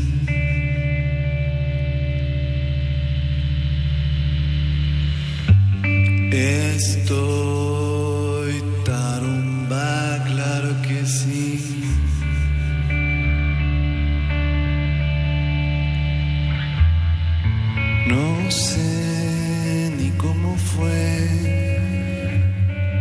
[6.31, 7.33] Estoy
[8.85, 11.59] tarumba, claro que sí.
[18.07, 21.27] No sé ni cómo fue,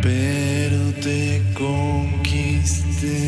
[0.01, 3.28] pero te conquisté.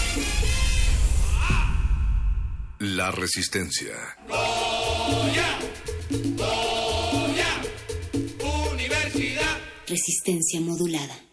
[2.81, 3.93] la resistencia.
[9.87, 11.30] Resistencia modulada.